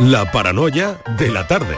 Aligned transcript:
La 0.00 0.30
paranoia 0.32 0.98
de 1.18 1.30
la 1.30 1.46
tarde. 1.46 1.76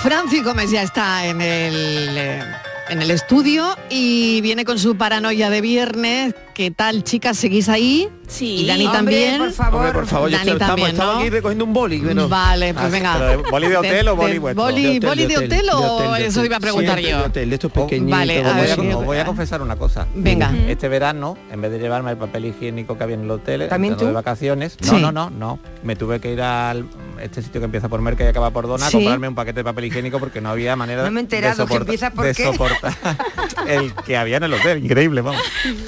Francis 0.00 0.44
Gómez 0.44 0.70
ya 0.70 0.82
está 0.82 1.26
en 1.26 1.40
el, 1.40 2.16
eh, 2.16 2.40
en 2.88 3.02
el 3.02 3.10
estudio 3.10 3.76
y 3.90 4.40
viene 4.42 4.64
con 4.64 4.78
su 4.78 4.96
paranoia 4.96 5.50
de 5.50 5.60
viernes. 5.60 6.34
¿Qué 6.58 6.72
tal, 6.72 7.04
chicas? 7.04 7.38
¿Seguís 7.38 7.68
ahí? 7.68 8.08
Sí. 8.26 8.62
Y 8.62 8.66
Dani 8.66 8.86
Hombre, 8.86 8.98
también. 8.98 9.38
por 9.38 9.52
favor. 9.52 9.74
Hombre, 9.76 9.92
por 9.92 10.06
favor, 10.08 10.28
Dani 10.28 10.50
estamos, 10.50 10.66
también, 10.66 10.88
estamos 10.90 11.14
¿no? 11.14 11.20
aquí 11.20 11.30
recogiendo 11.30 11.64
un 11.64 11.72
boli. 11.72 12.00
bueno. 12.00 12.28
Vale, 12.28 12.74
pues 12.74 12.84
Ah, 12.84 12.88
venga. 12.88 13.18
de- 13.28 13.36
¿boli 13.36 13.68
de 13.68 13.76
hotel 13.76 14.08
o 14.08 14.16
boli 14.16 14.38
vuestro? 14.38 14.64
Boli, 14.64 14.82
De 14.82 14.88
hotel, 14.96 15.08
boli 15.08 15.22
de 15.22 15.28
de 15.28 15.36
hotel, 15.36 15.50
hotel, 15.52 15.70
o 15.70 15.78
de 15.80 15.86
hotel, 16.08 16.22
de 16.22 16.26
eso 16.26 16.44
iba 16.44 16.56
a 16.56 16.60
preguntar 16.60 16.98
yo. 16.98 17.06
de 17.06 17.24
hotel, 17.26 17.48
de 17.48 17.54
estos 17.54 17.70
Oh, 17.76 17.86
pequeñitos, 17.86 18.18
vale, 18.18 18.38
a 18.44 18.54
ver, 18.54 18.54
voy 18.54 18.70
a- 18.70 18.74
sí. 18.74 18.92
os 18.92 19.04
voy 19.04 19.18
a 19.18 19.24
confesar 19.24 19.62
una 19.62 19.76
cosa. 19.76 20.08
Venga. 20.16 20.52
Este 20.66 20.88
verano, 20.88 21.38
en 21.52 21.60
vez 21.60 21.70
de 21.70 21.78
llevarme 21.78 22.10
el 22.10 22.16
papel 22.16 22.46
higiénico 22.46 22.98
que 22.98 23.04
había 23.04 23.14
en 23.14 23.22
el 23.22 23.30
hotel, 23.30 23.68
¿También 23.68 23.96
tú? 23.96 24.06
de 24.06 24.12
vacaciones, 24.12 24.76
Sí. 24.80 24.90
no, 24.90 24.98
no, 24.98 25.12
no, 25.12 25.30
no. 25.30 25.58
Me 25.84 25.94
tuve 25.94 26.18
que 26.18 26.32
ir 26.32 26.42
al 26.42 26.86
este 27.22 27.40
sitio 27.40 27.60
que 27.60 27.66
empieza 27.66 27.88
por 27.88 28.00
Merca 28.00 28.24
y 28.24 28.26
acaba 28.26 28.50
por 28.50 28.66
Dona 28.66 28.90
Sí. 28.90 28.96
a 28.96 28.98
comprarme 29.00 29.28
un 29.28 29.34
paquete 29.36 29.60
de 29.60 29.64
papel 29.64 29.84
higiénico 29.86 30.18
porque 30.18 30.40
no 30.40 30.50
había 30.50 30.74
manera 30.74 31.04
No 31.04 31.10
me 31.12 31.20
he 31.20 31.22
enterado 31.22 31.54
de 31.54 31.68
que 31.68 31.74
soportar- 31.74 31.80
empieza 31.82 32.10
por 32.10 32.24
de 32.26 32.34
qué. 32.34 32.44
soportar 32.44 32.94
el 33.68 33.94
que 33.94 34.16
había 34.16 34.38
en 34.38 34.42
el 34.42 34.54
hotel. 34.54 34.84
Increíble, 34.84 35.20
vamos. 35.20 35.40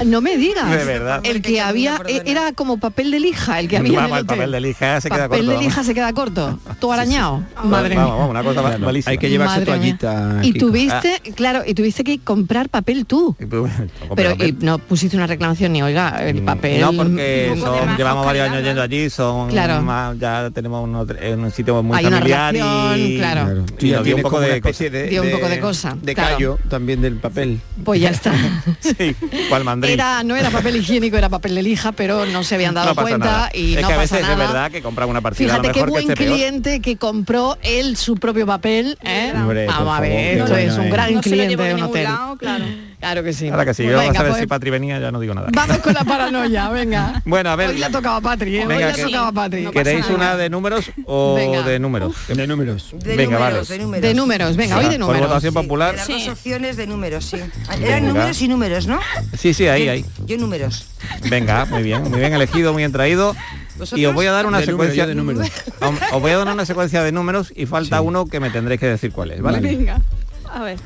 No 0.07 0.21
me 0.21 0.37
digas. 0.37 0.60
De 0.67 0.85
verdad. 0.85 1.21
El 1.25 1.43
que 1.43 1.61
había 1.61 2.01
era 2.25 2.53
como 2.53 2.79
papel 2.79 3.11
de 3.11 3.21
lija, 3.21 3.61
el 3.61 3.69
que 3.69 3.77
había 3.79 4.01
Vamos, 4.01 4.19
el 4.21 4.27
papel 4.27 4.53
de 4.53 4.61
lija 4.61 5.01
se 5.01 5.09
queda 5.11 5.29
Papel 5.29 5.39
corto. 5.39 5.51
de 5.51 5.55
vamos. 5.57 5.65
lija 5.65 5.85
se 5.85 5.95
queda 5.95 6.13
corto. 6.13 6.59
Todo 6.79 6.93
arañado. 6.93 7.43
Madre 7.65 7.95
vamos, 7.95 8.11
mía. 8.11 8.15
vamos, 8.19 8.31
una 8.31 8.43
cosa 8.43 8.61
Claro, 8.61 8.79
malísima. 8.81 9.11
hay 9.13 9.19
que 9.19 9.31
llevarse 9.31 9.61
Madre 9.61 9.79
mía. 9.79 9.97
toallita. 9.99 10.41
Y 10.43 10.53
tuviste, 10.55 11.21
claro, 11.35 11.63
y 11.67 11.75
tuviste 11.75 12.05
que 12.05 12.19
comprar 12.19 12.69
papel 12.69 13.07
tú. 13.07 13.37
Tú- 13.51 13.69
Pero 14.17 14.33
y 14.45 14.53
no 14.61 14.79
pusiste 14.79 15.17
una 15.17 15.27
reclamación 15.27 15.73
ni 15.73 15.83
oiga, 15.83 16.27
el 16.27 16.43
Mm, 16.43 16.45
papel. 16.45 16.81
No, 16.81 16.93
porque 16.93 17.55
son- 17.61 17.97
llevamos 17.97 18.27
varios 18.27 18.49
años 18.49 18.63
yendo 18.65 18.83
allí, 18.83 19.11
son 19.11 19.49
Claro. 19.51 19.83
más- 19.83 20.19
ya 20.19 20.51
tenemos 20.51 20.85
un, 20.85 21.51
sitio 21.51 21.83
muy 21.83 21.97
Hay 21.99 22.07
una 22.07 22.19
familiar 22.19 22.53
relación, 22.55 22.99
y, 23.01 23.17
claro. 23.19 23.45
Claro. 23.45 23.65
y 24.03 24.05
dio 24.05 24.17
un 24.17 24.23
poco 24.23 24.41
de 24.41 24.57
especie 24.57 24.91
de, 24.91 25.09
Dio 25.09 25.23
un 25.23 25.31
poco 25.31 25.49
de 25.49 25.61
cosa, 25.61 25.97
de 26.01 26.15
callo 26.15 26.59
también 26.69 27.01
del 27.01 27.17
papel. 27.17 27.61
Pues 27.85 28.01
ya 28.01 28.11
está. 28.11 28.33
sí, 28.81 29.15
cual 29.49 29.65
mandrín. 29.65 29.93
Era, 29.95 30.23
no 30.23 30.37
era 30.37 30.50
papel 30.51 30.77
higiénico, 30.77 31.17
era 31.17 31.29
papel 31.29 31.55
de 31.55 31.63
lija, 31.63 31.93
pero 31.93 32.27
no 32.27 32.43
se 32.45 32.55
habían 32.57 32.75
dado 32.75 32.89
no 32.89 32.95
pasa 32.95 33.09
cuenta 33.09 33.27
nada. 33.27 33.51
y 33.55 33.75
es 33.77 33.83
no 33.83 33.89
que 33.89 33.95
a 33.95 33.97
pasa 33.97 34.15
veces 34.17 34.29
nada. 34.29 34.33
es 34.45 34.51
verdad 34.51 34.71
que 34.71 34.83
compran 34.83 35.09
una 35.09 35.21
partida 35.21 35.47
a 35.47 35.57
Fíjate 35.57 35.69
lo 35.69 35.75
qué 35.75 35.81
mejor 35.81 35.91
buen 35.91 36.07
que 36.07 36.13
esté 36.13 36.25
peor. 36.25 36.37
cliente 36.37 36.81
que 36.81 36.97
compró 36.97 37.59
él 37.63 37.97
su 37.97 38.17
propio 38.17 38.47
papel. 38.47 38.99
¿eh? 39.03 39.33
Hombre, 39.35 39.67
Vamos 39.67 39.97
a 39.97 40.01
ver, 40.01 40.11
qué 40.13 40.39
esto 40.41 40.57
es 40.57 40.77
un 40.79 40.91
gran 40.91 41.15
No 41.15 41.23
se 41.23 41.31
lo 41.31 41.35
cliente 41.37 41.49
llevo 41.51 41.63
de 41.63 41.71
un 41.71 41.77
ningún 41.77 41.91
hotel. 41.91 42.05
lado, 42.05 42.37
claro. 42.37 42.65
Claro 43.01 43.23
que 43.25 43.33
sí. 43.33 43.49
Ahora 43.49 43.65
que 43.65 43.73
sí, 43.75 43.83
Pues 43.85 43.97
vamos 43.97 44.09
venga, 44.09 44.21
a 44.21 44.23
ver 44.23 44.33
pues 44.33 44.41
si 44.43 44.47
Patri 44.47 44.71
venía, 44.71 45.01
ya 45.01 45.11
no 45.11 45.19
digo 45.21 45.33
nada. 45.35 45.49
Vamos 45.53 45.79
con 45.79 45.95
la 45.95 46.05
paranoia, 46.05 46.69
venga. 46.71 47.23
Bueno, 47.25 47.51
a 47.51 47.57
ver, 47.57 47.71
Hoy 47.71 47.79
le 47.79 47.87
ha 47.87 47.91
tocado 47.91 48.17
a 48.17 48.21
Patri, 48.21 48.57
¿eh? 48.59 48.61
Hoy 48.63 48.67
Venga, 48.69 48.87
le 48.87 48.93
ha 48.93 48.95
que- 48.95 49.03
tocado 49.05 49.25
a 49.25 49.33
Patri. 49.33 49.63
No 49.63 49.71
¿Queréis 49.73 50.01
nada. 50.01 50.15
una 50.15 50.37
de 50.37 50.51
números 50.51 50.91
o 51.07 51.35
Venga. 51.35 51.63
de 51.63 51.79
números? 51.79 52.15
De 52.29 52.47
números. 52.47 52.91
De 52.93 53.17
Venga, 53.17 53.39
números, 53.39 53.69
vale. 53.69 53.79
de 53.79 53.85
números. 53.85 54.03
De 54.03 54.15
números, 54.15 54.57
venga, 54.57 54.77
hoy 54.77 54.85
de 54.85 54.91
Por 54.91 54.99
números. 55.01 55.29
votación 55.29 55.53
Sí, 55.53 55.59
popular. 55.59 55.95
las 55.97 56.09
dos 56.09 56.29
opciones 56.29 56.77
de 56.77 56.87
números, 56.87 57.25
sí. 57.25 57.37
Venga. 57.71 57.87
Eran 57.87 58.07
números 58.07 58.43
y 58.43 58.49
números, 58.49 58.87
¿no? 58.87 59.01
Sí, 59.37 59.55
sí, 59.55 59.67
ahí, 59.67 59.87
Yo- 59.87 59.93
ahí. 59.93 60.05
Yo 60.27 60.37
números. 60.37 60.87
Venga, 61.31 61.65
muy 61.65 61.83
bien, 61.83 62.03
muy 62.03 62.19
bien 62.19 62.35
elegido, 62.35 62.73
muy 62.73 62.83
bien 62.83 62.93
traído. 62.93 63.35
Y 63.97 64.05
os 64.05 64.15
voy 64.15 64.27
a 64.27 64.33
dar 64.33 64.45
una 64.45 64.59
De 64.61 64.67
secuencia 64.67 65.05
yo 65.05 65.09
de 65.09 65.15
número. 65.15 65.41
Os 66.13 66.21
voy 66.21 66.33
a 66.33 66.37
dar 66.37 66.53
una 66.53 66.67
secuencia 66.67 67.03
de 67.03 67.13
números 67.13 67.51
y 67.57 67.65
falta 67.65 68.03
uno 68.03 68.27
que 68.27 68.39
me 68.39 68.51
tendréis 68.51 68.79
que 68.79 68.87
decir 68.87 69.11
cuál 69.11 69.31
es, 69.31 69.41
¿vale? 69.41 69.59
Vale. 69.61 69.75
Venga. 69.75 70.01
A 70.53 70.63
ver. 70.65 70.79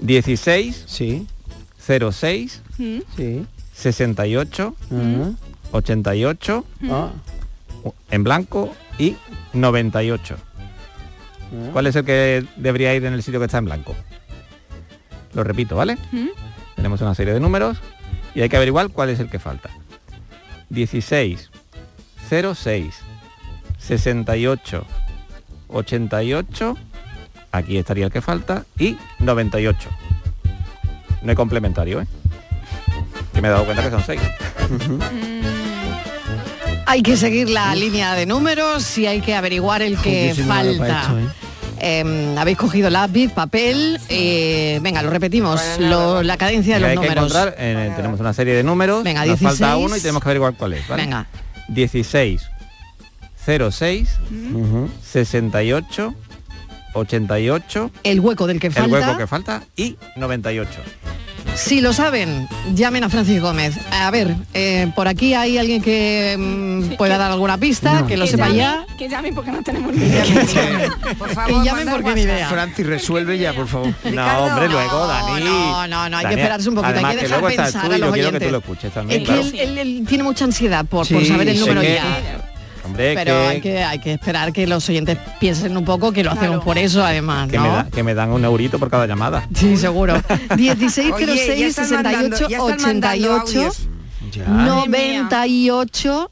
16 0.00 0.84
Sí, 0.86 1.26
06 2.12 2.62
sí. 2.76 3.46
68 3.74 4.74
Ajá. 4.90 5.32
88 5.72 6.64
Ah, 6.90 7.10
en 8.10 8.24
blanco 8.24 8.74
y 8.98 9.16
98. 9.52 10.36
¿Cuál 11.72 11.86
es 11.88 11.96
el 11.96 12.04
que 12.04 12.44
debería 12.56 12.94
ir 12.94 13.04
en 13.04 13.14
el 13.14 13.22
sitio 13.22 13.40
que 13.40 13.46
está 13.46 13.58
en 13.58 13.64
blanco? 13.64 13.94
Lo 15.34 15.42
repito, 15.44 15.74
¿vale? 15.76 15.96
Tenemos 16.76 17.00
una 17.00 17.14
serie 17.14 17.32
de 17.34 17.40
números 17.40 17.78
y 18.34 18.40
hay 18.42 18.48
que 18.48 18.56
averiguar 18.56 18.90
cuál 18.90 19.10
es 19.10 19.18
el 19.20 19.28
que 19.30 19.38
falta. 19.38 19.70
16 20.68 21.50
06 22.28 22.94
68 23.78 24.84
88 25.68 26.76
aquí 27.52 27.76
estaría 27.78 28.06
el 28.06 28.12
que 28.12 28.20
falta 28.20 28.64
y 28.78 28.96
98. 29.18 29.88
No 31.22 31.32
es 31.32 31.36
complementario, 31.36 32.00
¿eh? 32.00 32.06
Que 33.34 33.40
me 33.40 33.48
he 33.48 33.50
dado 33.50 33.64
cuenta 33.64 33.82
que 33.82 33.90
son 33.90 34.02
6. 34.04 34.20
Hay 36.86 37.02
que 37.02 37.16
seguir 37.16 37.48
la 37.50 37.74
línea 37.74 38.14
de 38.14 38.26
números 38.26 38.98
y 38.98 39.06
hay 39.06 39.20
que 39.20 39.34
averiguar 39.34 39.82
el 39.82 39.96
que 39.98 40.34
falta. 40.46 41.02
esto, 41.02 41.18
¿eh? 41.18 41.24
Eh, 41.82 42.34
habéis 42.38 42.58
cogido 42.58 42.90
lápiz, 42.90 43.32
papel, 43.32 43.98
eh, 44.10 44.78
venga, 44.82 45.00
lo 45.02 45.08
repetimos, 45.08 45.62
lo- 45.78 46.22
la 46.22 46.36
cadencia 46.36 46.78
de 46.78 46.84
hay 46.84 46.94
los 46.94 47.02
que 47.02 47.08
números. 47.08 47.30
encontrar, 47.32 47.54
eh, 47.58 47.92
tenemos 47.96 48.20
una 48.20 48.34
serie 48.34 48.52
de 48.54 48.62
números, 48.62 49.02
Venga, 49.02 49.24
nos 49.24 49.40
falta 49.40 49.66
16. 49.74 49.86
uno 49.86 49.96
y 49.96 50.00
tenemos 50.00 50.22
que 50.22 50.28
averiguar 50.28 50.54
cuál 50.54 50.74
es. 50.74 50.86
¿vale? 50.88 51.02
Venga, 51.04 51.26
16 51.68 52.42
06 53.46 54.10
Ujú. 54.52 54.90
68 55.02 56.14
88 56.94 57.90
el 58.04 58.20
hueco 58.20 58.46
del 58.46 58.60
que 58.60 58.68
el 58.68 58.72
falta. 58.72 58.90
hueco 58.90 59.16
que 59.18 59.26
falta 59.26 59.62
y 59.76 59.96
98. 60.16 60.70
Si 61.54 61.80
lo 61.80 61.92
saben, 61.92 62.46
llamen 62.74 63.02
a 63.02 63.08
Francis 63.08 63.40
Gómez. 63.40 63.74
A 63.90 64.10
ver, 64.12 64.36
eh, 64.54 64.90
por 64.94 65.08
aquí 65.08 65.34
hay 65.34 65.58
alguien 65.58 65.82
que 65.82 66.36
mm, 66.38 66.96
pueda 66.96 67.18
dar 67.18 67.32
alguna 67.32 67.58
pista, 67.58 68.02
No. 68.02 68.06
que 68.06 68.16
lo 68.16 68.24
Que 68.24 68.30
sepa 68.30 68.46
llame, 68.48 68.58
ya. 68.58 68.86
Que 68.96 69.08
llamen 69.08 69.34
porque 69.34 69.50
no 69.50 69.62
tenemos 69.62 69.92
ni 69.92 70.04
idea. 70.04 70.24
Por 71.18 71.28
Que 71.28 71.34
favor, 71.34 71.64
llamen 71.64 71.86
mandar 71.86 71.94
porque 72.02 72.14
ni 72.14 72.20
idea. 72.22 72.48
Francis, 72.48 72.86
resuelve 72.86 73.36
ya, 73.38 73.52
por 73.52 73.66
favor. 73.66 73.92
No, 74.12 74.38
hombre, 74.44 74.68
luego, 74.68 75.06
Dani. 75.06 75.44
No, 75.44 75.86
no, 75.88 76.08
no, 76.08 76.16
hay 76.18 76.26
que 76.26 76.34
esperarse 76.34 76.68
un 76.68 76.74
poquito, 76.76 76.88
hay 76.88 76.94
además 76.94 77.12
que 77.12 77.16
que 77.18 77.24
dejar 77.24 77.40
luego 77.40 77.48
estás 77.50 77.66
pensar 77.72 77.86
tú 77.88 77.92
a 77.92 77.96
y 77.96 78.00
yo 78.00 78.06
los 78.06 78.14
quiero 78.14 78.32
que 78.32 78.40
tú 78.40 78.50
lo 78.52 78.58
escuches 78.58 78.92
también. 78.92 79.22
Es 79.22 79.28
que 79.28 79.40
él, 79.40 79.54
él- 79.58 79.78
él 79.78 80.04
tiene 80.08 80.24
mucha 80.24 80.44
ansiedad 80.44 80.84
por, 80.84 81.08
por 81.08 81.24
saber 81.24 81.48
el 81.48 81.58
número 81.58 81.80
que- 81.80 81.94
ya. 81.94 82.49
Hombre, 82.84 83.14
Pero 83.14 83.32
que, 83.32 83.46
hay 83.46 83.60
que, 83.60 83.82
hay 83.82 83.98
que 83.98 84.12
esperar 84.14 84.52
que 84.52 84.66
los 84.66 84.88
oyentes 84.88 85.18
piensen 85.38 85.76
un 85.76 85.84
poco 85.84 86.12
que 86.12 86.22
lo 86.24 86.30
hacemos 86.30 86.48
Claro. 86.56 86.64
por 86.64 86.78
eso 86.78 87.04
además, 87.04 87.48
que 87.50 87.56
¿no? 87.58 87.62
me 87.64 87.68
da- 87.68 87.88
que 87.90 88.02
me 88.02 88.14
dan 88.14 88.30
un 88.30 88.44
eurito 88.44 88.78
por 88.78 88.90
cada 88.90 89.06
llamada. 89.06 89.46
Sí, 89.54 89.76
seguro. 89.76 90.20
16 90.56 91.12
Oye, 91.14 91.26
ya 91.26 91.34
06 91.34 91.60
están 91.68 91.86
68 91.88 92.02
mandando- 92.02 92.48
ya 92.48 92.56
están 92.58 92.82
mandando 92.82 93.34
88 93.34 93.58
audios. 93.60 93.88
Ya. 94.32 94.44
Madre 94.48 94.88
mía. 94.88 95.22
98 95.24 96.30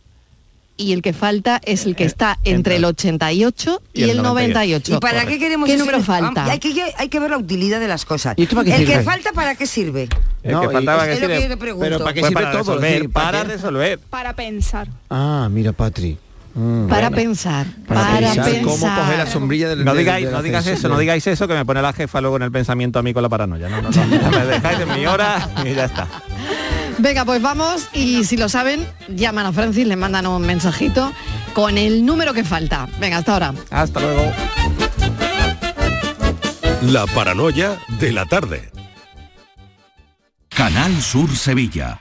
y 0.81 0.93
el 0.93 1.03
que 1.03 1.13
falta 1.13 1.61
es 1.65 1.87
el 1.87 1.97
que 1.97 2.05
está 2.05 2.39
entre 2.45 2.77
el 2.77 2.85
88 2.85 3.83
y, 3.95 4.05
el 4.11 4.23
98. 4.23 4.95
¿Y 4.95 4.99
para 5.01 5.27
qué 5.27 5.37
queremos 5.39 5.67
¿Qué 5.67 5.73
ese- 5.75 5.81
número 5.81 6.01
falta? 6.05 6.45
Hay 6.45 6.61
que, 6.61 6.73
hay 6.97 7.09
que 7.09 7.19
ver 7.19 7.31
la 7.33 7.39
utilidad 7.39 7.81
de 7.81 7.89
las 7.89 8.05
cosas. 8.05 8.35
¿Y 8.37 8.45
esto 8.45 8.55
para 8.55 8.65
qué 8.67 8.75
el 8.77 8.87
que 8.87 8.93
sirve? 8.93 9.03
falta, 9.03 9.33
¿para 9.33 9.55
qué 9.57 9.67
sirve? 9.67 10.09
El 10.45 10.53
No, 10.53 10.61
que 10.61 10.69
faltaba 10.71 11.03
es 11.03 11.09
que 11.09 11.15
Es 11.15 11.21
lo 11.21 11.27
que 11.27 11.35
sirve. 11.35 11.49
yo 11.49 11.55
te 11.55 11.57
pregunto. 11.61 11.85
Pero 11.85 11.99
¿para 11.99 12.13
qué 12.15 12.21
Pues 12.21 12.29
sirve 12.31 12.43
para 12.43 12.53
todo? 12.53 12.75
resolver, 12.77 13.11
para 13.11 13.31
¿para 13.39 13.45
resolver. 13.45 13.99
Para 13.99 14.33
pensar. 14.35 14.87
Ah, 15.11 15.49
mira, 15.51 15.73
Patri. 15.73 16.17
Mm, 16.61 16.89
para 16.89 17.09
bueno. 17.09 17.17
pensar, 17.17 17.67
Para, 17.87 18.01
para, 18.01 18.19
pensar, 18.19 18.45
pensar. 18.47 18.63
cómo 18.65 18.95
coger 18.97 19.19
la 19.19 19.27
sombrilla 19.27 19.69
del 19.69 19.85
No 19.85 19.95
digáis, 19.95 20.29
no 20.29 20.43
digas 20.43 20.67
eso, 20.67 20.89
no 20.89 20.99
digáis 20.99 21.25
eso 21.29 21.47
que 21.47 21.55
me 21.55 21.65
pone 21.65 21.81
la 21.81 21.93
jefa 21.93 22.21
luego 22.21 22.35
en 22.37 22.43
el 22.43 22.51
pensamiento 22.51 22.99
a 22.99 23.03
mí 23.05 23.15
con 23.15 23.23
la 23.23 23.29
paranoia. 23.29 23.69
No, 23.69 23.81
no, 23.81 23.91
no. 23.91 24.31
me 24.31 24.45
dejáis 24.45 24.81
en 24.81 24.93
mi 24.93 25.07
hora 25.07 25.49
y 25.65 25.73
ya 25.75 25.85
está. 25.85 26.09
Venga, 26.99 27.25
pues 27.25 27.41
vamos 27.41 27.89
y 27.93 28.25
si 28.25 28.37
lo 28.37 28.49
saben, 28.49 28.85
llaman 29.07 29.47
a 29.47 29.53
Francis, 29.53 29.87
le 29.87 29.95
mandan 29.95 30.27
un 30.27 30.43
mensajito 30.43 31.13
con 31.55 31.79
el 31.79 32.05
número 32.05 32.35
que 32.35 32.43
falta. 32.43 32.89
Venga, 32.99 33.19
hasta 33.19 33.35
ahora. 33.35 33.55
Hasta 33.71 34.01
luego. 34.01 34.33
La 36.83 37.07
paranoia 37.07 37.77
de 38.01 38.11
la 38.13 38.25
tarde. 38.27 38.73
Canal 40.49 41.01
Sur 41.01 41.31
Sevilla. 41.37 42.01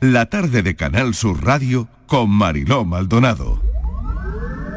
La 0.00 0.24
tarde 0.30 0.62
de 0.62 0.76
Canal 0.76 1.12
Sur 1.14 1.44
Radio 1.44 1.86
con 2.06 2.30
Mariló 2.30 2.86
Maldonado. 2.86 3.60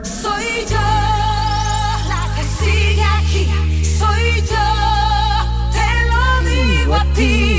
Soy 0.03 0.43
yo 0.69 0.75
la 0.75 2.27
que 2.35 2.43
sigue 2.43 3.03
aquí. 3.03 3.47
Soy 3.85 4.41
yo, 4.41 4.67
te 5.71 5.87
lo 6.09 6.49
digo 6.49 6.95
a 6.95 7.05
ti. 7.13 7.52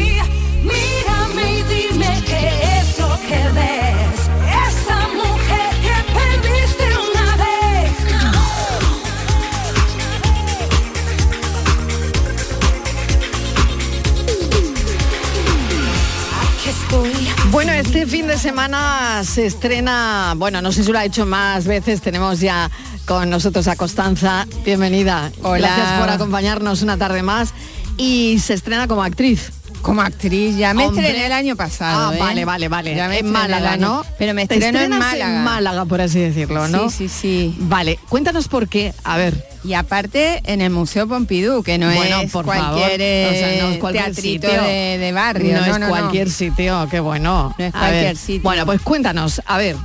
Este 17.95 18.07
fin 18.07 18.27
de 18.27 18.37
semana 18.37 19.23
se 19.23 19.47
estrena, 19.47 20.35
bueno, 20.37 20.61
no 20.61 20.73
sé 20.73 20.83
si 20.83 20.91
lo 20.91 20.99
ha 20.99 21.05
hecho 21.05 21.27
más 21.27 21.65
veces, 21.65 22.01
tenemos 22.01 22.41
ya 22.41 22.69
con 23.07 23.31
nosotros 23.31 23.69
a 23.69 23.77
Constanza, 23.77 24.49
bienvenida. 24.65 25.31
Hola. 25.45 25.69
Gracias 25.69 26.01
por 26.01 26.11
acompañarnos 26.11 26.83
una 26.83 26.97
tarde 26.97 27.23
más 27.23 27.55
y 27.97 28.41
se 28.41 28.55
estrena 28.55 28.89
como 28.89 29.05
actriz. 29.05 29.53
Como 29.85 30.01
actriz, 30.01 30.57
ya 30.57 30.73
me 30.73 30.87
Hombre. 30.87 31.03
estrené 31.03 31.27
el 31.27 31.33
año 31.33 31.57
pasado. 31.57 32.09
Ah, 32.09 32.15
¿eh? 32.15 32.19
vale, 32.19 32.47
vale, 32.47 32.69
vale. 32.69 32.95
Ya 32.95 33.07
me 33.07 33.19
en 33.19 33.31
Málaga, 33.31 33.77
¿no? 33.77 34.03
Pero 34.19 34.33
me 34.33 34.45
estreno 34.45 34.81
en 34.81 34.89
Málaga. 34.89 35.37
En 35.37 35.45
Málaga, 35.45 35.85
por 35.85 36.01
así 36.01 36.21
decirlo, 36.21 36.69
¿no? 36.69 36.89
Sí, 36.89 37.11
sí, 37.11 37.21
sí. 37.21 37.55
Vale, 37.59 37.99
cuéntanos 38.09 38.49
por 38.49 38.67
qué. 38.67 38.95
A 39.05 39.19
ver. 39.19 39.47
Y 39.63 39.75
aparte 39.75 40.41
en 40.47 40.63
el 40.63 40.71
Museo 40.71 41.07
Pompidou, 41.07 41.63
que 41.63 41.77
no 41.77 41.93
Bueno, 41.93 42.23
es 42.23 42.33
por 42.33 42.47
cualquier, 42.47 42.73
favor. 42.73 43.35
O 43.35 43.39
sea, 43.39 43.63
no 43.63 43.69
es 43.69 43.77
eh, 43.77 43.79
cualquier 43.79 44.05
teatrito 44.07 44.49
sitio. 44.49 44.63
de, 44.65 44.99
de 44.99 45.13
barrio. 45.13 45.61
No, 45.61 45.67
es 45.67 45.79
no, 45.79 45.89
cualquier 45.89 46.31
sitio, 46.31 46.89
qué 46.91 47.01
bueno. 47.01 47.55
No 47.59 47.65
es 47.67 47.75
A 47.75 47.79
cualquier 47.79 48.05
ver, 48.05 48.17
sitio. 48.17 48.43
Bueno, 48.43 48.65
pues 48.65 48.81
cuéntanos, 48.81 49.43
a 49.45 49.59
ver. 49.59 49.77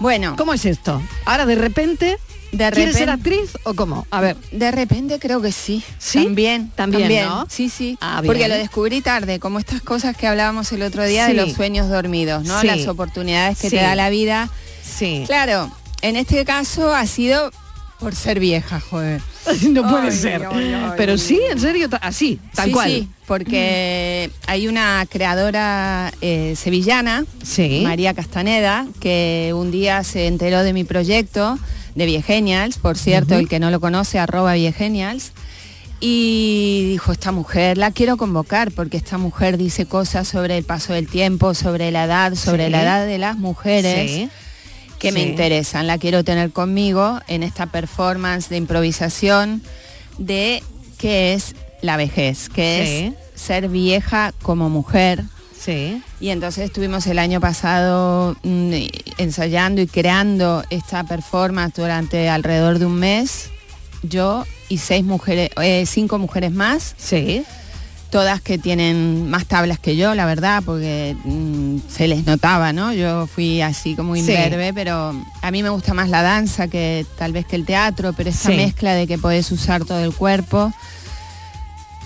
Bueno. 0.00 0.34
¿Cómo 0.36 0.54
es 0.54 0.64
esto? 0.64 1.00
Ahora 1.24 1.46
de 1.46 1.54
repente, 1.54 2.18
De 2.52 2.70
¿quieres 2.72 2.96
ser 2.96 3.10
actriz 3.10 3.50
o 3.64 3.74
cómo? 3.74 4.06
A 4.10 4.20
ver. 4.20 4.36
De 4.50 4.70
repente 4.70 5.18
creo 5.18 5.40
que 5.40 5.52
sí. 5.52 5.82
¿Sí? 5.98 6.24
También, 6.24 6.70
También, 6.74 7.26
¿no? 7.26 7.46
Sí, 7.48 7.68
sí. 7.68 7.96
Ah. 8.00 8.22
Porque 8.24 8.48
lo 8.48 8.54
descubrí 8.56 9.00
tarde, 9.00 9.38
como 9.38 9.58
estas 9.58 9.82
cosas 9.82 10.16
que 10.16 10.26
hablábamos 10.26 10.72
el 10.72 10.82
otro 10.82 11.04
día 11.04 11.26
de 11.28 11.34
los 11.34 11.52
sueños 11.52 11.88
dormidos, 11.88 12.44
¿no? 12.44 12.60
Sí. 12.60 12.66
Las 12.66 12.86
oportunidades 12.88 13.58
que 13.58 13.70
Sí. 13.70 13.76
te 13.76 13.82
da 13.82 13.94
la 13.94 14.10
vida. 14.10 14.50
Sí. 14.82 15.22
Claro, 15.26 15.70
en 16.02 16.16
este 16.16 16.44
caso 16.44 16.92
ha 16.94 17.06
sido 17.06 17.50
por 18.00 18.14
ser 18.14 18.40
vieja, 18.40 18.80
joder. 18.80 19.20
no 19.70 19.88
puede 19.88 20.10
ser. 20.10 20.46
Pero 20.96 21.18
sí, 21.18 21.38
en 21.50 21.60
serio, 21.60 21.88
así, 22.00 22.40
tal 22.54 22.66
Sí, 22.66 22.72
cual. 22.72 22.90
sí, 22.90 23.08
porque 23.26 24.30
hay 24.46 24.66
una 24.68 25.06
creadora 25.08 26.12
eh, 26.20 26.54
sevillana, 26.56 27.24
Sí. 27.44 27.80
María 27.84 28.12
Castaneda, 28.14 28.86
que 29.00 29.52
un 29.54 29.70
día 29.70 30.02
se 30.04 30.26
enteró 30.26 30.62
de 30.62 30.72
mi 30.72 30.84
proyecto 30.84 31.58
de 32.00 32.06
Viegenials, 32.06 32.78
por 32.78 32.96
cierto, 32.96 33.34
el 33.36 33.46
que 33.46 33.60
no 33.60 33.70
lo 33.70 33.78
conoce, 33.78 34.18
arroba 34.18 34.54
Viegenials, 34.54 35.32
y 36.00 36.86
dijo, 36.92 37.12
esta 37.12 37.30
mujer 37.30 37.76
la 37.76 37.90
quiero 37.90 38.16
convocar 38.16 38.72
porque 38.72 38.96
esta 38.96 39.18
mujer 39.18 39.58
dice 39.58 39.84
cosas 39.84 40.26
sobre 40.28 40.56
el 40.56 40.64
paso 40.64 40.94
del 40.94 41.06
tiempo, 41.06 41.52
sobre 41.52 41.90
la 41.90 42.04
edad, 42.04 42.34
sobre 42.36 42.66
Sí. 42.66 42.70
la 42.70 42.82
edad 42.82 43.06
de 43.06 43.18
las 43.18 43.36
mujeres 43.36 44.10
Sí. 44.10 44.28
que 44.98 45.12
me 45.12 45.20
interesan. 45.20 45.86
La 45.86 45.98
quiero 45.98 46.24
tener 46.24 46.52
conmigo 46.52 47.20
en 47.28 47.42
esta 47.42 47.66
performance 47.66 48.48
de 48.48 48.56
improvisación 48.56 49.62
de 50.16 50.62
qué 50.96 51.34
es 51.34 51.54
la 51.82 51.98
vejez, 51.98 52.48
que 52.48 53.08
es 53.08 53.12
ser 53.34 53.68
vieja 53.68 54.32
como 54.40 54.70
mujer. 54.70 55.24
Sí. 55.62 56.02
Y 56.20 56.30
entonces 56.30 56.64
estuvimos 56.64 57.06
el 57.06 57.18
año 57.18 57.40
pasado 57.40 58.34
mm, 58.42 58.72
ensayando 59.18 59.82
y 59.82 59.86
creando 59.86 60.64
esta 60.70 61.04
performance 61.04 61.74
durante 61.76 62.28
alrededor 62.30 62.78
de 62.78 62.86
un 62.86 62.94
mes. 62.94 63.50
Yo 64.02 64.46
y 64.70 64.78
seis 64.78 65.04
mujeres, 65.04 65.50
eh, 65.60 65.84
cinco 65.86 66.18
mujeres 66.18 66.52
más. 66.52 66.94
Sí. 66.96 67.42
Todas 68.10 68.40
que 68.40 68.58
tienen 68.58 69.28
más 69.30 69.46
tablas 69.46 69.78
que 69.78 69.94
yo, 69.96 70.14
la 70.14 70.24
verdad, 70.26 70.62
porque 70.64 71.14
mm, 71.24 71.76
se 71.88 72.08
les 72.08 72.24
notaba, 72.24 72.72
¿no? 72.72 72.92
Yo 72.92 73.26
fui 73.28 73.60
así 73.60 73.94
como 73.94 74.14
Sí. 74.14 74.20
imberbe, 74.20 74.72
pero 74.72 75.14
a 75.42 75.50
mí 75.50 75.62
me 75.62 75.68
gusta 75.68 75.92
más 75.94 76.08
la 76.08 76.22
danza 76.22 76.66
que 76.68 77.04
tal 77.18 77.32
vez 77.32 77.44
que 77.46 77.54
el 77.56 77.66
teatro, 77.66 78.12
pero 78.14 78.30
esta 78.30 78.48
Sí. 78.50 78.56
mezcla 78.56 78.94
de 78.94 79.06
que 79.06 79.18
podés 79.18 79.52
usar 79.52 79.84
todo 79.84 80.02
el 80.02 80.12
cuerpo. 80.14 80.72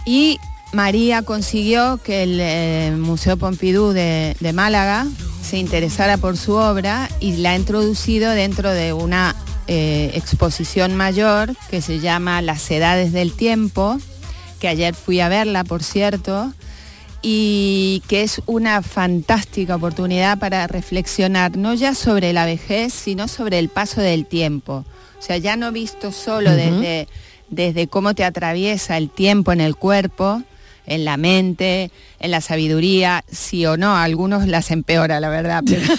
Y 0.04 0.38
María 0.74 1.22
consiguió 1.22 1.98
que 2.02 2.24
el 2.24 2.38
eh, 2.40 2.92
Museo 2.96 3.36
Pompidou 3.36 3.92
de, 3.92 4.36
de 4.40 4.52
Málaga 4.52 5.06
se 5.42 5.58
interesara 5.58 6.16
por 6.16 6.36
su 6.36 6.54
obra 6.54 7.08
y 7.20 7.36
la 7.36 7.52
ha 7.52 7.56
introducido 7.56 8.30
dentro 8.32 8.70
de 8.70 8.92
una 8.92 9.36
eh, 9.66 10.10
exposición 10.14 10.94
mayor 10.94 11.54
que 11.70 11.80
se 11.80 12.00
llama 12.00 12.42
Las 12.42 12.70
Edades 12.70 13.12
del 13.12 13.32
Tiempo, 13.32 13.98
que 14.58 14.68
ayer 14.68 14.94
fui 14.94 15.20
a 15.20 15.28
verla, 15.28 15.64
por 15.64 15.82
cierto, 15.82 16.52
y 17.22 18.02
que 18.08 18.22
es 18.22 18.42
una 18.46 18.82
fantástica 18.82 19.76
oportunidad 19.76 20.38
para 20.38 20.66
reflexionar 20.66 21.56
no 21.56 21.72
ya 21.72 21.94
sobre 21.94 22.32
la 22.32 22.44
vejez, 22.44 22.92
sino 22.92 23.28
sobre 23.28 23.58
el 23.58 23.70
paso 23.70 24.00
del 24.00 24.26
tiempo. 24.26 24.84
O 25.18 25.22
sea, 25.22 25.38
ya 25.38 25.56
no 25.56 25.72
visto 25.72 26.12
solo 26.12 26.50
desde, 26.50 27.08
desde 27.48 27.86
cómo 27.86 28.14
te 28.14 28.24
atraviesa 28.24 28.98
el 28.98 29.08
tiempo 29.08 29.52
en 29.52 29.62
el 29.62 29.76
cuerpo, 29.76 30.42
en 30.86 31.04
la 31.04 31.16
mente, 31.16 31.90
en 32.20 32.30
la 32.30 32.40
sabiduría, 32.40 33.24
sí 33.30 33.64
o 33.66 33.76
no, 33.76 33.96
a 33.96 34.02
algunos 34.04 34.46
las 34.46 34.70
empeora, 34.70 35.20
la 35.20 35.28
verdad. 35.28 35.62
pero- 35.66 35.82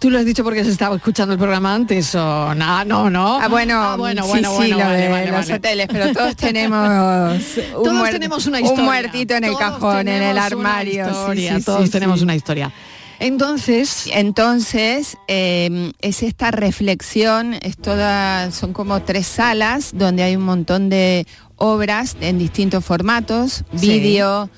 ¿Tú 0.00 0.10
lo 0.10 0.18
has 0.18 0.24
dicho 0.24 0.42
porque 0.44 0.64
se 0.64 0.70
estaba 0.70 0.96
escuchando 0.96 1.32
el 1.34 1.38
programa 1.38 1.74
antes 1.74 2.14
o 2.14 2.54
no? 2.54 2.84
No, 2.84 3.10
no. 3.10 3.38
Ah, 3.40 3.48
bueno, 3.48 3.80
Ah, 3.82 3.96
bueno, 3.96 4.22
sí, 4.24 4.28
bueno, 4.28 4.50
sí, 4.50 4.56
bueno, 4.56 4.78
lo 4.78 4.84
vale, 4.84 4.96
de 5.00 5.08
vale, 5.08 5.26
los 5.26 5.34
vale. 5.40 5.54
hoteles, 5.54 5.86
pero 5.90 6.12
todos 6.14 6.36
tenemos 6.36 6.88
un, 6.88 7.72
Todos 7.84 7.92
muer- 7.94 8.10
tenemos 8.12 8.46
una 8.46 8.58
un 8.58 8.64
historia. 8.64 8.84
muertito 8.84 9.34
en 9.34 9.44
el 9.44 9.50
Todos 9.50 9.60
cajón, 9.62 10.08
en 10.08 10.22
el 10.22 10.38
armario. 10.38 11.04
sí, 11.04 11.10
historia, 11.10 11.58
sí, 11.58 11.64
todos 11.64 11.84
sí, 11.84 11.90
tenemos 11.90 12.18
sí. 12.18 12.24
una 12.24 12.34
historia. 12.34 12.72
Entonces, 13.18 14.08
Entonces, 14.12 15.16
eh, 15.26 15.90
es 16.02 16.22
esta 16.22 16.50
reflexión, 16.50 17.54
es 17.62 17.78
toda, 17.78 18.50
son 18.50 18.74
como 18.74 19.00
tres 19.02 19.26
salas 19.26 19.92
donde 19.94 20.22
hay 20.22 20.36
un 20.36 20.44
montón 20.44 20.90
de 20.90 21.26
obras 21.56 22.16
en 22.20 22.38
distintos 22.38 22.84
formatos, 22.84 23.64
Sí. 23.76 23.88
vídeo, 23.88 24.50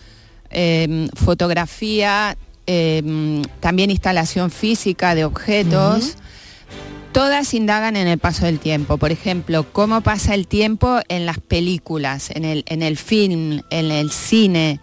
eh, 0.51 1.09
fotografía, 1.15 2.37
eh, 2.67 3.43
también 3.61 3.91
instalación 3.91 4.51
física 4.51 5.15
de 5.15 5.25
objetos. 5.25 6.17
Todas 7.13 7.55
indagan 7.55 7.97
en 7.97 8.07
el 8.07 8.19
paso 8.19 8.45
del 8.45 8.59
tiempo. 8.59 8.99
Por 8.99 9.11
ejemplo, 9.11 9.65
cómo 9.73 10.03
pasa 10.03 10.35
el 10.35 10.47
tiempo 10.47 11.01
en 11.09 11.25
las 11.27 11.39
películas, 11.41 12.31
en 12.31 12.45
el, 12.45 12.65
en 12.69 12.83
el 12.83 12.97
film, 12.99 13.63
en 13.71 13.91
el 13.91 14.11
cine, 14.13 14.81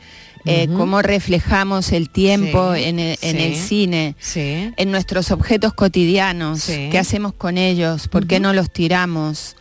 eh, 0.48 0.68
cómo 0.76 1.02
reflejamos 1.02 1.92
el 1.92 2.10
tiempo 2.10 2.76
Sí, 2.76 2.84
en, 2.84 3.00
el, 3.00 3.18
en 3.22 3.38
sí, 3.38 3.44
el 3.44 3.56
cine, 3.56 4.16
sí. 4.20 4.72
en 4.76 4.92
nuestros 4.92 5.32
objetos 5.32 5.74
cotidianos, 5.74 6.66
qué 6.66 6.98
hacemos 7.00 7.34
con 7.34 7.58
ellos, 7.58 8.08
por 8.08 8.28
qué 8.28 8.40
no 8.40 8.54
los 8.54 8.72
tiramos. 8.72 9.56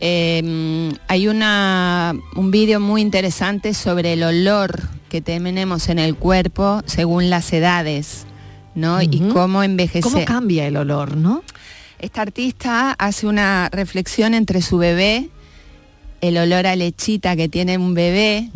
Eh, 0.00 0.92
hay 1.08 1.28
una, 1.28 2.14
un 2.36 2.50
vídeo 2.50 2.80
muy 2.80 3.00
interesante 3.00 3.74
sobre 3.74 4.12
el 4.12 4.22
olor 4.22 4.88
que 5.08 5.20
tenemos 5.20 5.88
en 5.88 5.98
el 5.98 6.14
cuerpo 6.14 6.82
según 6.86 7.30
las 7.30 7.52
edades, 7.52 8.26
¿no? 8.74 9.02
Y 9.02 9.20
cómo 9.32 9.62
envejece. 9.62 10.02
¿cómo 10.02 10.24
cambia 10.24 10.66
el 10.66 10.76
olor, 10.76 11.16
no? 11.16 11.42
Esta 11.98 12.22
artista 12.22 12.92
hace 12.92 13.26
una 13.26 13.68
reflexión 13.70 14.34
entre 14.34 14.62
su 14.62 14.78
bebé, 14.78 15.30
el 16.20 16.36
olor 16.36 16.66
a 16.66 16.76
lechita 16.76 17.34
que 17.34 17.48
tiene 17.48 17.76
un 17.76 17.94
bebé 17.94 18.50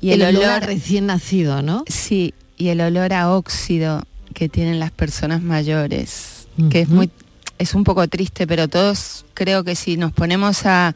y 0.00 0.10
el, 0.10 0.22
el 0.22 0.36
olor, 0.36 0.44
olor, 0.44 0.50
a 0.54 0.60
recién 0.60 1.06
nacido, 1.06 1.62
¿no? 1.62 1.84
sí, 1.86 2.34
y 2.56 2.68
el 2.68 2.80
olor 2.80 3.12
a 3.12 3.30
óxido 3.30 4.02
que 4.32 4.48
tienen 4.48 4.80
las 4.80 4.90
personas 4.90 5.42
mayores, 5.42 6.48
que 6.70 6.80
es 6.80 6.88
muy 6.88 7.10
es 7.58 7.74
un 7.74 7.84
poco 7.84 8.06
triste, 8.08 8.46
pero 8.46 8.68
todos 8.68 9.24
creo 9.34 9.64
que 9.64 9.74
si 9.76 9.96
nos 9.96 10.12
ponemos 10.12 10.66
a 10.66 10.94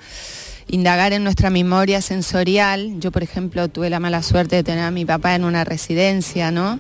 indagar 0.68 1.12
en 1.12 1.24
nuestra 1.24 1.50
memoria 1.50 2.00
sensorial, 2.02 3.00
yo 3.00 3.10
por 3.10 3.22
ejemplo 3.22 3.68
tuve 3.68 3.88
la 3.90 4.00
mala 4.00 4.22
suerte 4.22 4.56
de 4.56 4.64
tener 4.64 4.84
a 4.84 4.90
mi 4.90 5.04
papá 5.04 5.34
en 5.34 5.44
una 5.44 5.64
residencia, 5.64 6.50
¿no? 6.50 6.78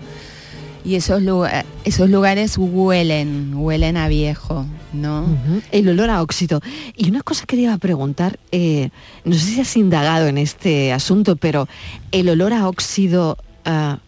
Y 0.84 0.94
esos, 0.94 1.22
lugar- 1.22 1.64
esos 1.84 2.08
lugares 2.08 2.56
huelen, 2.56 3.54
huelen 3.56 3.96
a 3.96 4.08
viejo, 4.08 4.64
¿no? 4.92 5.26
El 5.72 5.88
olor 5.88 6.08
a 6.10 6.22
óxido. 6.22 6.60
Y 6.96 7.10
una 7.10 7.22
cosa 7.22 7.44
que 7.46 7.56
te 7.56 7.62
iba 7.62 7.72
a 7.74 7.78
preguntar, 7.78 8.38
eh, 8.52 8.90
no 9.24 9.34
sé 9.34 9.40
si 9.40 9.60
has 9.60 9.76
indagado 9.76 10.28
en 10.28 10.38
este 10.38 10.92
asunto, 10.92 11.36
pero 11.36 11.68
el 12.12 12.28
olor 12.28 12.52
a 12.52 12.68
óxido, 12.68 13.36
ah, 13.64 13.98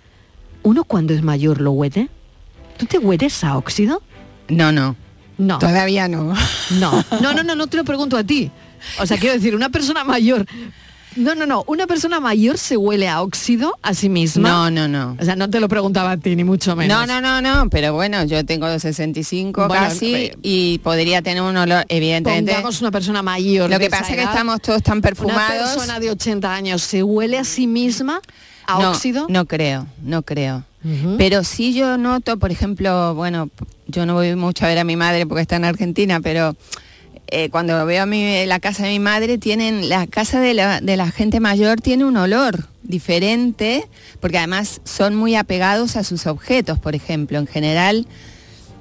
¿uno 0.62 0.84
cuando 0.84 1.12
es 1.12 1.22
mayor 1.22 1.60
lo 1.60 1.72
huele? 1.72 2.08
¿Tú 2.78 2.86
te 2.86 2.98
hueles 2.98 3.44
a 3.44 3.56
óxido? 3.58 4.02
No, 4.48 4.72
no. 4.72 4.96
No. 5.40 5.58
Todavía 5.58 6.06
no. 6.06 6.34
No, 6.78 7.04
no, 7.22 7.32
no, 7.32 7.42
no, 7.42 7.54
no 7.54 7.66
te 7.66 7.76
lo 7.78 7.84
pregunto 7.84 8.16
a 8.16 8.24
ti. 8.24 8.50
O 8.98 9.06
sea, 9.06 9.16
quiero 9.18 9.34
decir, 9.34 9.54
una 9.54 9.70
persona 9.70 10.04
mayor. 10.04 10.46
No, 11.16 11.34
no, 11.34 11.44
no. 11.44 11.64
Una 11.66 11.86
persona 11.86 12.20
mayor 12.20 12.56
se 12.56 12.76
huele 12.76 13.08
a 13.08 13.20
óxido 13.22 13.76
a 13.82 13.94
sí 13.94 14.08
misma. 14.08 14.48
No, 14.48 14.70
no, 14.70 14.86
no. 14.86 15.16
O 15.18 15.24
sea, 15.24 15.34
no 15.34 15.50
te 15.50 15.58
lo 15.58 15.68
preguntaba 15.68 16.12
a 16.12 16.16
ti, 16.18 16.36
ni 16.36 16.44
mucho 16.44 16.76
menos. 16.76 16.96
No, 16.96 17.06
no, 17.06 17.20
no, 17.20 17.40
no, 17.40 17.68
pero 17.68 17.94
bueno, 17.94 18.22
yo 18.24 18.44
tengo 18.44 18.78
65 18.78 19.66
Bueno, 19.66 19.86
casi 19.86 20.14
eh, 20.14 20.36
y 20.42 20.78
podría 20.78 21.20
tener 21.20 21.42
un 21.42 21.56
olor, 21.56 21.84
evidentemente. 21.88 22.52
Pongamos 22.52 22.80
una 22.80 22.90
persona 22.90 23.22
mayor. 23.22 23.68
Lo 23.70 23.78
que 23.78 23.90
pasa 23.90 24.10
es 24.10 24.16
que 24.16 24.22
estamos 24.22 24.60
todos 24.60 24.82
tan 24.82 24.98
Una 24.98 25.02
perfumados. 25.02 25.74
persona 25.74 25.98
de 25.98 26.10
80 26.10 26.54
años 26.54 26.82
se 26.82 27.02
huele 27.02 27.38
a 27.38 27.44
sí 27.44 27.66
misma 27.66 28.20
a 28.76 28.82
no, 28.82 28.90
óxido. 28.90 29.26
No 29.28 29.44
creo, 29.46 29.86
no 30.02 30.22
creo. 30.22 30.64
Pero 31.18 31.44
sí 31.44 31.74
yo 31.74 31.98
noto, 31.98 32.38
por 32.38 32.50
ejemplo, 32.50 33.14
bueno, 33.14 33.50
yo 33.86 34.06
no 34.06 34.14
voy 34.14 34.34
mucho 34.34 34.64
a 34.64 34.68
ver 34.68 34.78
a 34.78 34.84
mi 34.84 34.96
madre 34.96 35.26
porque 35.26 35.42
está 35.42 35.56
en 35.56 35.66
Argentina, 35.66 36.20
pero 36.20 36.56
eh, 37.26 37.50
cuando 37.50 37.84
veo 37.84 38.04
a 38.04 38.06
mi, 38.06 38.46
la 38.46 38.60
casa 38.60 38.84
de 38.84 38.90
mi 38.90 38.98
madre, 38.98 39.36
tienen 39.36 39.88
la 39.90 40.06
casa 40.06 40.40
de 40.40 40.54
la, 40.54 40.80
de 40.80 40.96
la 40.96 41.10
gente 41.10 41.38
mayor 41.38 41.80
tiene 41.80 42.04
un 42.04 42.16
olor 42.16 42.66
diferente, 42.82 43.86
porque 44.20 44.38
además 44.38 44.80
son 44.84 45.14
muy 45.14 45.36
apegados 45.36 45.96
a 45.96 46.04
sus 46.04 46.26
objetos, 46.26 46.78
por 46.78 46.94
ejemplo. 46.94 47.38
En 47.38 47.46
general, 47.46 48.06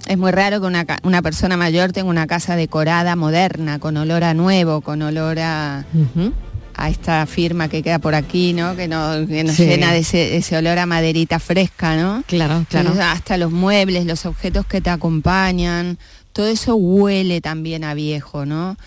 es 0.08 0.18
muy 0.18 0.32
raro 0.32 0.62
que 0.62 0.68
una, 0.68 0.86
una 1.04 1.22
persona 1.22 1.58
mayor 1.58 1.92
tenga 1.92 2.10
una 2.10 2.28
casa 2.28 2.56
decorada, 2.56 3.16
moderna, 3.16 3.78
con 3.78 3.98
olor 3.98 4.24
a 4.24 4.34
nuevo, 4.34 4.82
con 4.82 5.02
olor 5.02 5.38
a, 5.40 5.86
a 6.84 6.90
esta 6.90 7.26
firma 7.26 7.68
que 7.68 7.84
queda 7.84 8.00
por 8.00 8.16
aquí, 8.16 8.54
¿no? 8.54 8.76
Que, 8.76 8.88
no, 8.88 9.28
que 9.28 9.44
nos 9.44 9.56
Sí. 9.56 9.66
llena 9.66 9.92
de 9.92 10.00
ese, 10.00 10.38
ese 10.38 10.58
olor 10.58 10.78
a 10.80 10.86
maderita 10.86 11.40
fresca, 11.40 11.96
¿no? 11.96 12.24
Claro, 12.28 12.66
claro. 12.70 12.90
Entonces, 12.90 13.06
hasta 13.06 13.38
los 13.38 13.52
muebles, 13.52 14.06
los 14.06 14.26
objetos 14.26 14.66
que 14.66 14.82
te 14.82 14.90
acompañan, 14.90 15.98
todo 16.34 16.48
eso 16.48 16.76
huele 16.76 17.42
también 17.42 17.84
a 17.84 17.94
viejo, 17.94 18.46
¿no? 18.46 18.78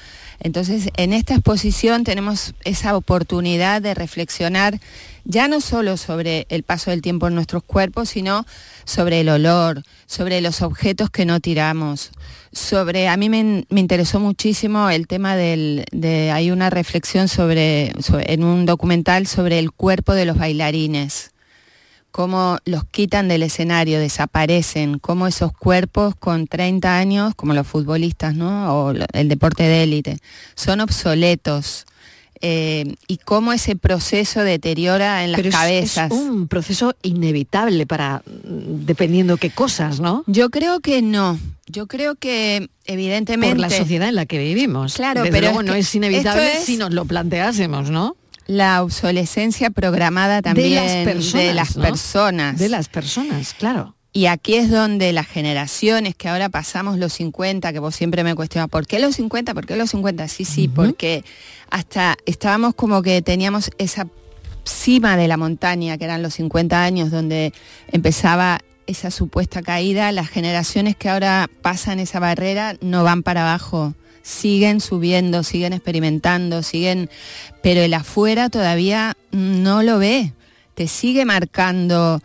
Entonces, 0.41 0.89
en 0.97 1.13
esta 1.13 1.35
exposición 1.35 2.03
tenemos 2.03 2.55
esa 2.65 2.97
oportunidad 2.97 3.81
de 3.81 3.95
reflexionar 3.95 4.81
ya 5.25 5.47
no 5.47 5.61
solo 5.61 5.97
sobre 5.97 6.47
el 6.49 6.65
paso 6.65 6.91
del 6.91 7.01
tiempo 7.01 7.29
en 7.29 7.37
nuestros 7.37 7.63
cuerpos, 7.63 8.09
sino 8.09 8.45
sobre 8.85 9.21
el 9.21 9.29
olor, 9.29 9.85
sobre 10.07 10.41
los 10.41 10.61
objetos 10.63 11.11
que 11.11 11.25
no 11.27 11.39
tiramos, 11.39 12.11
sobre, 12.53 13.09
a 13.09 13.17
mí 13.17 13.29
me, 13.29 13.65
me 13.69 13.81
interesó 13.81 14.21
muchísimo 14.21 14.91
el 14.91 15.07
tema 15.07 15.37
del, 15.37 15.85
de, 15.91 16.31
hay 16.31 16.51
una 16.51 16.71
reflexión 16.71 17.29
sobre, 17.29 17.93
sobre- 18.01 18.33
en 18.33 18.45
un 18.45 18.67
documental 18.67 19.27
sobre 19.27 19.59
el 19.59 19.73
cuerpo 19.73 20.13
de 20.15 20.25
los 20.27 20.37
bailarines 20.39 21.31
cómo 22.11 22.59
los 22.67 22.85
quitan 22.85 23.27
del 23.27 23.43
escenario, 23.43 23.99
desaparecen, 23.99 24.99
cómo 24.99 25.27
esos 25.27 25.51
cuerpos 25.53 26.15
con 26.15 26.47
30 26.47 26.99
años, 26.99 27.35
como 27.35 27.55
los 27.55 27.67
futbolistas, 27.67 28.35
¿no? 28.35 28.71
O 28.89 28.91
el 28.91 29.29
deporte 29.31 29.63
de 29.63 29.83
élite, 29.85 30.19
son 30.55 30.81
obsoletos. 30.81 31.87
Eh, 32.43 32.97
y 33.07 33.17
cómo 33.19 33.53
ese 33.53 33.77
proceso 33.77 34.41
deteriora 34.43 35.25
en 35.25 35.33
las 35.33 35.39
Pero 35.39 35.49
es- 35.49 35.55
cabezas. 35.55 36.11
Es, 36.13 36.19
un 36.19 36.49
proceso 36.49 36.95
inevitable 37.03 37.87
para, 37.87 38.19
mm, 38.27 38.85
dependiendo 38.85 39.37
qué 39.37 39.51
cosas, 39.51 40.01
¿no? 40.01 40.25
Yo 40.27 40.51
creo 40.51 40.81
que 40.81 41.01
no. 41.03 41.39
Yo 41.67 41.87
creo 41.87 42.17
que 42.17 42.69
evidentemente 42.85 43.55
Por 43.55 43.61
la 43.61 43.71
sociedad 43.71 44.09
en 44.09 44.17
la 44.17 44.27
que 44.27 44.39
vivimos. 44.39 44.95
Claro, 44.95 45.23
Desde 45.23 45.33
pero 45.33 45.47
luego 45.47 45.61
es 45.61 45.67
no 45.67 45.75
es 45.75 45.95
inevitable 45.95 46.53
es- 46.59 46.65
si 46.65 46.77
nos 46.77 46.93
lo 46.93 47.05
planteásemos, 47.05 47.91
¿no? 47.91 48.17
la 48.49 48.83
obsolescencia 48.83 49.71
programada 49.71 50.43
también 50.43 50.71
de 50.71 50.75
las 50.75 50.93
personas. 51.05 51.47
de 51.47 51.55
las 51.55 51.77
¿no? 51.77 51.83
personas. 51.85 52.59
De 52.59 52.69
las 52.69 52.89
personas, 52.89 53.55
claro. 53.55 53.95
Y 54.15 54.27
aquí 54.27 54.57
es 54.57 54.71
donde 54.71 55.13
las 55.13 55.27
generaciones 55.27 56.15
que 56.15 56.29
ahora 56.29 56.51
pasamos 56.51 56.99
los 56.99 57.15
50, 57.15 57.73
que 57.73 57.79
vos 57.79 57.95
siempre 57.95 58.25
me 58.25 58.35
cuestionas, 58.35 58.69
¿por 58.69 58.87
qué 58.87 58.99
los 58.99 59.17
50? 59.17 59.55
¿Por 59.55 59.65
qué 59.65 59.77
los 59.77 59.91
50? 59.91 60.29
Sí, 60.29 60.45
sí, 60.45 60.69
porque 60.69 61.25
hasta 61.71 62.19
estábamos 62.27 62.75
como 62.75 63.01
que 63.01 63.23
teníamos 63.23 63.71
esa 63.79 64.07
cima 64.65 65.17
de 65.17 65.29
la 65.29 65.39
montaña, 65.39 65.97
que 65.97 66.05
eran 66.05 66.23
los 66.23 66.35
50 66.35 66.85
años, 66.85 67.11
donde 67.11 67.55
empezaba 67.91 68.61
esa 68.87 69.11
supuesta 69.11 69.63
caída. 69.63 70.13
Las 70.13 70.29
generaciones 70.29 70.95
que 70.95 71.09
ahora 71.09 71.49
pasan 71.63 71.99
esa 71.99 72.21
barrera 72.21 72.77
no 72.83 73.05
van 73.05 73.23
para 73.23 73.43
abajo, 73.43 73.95
siguen 74.21 74.81
subiendo, 74.81 75.43
siguen 75.43 75.73
experimentando, 75.73 76.63
siguen, 76.63 77.09
pero 77.63 77.81
el 77.81 77.95
afuera 77.95 78.51
todavía 78.51 79.17
no 79.31 79.83
lo 79.83 79.99
ve, 79.99 80.35
te 80.75 80.87
sigue 80.87 81.25
marcando 81.25 82.21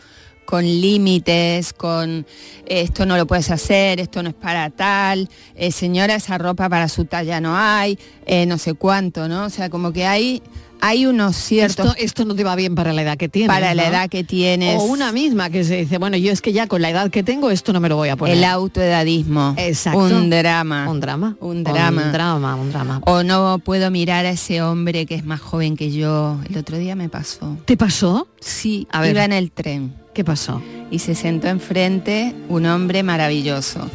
con 0.47 0.63
límites, 0.63 1.73
con 1.73 2.25
esto 2.65 3.05
no 3.05 3.17
lo 3.17 3.27
puedes 3.27 3.51
hacer, 3.51 3.99
esto 3.99 4.23
no 4.23 4.29
es 4.29 4.35
para 4.35 4.69
tal, 4.69 5.29
eh, 5.55 5.73
señora, 5.73 6.15
esa 6.15 6.37
ropa 6.37 6.69
para 6.69 6.87
su 6.87 7.03
talla 7.03 7.41
no 7.41 7.57
hay, 7.57 7.99
eh, 8.25 8.45
no 8.45 8.57
sé 8.57 8.73
cuánto, 8.73 9.27
¿no? 9.27 9.43
O 9.43 9.49
sea, 9.49 9.69
como 9.69 9.91
que 9.91 10.05
hay, 10.05 10.41
hay 10.79 11.05
unos 11.05 11.35
ciertos... 11.35 11.87
Esto, 11.87 11.97
esto 11.97 12.25
no 12.25 12.33
te 12.33 12.45
va 12.45 12.55
bien 12.55 12.75
para 12.75 12.93
la 12.93 13.01
edad 13.01 13.17
que 13.17 13.27
tienes. 13.27 13.49
Para 13.49 13.75
la 13.75 13.83
¿no? 13.83 13.89
edad 13.89 14.09
que 14.09 14.23
tienes. 14.23 14.79
O 14.79 14.83
una 14.85 15.11
misma 15.11 15.49
que 15.49 15.65
se 15.65 15.75
dice, 15.75 15.97
bueno, 15.97 16.15
yo 16.15 16.31
es 16.31 16.41
que 16.41 16.53
ya 16.53 16.67
con 16.67 16.81
la 16.81 16.91
edad 16.91 17.09
que 17.09 17.23
tengo 17.23 17.51
esto 17.51 17.73
no 17.73 17.81
me 17.81 17.89
lo 17.89 17.97
voy 17.97 18.07
a 18.07 18.15
poner. 18.15 18.37
El 18.37 18.45
autoedadismo. 18.45 19.53
Exacto. 19.57 19.99
Un 19.99 20.29
drama. 20.29 20.89
Un 20.89 21.01
drama. 21.01 21.35
Un 21.41 21.63
drama. 21.65 22.03
Un 22.05 22.11
drama, 22.13 22.55
un 22.55 22.71
drama. 22.71 23.01
O 23.05 23.23
no 23.23 23.59
puedo 23.59 23.91
mirar 23.91 24.25
a 24.25 24.29
ese 24.29 24.61
hombre 24.61 25.05
que 25.05 25.15
es 25.15 25.25
más 25.25 25.41
joven 25.41 25.75
que 25.75 25.91
yo. 25.91 26.39
El 26.49 26.57
otro 26.57 26.77
día 26.77 26.95
me 26.95 27.09
pasó. 27.09 27.57
¿Te 27.65 27.75
pasó? 27.75 28.29
Sí, 28.39 28.87
A 28.91 29.01
ver. 29.01 29.11
iba 29.11 29.25
en 29.25 29.33
el 29.33 29.51
tren. 29.51 30.06
¿Qué 30.17 30.23
pasó? 30.23 30.63
Y 30.89 30.97
se 30.97 31.13
sentó 31.13 31.47
enfrente 31.47 32.33
un 32.49 32.65
hombre 32.65 33.03
maravilloso, 33.03 33.87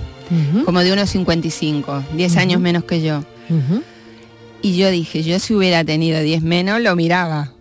como 0.65 0.79
de 0.79 0.93
unos 0.93 1.11
55, 1.11 2.05
10 2.15 2.37
años 2.37 2.55
Ujú. 2.59 2.63
menos 2.63 2.85
que 2.85 3.03
yo. 3.03 3.25
Y 4.63 4.77
yo 4.77 4.89
dije, 4.93 5.25
yo 5.25 5.41
si 5.41 5.53
hubiera 5.53 5.83
tenido 5.83 6.21
10 6.21 6.43
menos, 6.43 6.81
lo 6.81 6.95
miraba. 6.95 7.55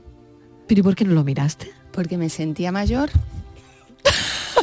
¿Pero 0.68 0.82
y 0.82 0.84
por 0.84 0.96
qué 0.96 1.06
no 1.06 1.16
lo 1.16 1.24
miraste? 1.24 1.72
Porque 1.92 2.20
me 2.20 2.30
sentía 2.30 2.72
mayor. 2.72 3.10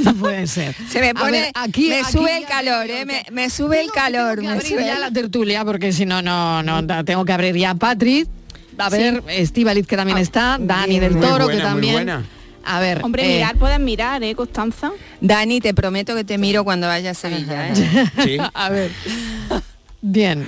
No 0.04 0.14
puede 0.14 0.46
ser. 0.46 0.76
Se 0.88 1.00
me 1.00 1.12
pone, 1.12 1.32
ver, 1.32 1.50
aquí- 1.56 1.88
me 1.88 1.98
aquí 2.02 2.12
sube 2.12 2.30
ya 2.30 2.38
el 2.38 2.44
calor, 2.46 2.86
¿eh? 2.88 3.04
Me, 3.04 3.24
me 3.32 3.50
sube 3.50 3.80
el 3.80 3.90
calor. 3.90 4.40
me 4.40 4.46
abrir 4.50 4.64
sube 4.68 4.84
ya 4.84 4.94
el- 4.94 5.00
la 5.00 5.10
tertulia 5.10 5.64
porque 5.64 5.92
si 5.92 6.06
no, 6.06 6.22
no, 6.22 6.62
no, 6.62 7.04
tengo 7.04 7.24
que 7.24 7.32
abrir 7.32 7.56
ya 7.56 7.74
Patri. 7.74 8.28
A 8.78 8.90
Sí. 8.92 8.96
ver, 8.96 9.24
Estíbaliz 9.26 9.88
que 9.88 9.96
también 9.96 10.18
está, 10.18 10.56
Dani 10.60 11.00
del 11.00 11.14
Muy 11.16 11.20
Toro 11.20 11.46
buena, 11.46 11.48
que 11.48 11.68
muy 11.74 11.90
también. 11.90 12.37
A 12.70 12.80
ver, 12.80 13.02
Hombre, 13.02 13.24
eh, 13.24 13.36
mirar, 13.36 13.56
pueden 13.56 13.82
mirar, 13.82 14.22
¿eh, 14.22 14.34
Constanza? 14.34 14.92
Dani, 15.22 15.58
te 15.58 15.72
prometo 15.72 16.14
que 16.14 16.22
te 16.22 16.36
miro 16.36 16.64
cuando 16.64 16.86
vaya 16.86 17.12
a 17.12 17.14
Sevilla. 17.14 17.70
¿eh? 17.70 18.10
Sí. 18.22 18.36
a 18.54 18.68
ver. 18.68 18.90
Bien. 20.02 20.46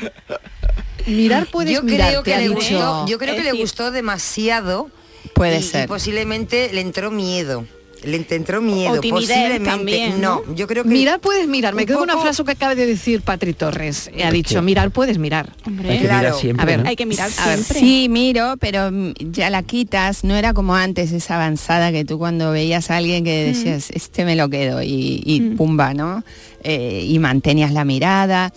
Mirar 1.07 1.47
puedes 1.47 1.75
yo 1.75 1.83
mirar, 1.83 2.11
creo 2.11 2.23
que 2.23 2.37
le 2.37 2.49
gustó, 2.49 3.07
yo 3.07 3.19
creo 3.19 3.35
que 3.37 3.43
le 3.43 3.53
gustó 3.53 3.91
demasiado. 3.91 4.91
Puede 5.35 5.61
y, 5.61 5.63
ser. 5.63 5.87
Y 5.87 5.89
posiblemente 5.89 6.71
le 6.75 6.83
entró 6.83 7.11
miedo. 7.11 7.65
Le 8.05 8.25
entró 8.31 8.63
miedo. 8.63 8.93
O 8.95 9.01
timidez 9.01 9.29
posiblemente. 9.29 9.69
también, 9.71 10.21
no, 10.21 10.43
¿no? 10.47 10.55
yo 10.55 10.67
creo 10.67 10.85
que 10.85 10.89
Mirar 10.91 11.21
puedes 11.21 11.47
mirar. 11.49 11.75
Me 11.75 11.83
un 11.83 11.87
quedo 11.87 11.99
con 11.99 12.11
una 12.11 12.19
frase 12.19 12.43
que 12.45 12.51
acaba 12.53 12.75
de 12.75 12.87
decir 12.87 13.21
Patri 13.21 13.53
Torres. 13.53 14.11
Ha 14.25 14.31
dicho, 14.31 14.63
mirar 14.63 14.91
puedes 14.91 15.19
mirar. 15.19 15.53
Hombre, 15.67 15.91
Hay 15.91 15.97
que 15.99 16.05
mirar 16.05 16.21
Claro. 16.21 16.39
siempre, 16.39 16.63
A 16.63 16.67
ver, 16.67 16.83
¿no? 16.83 16.89
hay 16.89 16.97
que 16.97 17.07
mirar 17.07 17.31
A 17.39 17.47
ver, 17.49 17.57
siempre. 17.59 17.81
Sí, 17.81 18.09
miro, 18.09 18.55
pero 18.59 18.91
mm, 18.91 19.13
ya 19.33 19.51
la 19.51 19.63
quitas. 19.63 20.25
No 20.25 20.35
era 20.37 20.55
como 20.55 20.75
antes 20.75 21.13
esa 21.13 21.35
avanzada 21.37 21.93
que 21.93 22.05
tú 22.05 22.19
cuando 22.19 22.51
veías 22.53 22.91
a 22.91 22.97
alguien 22.97 23.23
que 23.25 23.45
decías, 23.45 23.91
este 23.91 24.25
me 24.25 24.35
lo 24.37 24.49
quedo 24.49 24.83
y, 24.83 25.23
y 25.25 25.41
Mm. 25.41 25.57
pumba, 25.57 25.93
¿no? 25.95 26.25
Eh, 26.63 27.05
y 27.07 27.19
mantenías 27.19 27.73
la 27.73 27.85
mirada. 27.85 28.53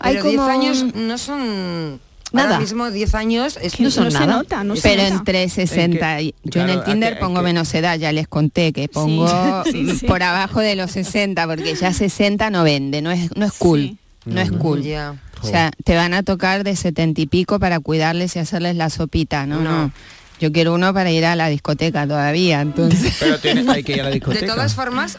Hay 0.00 0.14
Pero 0.14 0.24
10 0.28 0.36
como 0.36 0.48
años 0.50 0.82
un- 0.82 1.08
no 1.08 1.18
son... 1.18 2.00
Nada. 2.32 2.48
Ahora 2.48 2.60
mismo 2.60 2.90
10 2.90 3.14
años 3.14 3.58
es 3.60 3.80
No 3.80 3.90
son 3.90 4.04
no 4.04 4.10
se 4.10 4.20
nada. 4.20 4.32
nota, 4.36 4.64
no 4.64 4.76
se 4.76 4.82
pero 4.82 5.02
nota. 5.04 5.14
entre 5.16 5.48
60 5.48 6.20
y 6.20 6.34
yo 6.44 6.60
en 6.62 6.68
el 6.70 6.84
Tinder 6.84 7.14
que- 7.14 7.20
pongo 7.20 7.40
menos 7.42 7.72
edad, 7.74 7.98
ya 7.98 8.12
les 8.12 8.28
conté 8.28 8.72
que 8.72 8.88
pongo 8.88 9.26
Sí, 9.64 9.98
sí. 9.98 10.06
por 10.06 10.22
abajo 10.22 10.60
de 10.60 10.76
los 10.76 10.90
60 10.90 11.46
porque 11.46 11.74
ya 11.74 11.92
60 11.92 12.50
no 12.50 12.64
vende, 12.64 13.00
no 13.02 13.10
es 13.10 13.34
no 13.36 13.46
es 13.46 13.52
cool, 13.54 13.80
Sí. 13.80 13.98
no 14.26 14.40
es 14.40 14.52
cool. 14.52 14.82
Ya. 14.82 15.14
O 15.42 15.46
sea, 15.46 15.70
te 15.84 15.94
van 15.96 16.14
a 16.14 16.22
tocar 16.22 16.64
de 16.64 16.74
70 16.76 17.20
y 17.20 17.26
pico 17.26 17.58
para 17.60 17.78
cuidarles 17.80 18.34
y 18.36 18.40
hacerles 18.40 18.74
la 18.76 18.90
sopita, 18.90 19.46
¿no? 19.46 19.60
No. 19.60 19.70
No. 19.86 19.92
Yo 20.40 20.52
quiero 20.52 20.74
uno 20.74 20.92
para 20.94 21.10
ir 21.10 21.24
a 21.24 21.34
la 21.34 21.48
discoteca 21.48 22.06
todavía, 22.06 22.60
entonces. 22.60 23.16
Pero 23.20 23.38
tiene, 23.40 23.70
hay 23.72 23.82
que 23.82 23.92
ir 23.94 24.00
a 24.00 24.04
la 24.04 24.10
discoteca. 24.10 24.40
De 24.46 24.46
todas 24.52 24.74
formas, 24.74 25.18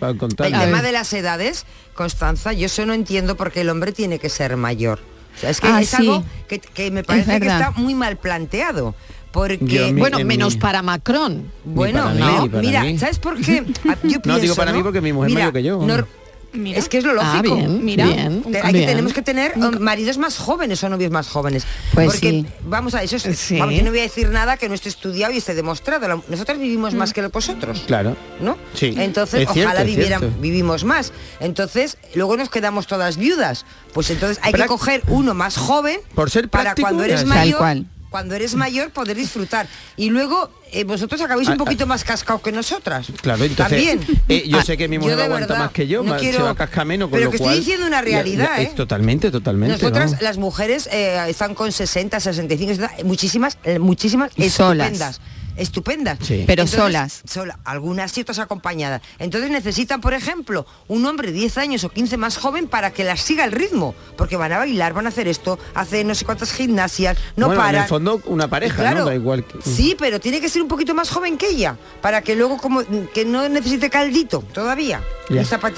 el 0.00 0.18
tema 0.52 0.82
de 0.82 0.92
las 0.92 1.12
edades, 1.12 1.64
Constanza, 1.94 2.52
yo 2.52 2.66
eso 2.66 2.84
no 2.86 2.92
entiendo 2.94 3.36
porque 3.36 3.60
el 3.62 3.68
hombre 3.68 3.92
tiene 3.92 4.18
que 4.18 4.28
ser 4.28 4.56
mayor. 4.56 5.00
O 5.40 5.42
sea, 5.42 5.50
es 5.50 5.60
que 5.60 5.68
Ah, 5.68 5.80
es 5.80 5.88
sí. 5.88 5.96
algo 5.96 6.22
que, 6.48 6.58
que 6.58 6.90
me 6.90 7.02
parece 7.02 7.40
que 7.40 7.46
está 7.46 7.70
muy 7.72 7.94
mal 7.94 8.18
planteado. 8.18 8.94
Porque, 9.32 9.58
Yo 9.64 9.86
mi- 9.92 10.00
Bueno, 10.00 10.18
en 10.18 10.26
menos 10.26 10.54
mi- 10.56 10.60
para 10.60 10.82
Macron. 10.82 11.44
bueno, 11.64 12.02
para 12.02 12.14
no, 12.14 12.46
para 12.50 12.60
mira, 12.62 12.82
mí. 12.82 12.98
¿sabes 12.98 13.18
por 13.20 13.40
qué? 13.40 13.64
Ah, 13.88 13.96
Yo 14.02 14.18
No, 14.24 14.34
digo 14.34 14.40
pienso, 14.40 14.56
para 14.56 14.72
mí 14.72 14.82
porque 14.82 15.00
mi 15.00 15.12
mujer 15.12 15.28
es 15.30 15.34
Mira, 15.36 15.46
mayor 15.46 15.52
que 15.54 15.62
yo. 15.62 15.80
nor- 15.80 16.06
Mira. 16.52 16.78
Es 16.78 16.88
que 16.88 16.98
es 16.98 17.04
lo 17.04 17.12
Ah, 17.20 17.36
lógico. 17.36 17.54
bien, 17.56 17.84
Mira, 17.84 18.06
bien, 18.06 18.42
Te- 18.42 18.60
hay 18.60 18.72
bien. 18.72 18.84
que, 18.84 18.90
tenemos 18.90 19.12
que 19.12 19.22
tener 19.22 19.52
um, 19.56 19.78
maridos 19.78 20.18
más 20.18 20.36
jóvenes 20.36 20.82
o 20.82 20.88
novios 20.88 21.10
más 21.10 21.28
jóvenes. 21.28 21.64
Pues 21.94 22.06
porque, 22.12 22.30
sí. 22.30 22.46
vamos 22.64 22.94
a 22.94 23.02
eso, 23.02 23.16
es, 23.16 23.38
Sí. 23.38 23.58
vamos, 23.58 23.74
yo 23.74 23.82
no 23.84 23.90
voy 23.90 24.00
a 24.00 24.02
decir 24.02 24.28
nada 24.30 24.56
que 24.56 24.68
no 24.68 24.74
esté 24.74 24.88
estudiado 24.88 25.32
y 25.32 25.36
esté 25.36 25.54
demostrado. 25.54 26.08
La- 26.08 26.20
Nosotros 26.28 26.58
vivimos 26.58 26.94
más 26.94 27.12
que 27.12 27.24
vosotros. 27.28 27.84
Claro. 27.86 28.16
¿no? 28.40 28.56
Sí, 28.74 28.94
Entonces, 28.96 29.42
es 29.42 29.48
ojalá 29.48 29.84
vivieran, 29.84 30.40
vivimos 30.40 30.84
más. 30.84 31.12
Entonces, 31.40 31.98
luego 32.14 32.36
nos 32.36 32.48
quedamos 32.50 32.86
todas 32.86 33.16
viudas. 33.16 33.64
Pues 33.92 34.10
entonces 34.10 34.38
hay 34.42 34.52
que 34.52 34.66
coger 34.66 35.02
uno 35.08 35.34
más 35.34 35.56
joven 35.56 36.00
Por 36.14 36.30
ser 36.30 36.48
para 36.48 36.74
cuando 36.74 37.04
eres 37.04 37.20
tal 37.20 37.28
mayor. 37.28 37.58
cual. 37.58 37.86
Cuando 38.10 38.34
eres 38.34 38.54
mayor 38.56 38.90
poder 38.90 39.16
disfrutar. 39.16 39.66
Y 39.96 40.10
luego 40.10 40.50
eh, 40.72 40.84
vosotros 40.84 41.20
acabáis 41.20 41.48
Ah, 41.48 41.52
un 41.52 41.58
poquito 41.58 41.86
más 41.86 42.02
cascado 42.04 42.42
que 42.42 42.50
nosotras. 42.52 43.06
Claro, 43.22 43.44
entonces 43.44 43.68
También. 43.86 44.22
eh, 44.28 44.44
yo 44.48 44.58
Ah, 44.58 44.64
sé 44.64 44.76
que 44.76 44.88
mi 44.88 44.98
mujer 44.98 45.20
aguanta 45.20 45.46
verdad 45.46 45.58
más 45.66 45.72
que 45.72 45.86
yo, 45.86 46.02
no 46.02 46.10
ma- 46.10 46.18
se 46.18 46.24
quiero- 46.28 46.44
va 46.44 46.50
a 46.50 46.54
cascar 46.56 46.86
menos, 46.86 47.08
con 47.08 47.16
Pero 47.18 47.26
lo 47.26 47.30
que 47.32 47.38
cual... 47.38 47.50
estoy 47.50 47.64
diciendo 47.64 47.86
una 47.86 48.02
ya- 48.02 48.10
ya- 48.10 48.22
realidad, 48.22 48.60
¿eh? 48.60 48.72
totalmente, 48.76 49.30
totalmente. 49.30 49.74
Nosotras, 49.74 50.10
vamos. 50.10 50.22
las 50.22 50.38
mujeres, 50.38 50.88
eh, 50.92 51.24
están 51.28 51.54
con 51.54 51.70
60, 51.72 52.18
65, 52.20 52.74
70, 52.74 53.04
muchísimas, 53.04 53.58
muchísimas 53.78 54.30
Y 54.36 54.50
solas. 54.50 55.20
Estupendas. 55.60 56.18
Sí. 56.22 56.44
Pero 56.46 56.66
solas. 56.66 57.22
sola- 57.28 57.58
algunas 57.64 58.12
sí, 58.12 58.22
otras 58.22 58.38
acompañadas. 58.38 59.02
Entonces 59.18 59.50
necesitan, 59.50 60.00
por 60.00 60.14
ejemplo, 60.14 60.66
un 60.88 61.04
hombre 61.06 61.32
10 61.32 61.58
años 61.58 61.84
o 61.84 61.88
15 61.90 62.16
más 62.16 62.36
joven 62.36 62.66
para 62.68 62.92
que 62.92 63.04
las 63.04 63.20
siga 63.20 63.44
el 63.44 63.52
ritmo. 63.52 63.94
Porque 64.16 64.36
van 64.36 64.52
a 64.52 64.58
bailar, 64.58 64.92
van 64.92 65.06
a 65.06 65.10
hacer 65.10 65.28
esto, 65.28 65.58
hacen 65.74 66.06
no 66.08 66.14
sé 66.14 66.24
cuántas 66.24 66.52
gimnasias, 66.52 67.16
no 67.36 67.46
bueno, 67.46 67.60
paran. 67.60 67.74
en 67.76 67.82
el 67.82 67.88
fondo 67.88 68.20
una 68.26 68.48
pareja, 68.48 68.76
Claro, 68.76 69.00
¿no? 69.00 69.06
Da 69.06 69.14
igual 69.14 69.44
que... 69.44 69.58
Sí, 69.62 69.94
pero 69.98 70.20
tiene 70.20 70.40
que 70.40 70.48
ser 70.48 70.62
un 70.62 70.68
poquito 70.68 70.94
más 70.94 71.10
joven 71.10 71.36
que 71.36 71.48
ella, 71.48 71.76
para 72.00 72.22
que 72.22 72.34
luego 72.34 72.56
como 72.58 72.82
que 73.12 73.24
no 73.24 73.48
necesite 73.48 73.90
caldito 73.90 74.40
todavía. 74.52 75.02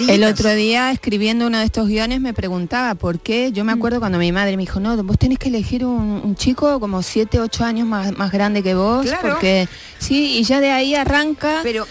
El 0.09 0.25
otro 0.25 0.51
día 0.55 0.91
escribiendo 0.93 1.47
uno 1.47 1.59
de 1.59 1.65
estos 1.67 1.87
guiones 1.87 2.21
me 2.23 2.33
preguntaba 2.33 2.95
por 2.95 3.19
qué. 3.21 3.53
Yo 3.53 3.65
me 3.65 3.73
acuerdo 3.73 4.01
cuando 4.01 4.17
mi 4.19 4.33
madre 4.33 4.57
me 4.57 4.63
dijo, 4.63 4.81
no, 4.81 4.97
vos 5.05 5.19
tenés 5.19 5.39
que 5.39 5.49
elegir 5.49 5.85
un, 5.85 6.23
un 6.25 6.37
chico 6.37 6.81
como 6.81 7.03
7, 7.03 7.39
8 7.39 7.65
años 7.65 7.87
más, 7.87 8.17
más 8.17 8.33
grande 8.33 8.63
que 8.63 8.75
vos, 8.75 9.05
Claro. 9.07 9.33
porque 9.33 9.69
sí, 9.99 10.39
y 10.39 10.45
ya 10.45 10.61
de 10.61 10.71
ahí 10.71 10.95
arranca. 10.95 11.61
Pero 11.63 11.87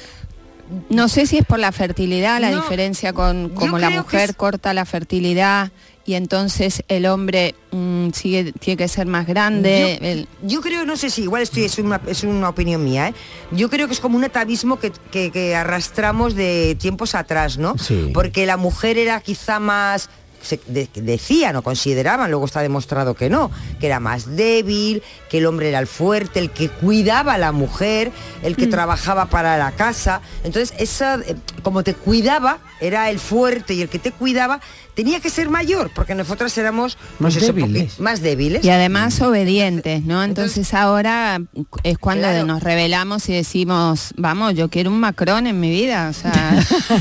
No 0.90 1.10
sé 1.10 1.26
si 1.26 1.38
es 1.38 1.46
por 1.46 1.60
la 1.60 1.74
fertilidad, 1.74 2.40
la 2.40 2.50
No, 2.52 2.62
diferencia 2.62 3.12
con 3.12 3.50
como 3.50 3.78
la 3.78 3.90
mujer 3.90 4.30
es- 4.30 4.36
corta 4.38 4.74
la 4.74 4.86
fertilidad 4.86 5.70
y 6.06 6.14
entonces 6.14 6.82
el 6.88 7.08
hombre 7.08 7.56
mm, 7.72 8.12
sigue 8.14 8.54
tiene 8.54 8.78
que 8.78 8.88
ser 8.88 9.06
más 9.06 9.28
grande. 9.28 9.98
Yo, 10.00 10.08
el- 10.08 10.28
yo 10.44 10.62
creo, 10.62 10.86
no 10.86 10.96
sé 10.96 11.10
si 11.10 11.24
igual 11.24 11.42
estoy, 11.42 11.66
es 11.66 11.78
una, 11.78 12.00
es 12.08 12.24
una 12.24 12.48
opinión 12.48 12.86
mía, 12.86 13.10
¿eh? 13.10 13.14
yo 13.52 13.70
creo 13.70 13.88
que 13.88 13.94
es 13.94 14.00
como 14.00 14.16
un 14.18 14.24
atavismo 14.24 14.80
que, 14.80 14.94
que- 15.12 15.30
que 15.30 15.56
arrastramos 15.58 16.36
de 16.36 16.78
tiempos 16.80 17.16
atrás, 17.16 17.58
¿no? 17.58 17.78
Sí. 17.78 18.10
Porque 18.14 18.46
la 18.46 18.56
mujer 18.56 18.98
era 18.98 19.20
quizá 19.20 19.60
más 19.60 20.10
se 20.42 20.60
de- 20.68 20.90
decían 20.96 21.56
o 21.58 21.62
consideraban, 21.62 22.32
luego 22.32 22.46
está 22.46 22.62
demostrado 22.64 23.14
que 23.14 23.30
no, 23.30 23.52
que 23.80 23.86
era 23.88 24.00
más 24.00 24.36
débil, 24.38 25.04
que 25.32 25.38
el 25.38 25.46
hombre 25.46 25.70
era 25.70 25.80
el 25.80 25.88
fuerte, 25.88 26.40
el 26.42 26.50
que 26.52 26.68
cuidaba 26.68 27.36
a 27.36 27.38
la 27.38 27.54
mujer, 27.54 28.12
el 28.44 28.52
Mm. 28.52 28.56
que 28.58 28.68
trabajaba 28.68 29.28
para 29.28 29.58
la 29.58 29.72
casa. 29.72 30.20
Entonces, 30.44 30.74
esa, 30.78 31.16
eh, 31.26 31.38
como 31.64 31.84
te 31.84 31.94
cuidaba, 31.94 32.58
era 32.82 33.10
el 33.10 33.18
fuerte 33.18 33.74
y 33.74 33.82
el 33.82 33.88
que 33.88 33.98
te 33.98 34.12
cuidaba, 34.12 34.60
tenía 34.94 35.22
que 35.22 35.30
ser 35.30 35.50
mayor, 35.50 35.90
porque 35.96 36.16
nosotras 36.16 36.58
éramos 36.58 36.98
Más 37.20 37.34
eso, 37.38 37.46
débiles. 37.54 37.98
más 38.02 38.20
débiles. 38.22 38.66
y 38.66 38.70
además 38.72 39.22
obedientes, 39.22 40.04
¿no? 40.04 40.22
Entonces, 40.22 40.74
ahora 40.74 41.40
es 41.84 41.98
cuando 41.98 42.28
Claro. 42.28 42.46
nos 42.46 42.62
revelamos 42.62 43.30
y 43.30 43.34
decimos, 43.34 44.14
vamos, 44.18 44.54
yo 44.56 44.68
quiero 44.70 44.90
un 44.92 45.00
Macron 45.00 45.48
en 45.48 45.62
mi 45.62 45.70
vida. 45.70 46.10
O 46.10 46.14
sea, 46.14 46.34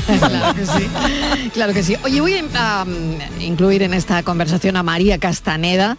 claro 0.19 0.55
que 0.55 0.65
sí. 0.65 1.49
Claro 1.53 1.73
que 1.73 1.83
sí. 1.83 1.97
Oye, 2.05 2.21
voy 2.21 2.35
a 2.55 2.83
um, 2.87 3.41
incluir 3.41 3.83
en 3.83 3.93
esta 3.93 4.23
conversación 4.23 4.77
a 4.77 4.83
María 4.83 5.17
Castaneda. 5.17 5.97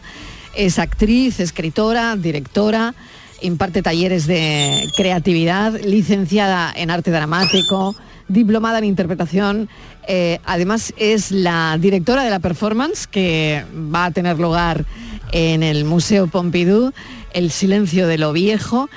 Es 0.54 0.78
actriz, 0.78 1.40
escritora, 1.40 2.16
directora, 2.16 2.94
imparte 3.40 3.82
talleres 3.82 4.26
de 4.26 4.88
creatividad, 4.96 5.80
licenciada 5.80 6.72
en 6.74 6.90
arte 6.90 7.10
dramático, 7.10 7.94
diplomada 8.28 8.78
en 8.78 8.84
interpretación. 8.84 9.68
eh, 10.08 10.40
además 10.44 10.92
es 10.96 11.30
la 11.30 11.78
directora 11.80 12.24
de 12.24 12.30
la 12.30 12.40
performance 12.40 13.06
que 13.06 13.64
va 13.72 14.06
a 14.06 14.10
tener 14.10 14.38
lugar 14.38 14.84
en 15.32 15.62
el 15.62 15.84
Museo 15.84 16.26
Pompidou, 16.26 16.92
El 17.32 17.50
silencio 17.50 18.06
de 18.06 18.18
lo 18.18 18.32
viejo, 18.32 18.90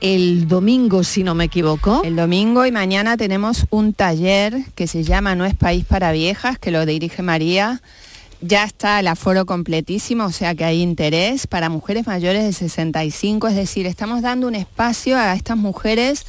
el 0.00 0.48
domingo, 0.48 1.04
si 1.04 1.22
no 1.22 1.34
me 1.34 1.44
equivoco. 1.44 2.02
El 2.04 2.16
domingo 2.16 2.66
y 2.66 2.72
mañana 2.72 3.16
tenemos 3.16 3.66
un 3.70 3.92
taller 3.92 4.64
que 4.74 4.86
se 4.86 5.04
llama 5.04 5.34
No 5.34 5.44
es 5.44 5.54
País 5.54 5.84
para 5.84 6.10
Viejas, 6.10 6.58
que 6.58 6.70
lo 6.70 6.84
dirige 6.86 7.22
María. 7.22 7.80
Ya 8.44 8.64
está 8.64 8.98
el 8.98 9.06
aforo 9.06 9.46
completísimo, 9.46 10.24
o 10.24 10.32
sea 10.32 10.56
que 10.56 10.64
hay 10.64 10.82
interés 10.82 11.46
para 11.46 11.68
mujeres 11.68 12.08
mayores 12.08 12.42
de 12.42 12.52
65, 12.52 13.46
es 13.46 13.54
decir, 13.54 13.86
estamos 13.86 14.20
dando 14.20 14.48
un 14.48 14.56
espacio 14.56 15.16
a 15.16 15.32
estas 15.34 15.56
mujeres 15.56 16.26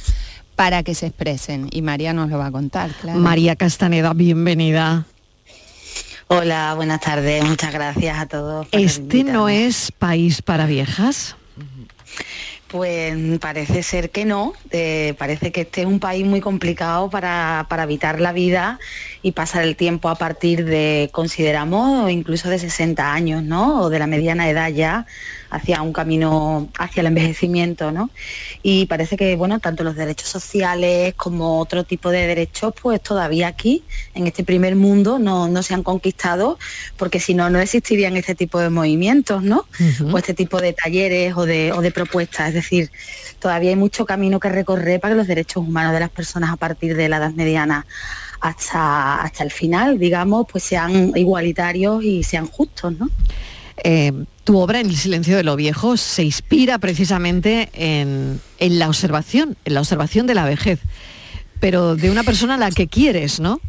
para 0.54 0.84
que 0.84 0.94
se 0.94 1.06
expresen 1.06 1.68
y 1.72 1.82
María 1.82 2.12
nos 2.12 2.30
lo 2.30 2.38
va 2.38 2.46
a 2.46 2.52
contar, 2.52 2.92
claro. 3.00 3.18
María 3.18 3.56
Castaneda, 3.56 4.12
bienvenida. 4.14 5.06
Hola, 6.28 6.74
buenas 6.74 7.00
tardes, 7.00 7.44
muchas 7.44 7.72
gracias 7.72 8.16
a 8.16 8.26
todos. 8.26 8.68
¿Este 8.70 9.24
no 9.24 9.48
es 9.48 9.90
país 9.90 10.40
para 10.40 10.66
viejas? 10.66 11.34
Pues 12.74 13.14
parece 13.38 13.84
ser 13.84 14.10
que 14.10 14.24
no, 14.24 14.52
eh, 14.72 15.14
parece 15.16 15.52
que 15.52 15.60
este 15.60 15.82
es 15.82 15.86
un 15.86 16.00
país 16.00 16.26
muy 16.26 16.40
complicado 16.40 17.08
para, 17.08 17.66
para 17.68 17.84
habitar 17.84 18.20
la 18.20 18.32
vida 18.32 18.80
y 19.22 19.30
pasar 19.30 19.62
el 19.62 19.76
tiempo 19.76 20.08
a 20.08 20.16
partir 20.16 20.64
de, 20.64 21.08
consideramos, 21.12 22.10
incluso 22.10 22.48
de 22.48 22.58
60 22.58 23.12
años, 23.12 23.44
¿no? 23.44 23.82
O 23.82 23.90
de 23.90 24.00
la 24.00 24.08
mediana 24.08 24.50
edad 24.50 24.70
ya, 24.70 25.06
hacia 25.54 25.82
un 25.82 25.92
camino 25.92 26.68
hacia 26.78 27.00
el 27.00 27.06
envejecimiento, 27.06 27.92
¿no? 27.92 28.10
Y 28.62 28.86
parece 28.86 29.16
que, 29.16 29.36
bueno, 29.36 29.60
tanto 29.60 29.84
los 29.84 29.94
derechos 29.94 30.28
sociales 30.28 31.14
como 31.14 31.60
otro 31.60 31.84
tipo 31.84 32.10
de 32.10 32.26
derechos, 32.26 32.74
pues 32.80 33.00
todavía 33.00 33.46
aquí, 33.46 33.84
en 34.14 34.26
este 34.26 34.42
primer 34.42 34.74
mundo, 34.74 35.20
no, 35.20 35.46
no 35.46 35.62
se 35.62 35.74
han 35.74 35.84
conquistado, 35.84 36.58
porque 36.96 37.20
si 37.20 37.34
no, 37.34 37.50
no 37.50 37.60
existirían 37.60 38.16
este 38.16 38.34
tipo 38.34 38.58
de 38.58 38.68
movimientos, 38.68 39.44
¿no? 39.44 39.64
O 40.12 40.18
este 40.18 40.34
tipo 40.34 40.60
de 40.60 40.72
talleres 40.72 41.36
o 41.36 41.46
de, 41.46 41.72
o 41.72 41.80
de 41.80 41.92
propuestas. 41.92 42.48
Es 42.48 42.54
decir, 42.54 42.90
todavía 43.38 43.70
hay 43.70 43.76
mucho 43.76 44.04
camino 44.06 44.40
que 44.40 44.48
recorrer 44.48 44.98
para 45.00 45.14
que 45.14 45.18
los 45.18 45.28
derechos 45.28 45.58
humanos 45.58 45.92
de 45.92 46.00
las 46.00 46.10
personas 46.10 46.50
a 46.50 46.56
partir 46.56 46.96
de 46.96 47.08
la 47.08 47.18
edad 47.18 47.30
mediana 47.30 47.86
hasta, 48.40 49.22
hasta 49.22 49.44
el 49.44 49.52
final, 49.52 49.98
digamos, 49.98 50.46
pues 50.50 50.64
sean 50.64 51.12
igualitarios 51.16 52.02
y 52.02 52.24
sean 52.24 52.48
justos, 52.48 52.92
¿no? 52.98 53.08
Eh, 53.82 54.12
tu 54.44 54.58
obra 54.58 54.80
En 54.80 54.88
el 54.88 54.96
silencio 54.96 55.36
de 55.36 55.42
lo 55.42 55.56
viejo 55.56 55.96
se 55.96 56.22
inspira 56.22 56.78
precisamente 56.78 57.70
en, 57.72 58.40
la 58.58 58.88
observación, 58.88 59.56
en 59.64 59.74
la 59.74 59.80
observación 59.80 60.26
de 60.26 60.34
la 60.34 60.44
vejez, 60.44 60.80
pero 61.60 61.96
de 61.96 62.10
una 62.10 62.22
persona 62.24 62.54
a 62.54 62.58
la 62.58 62.70
que 62.70 62.86
quieres, 62.86 63.40
¿no? 63.40 63.60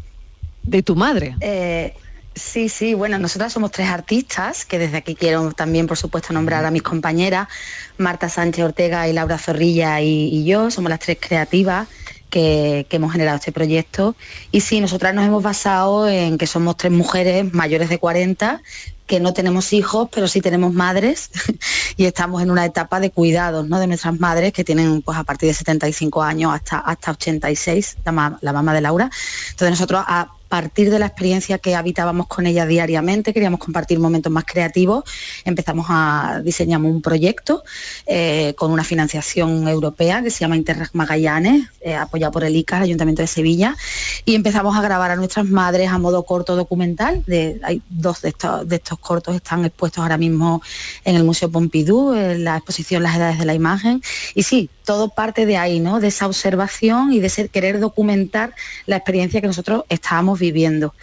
De 0.62 0.82
tu 0.82 0.94
madre. 0.94 1.34
Eh, 1.40 1.94
sí, 2.34 2.68
sí, 2.68 2.92
bueno, 2.92 3.18
nosotras 3.18 3.54
somos 3.54 3.70
tres 3.70 3.88
artistas, 3.88 4.66
que 4.66 4.78
desde 4.78 4.98
aquí 4.98 5.14
quiero 5.14 5.52
también, 5.52 5.86
por 5.86 5.96
supuesto, 5.96 6.34
nombrar 6.34 6.64
a 6.66 6.70
mis 6.70 6.82
compañeras, 6.82 7.48
Marta 7.96 8.28
Sánchez 8.28 8.66
Ortega 8.66 9.08
y 9.08 9.14
Laura 9.14 9.38
Zorrilla 9.38 10.02
y, 10.02 10.28
y 10.28 10.44
yo, 10.44 10.70
somos 10.70 10.90
las 10.90 11.00
tres 11.00 11.16
creativas 11.18 11.88
que, 12.28 12.86
que 12.90 12.96
hemos 12.96 13.12
generado 13.12 13.38
este 13.38 13.52
proyecto. 13.52 14.14
Y 14.52 14.60
sí, 14.60 14.82
nosotras 14.82 15.14
nos 15.14 15.24
hemos 15.24 15.42
basado 15.42 16.06
en 16.06 16.36
que 16.36 16.46
somos 16.46 16.76
tres 16.76 16.92
mujeres 16.92 17.54
mayores 17.54 17.88
de 17.88 17.98
40 17.98 18.60
que 19.06 19.20
no 19.20 19.32
tenemos 19.32 19.72
hijos, 19.72 20.08
pero 20.12 20.28
sí 20.28 20.40
tenemos 20.40 20.72
madres 20.72 21.30
y 21.96 22.04
estamos 22.04 22.42
en 22.42 22.50
una 22.50 22.64
etapa 22.64 23.00
de 23.00 23.10
cuidados 23.10 23.68
¿no? 23.68 23.78
de 23.78 23.86
nuestras 23.86 24.18
madres 24.18 24.52
que 24.52 24.64
tienen 24.64 25.02
pues 25.02 25.16
a 25.16 25.24
partir 25.24 25.48
de 25.48 25.54
75 25.54 26.22
años 26.22 26.52
hasta, 26.52 26.78
hasta 26.78 27.12
86, 27.12 27.98
la, 28.04 28.38
la 28.40 28.52
mamá 28.52 28.74
de 28.74 28.80
Laura. 28.80 29.10
Entonces 29.50 29.70
nosotros 29.70 30.04
a 30.06 30.35
partir 30.48 30.90
de 30.90 30.98
la 30.98 31.06
experiencia 31.06 31.58
que 31.58 31.74
habitábamos 31.74 32.26
con 32.26 32.46
ella 32.46 32.66
diariamente, 32.66 33.32
queríamos 33.32 33.60
compartir 33.60 33.98
momentos 33.98 34.32
más 34.32 34.44
creativos, 34.44 35.04
empezamos 35.44 35.86
a 35.88 36.40
diseñamos 36.44 36.90
un 36.90 37.02
proyecto 37.02 37.62
eh, 38.06 38.54
con 38.56 38.70
una 38.70 38.84
financiación 38.84 39.68
europea 39.68 40.22
que 40.22 40.30
se 40.30 40.40
llama 40.40 40.56
Interreg 40.56 40.90
Magallanes, 40.92 41.68
eh, 41.80 41.94
apoyado 41.94 42.32
por 42.32 42.44
el 42.44 42.54
ICA, 42.56 42.78
el 42.78 42.82
Ayuntamiento 42.84 43.22
de 43.22 43.28
Sevilla, 43.28 43.76
y 44.24 44.34
empezamos 44.34 44.76
a 44.76 44.82
grabar 44.82 45.10
a 45.10 45.16
nuestras 45.16 45.46
madres 45.46 45.90
a 45.90 45.98
modo 45.98 46.24
corto 46.24 46.56
documental. 46.56 47.22
De, 47.26 47.60
hay 47.62 47.82
dos 47.88 48.22
de 48.22 48.30
estos, 48.30 48.68
de 48.68 48.76
estos 48.76 48.98
cortos 48.98 49.36
están 49.36 49.64
expuestos 49.64 50.02
ahora 50.02 50.18
mismo 50.18 50.62
en 51.04 51.16
el 51.16 51.24
Museo 51.24 51.50
Pompidou, 51.50 52.14
en 52.14 52.44
la 52.44 52.56
exposición 52.56 53.02
Las 53.02 53.16
Edades 53.16 53.38
de 53.38 53.44
la 53.44 53.54
Imagen. 53.54 54.02
Y 54.34 54.42
sí, 54.42 54.70
todo 54.84 55.08
parte 55.08 55.46
de 55.46 55.56
ahí, 55.56 55.80
¿no? 55.80 56.00
De 56.00 56.08
esa 56.08 56.26
observación 56.26 57.12
y 57.12 57.20
de 57.20 57.48
querer 57.48 57.80
documentar 57.80 58.54
la 58.86 58.96
experiencia 58.96 59.40
que 59.40 59.46
nosotros 59.46 59.84
estábamos 59.88 60.35
viviendo. 60.38 60.94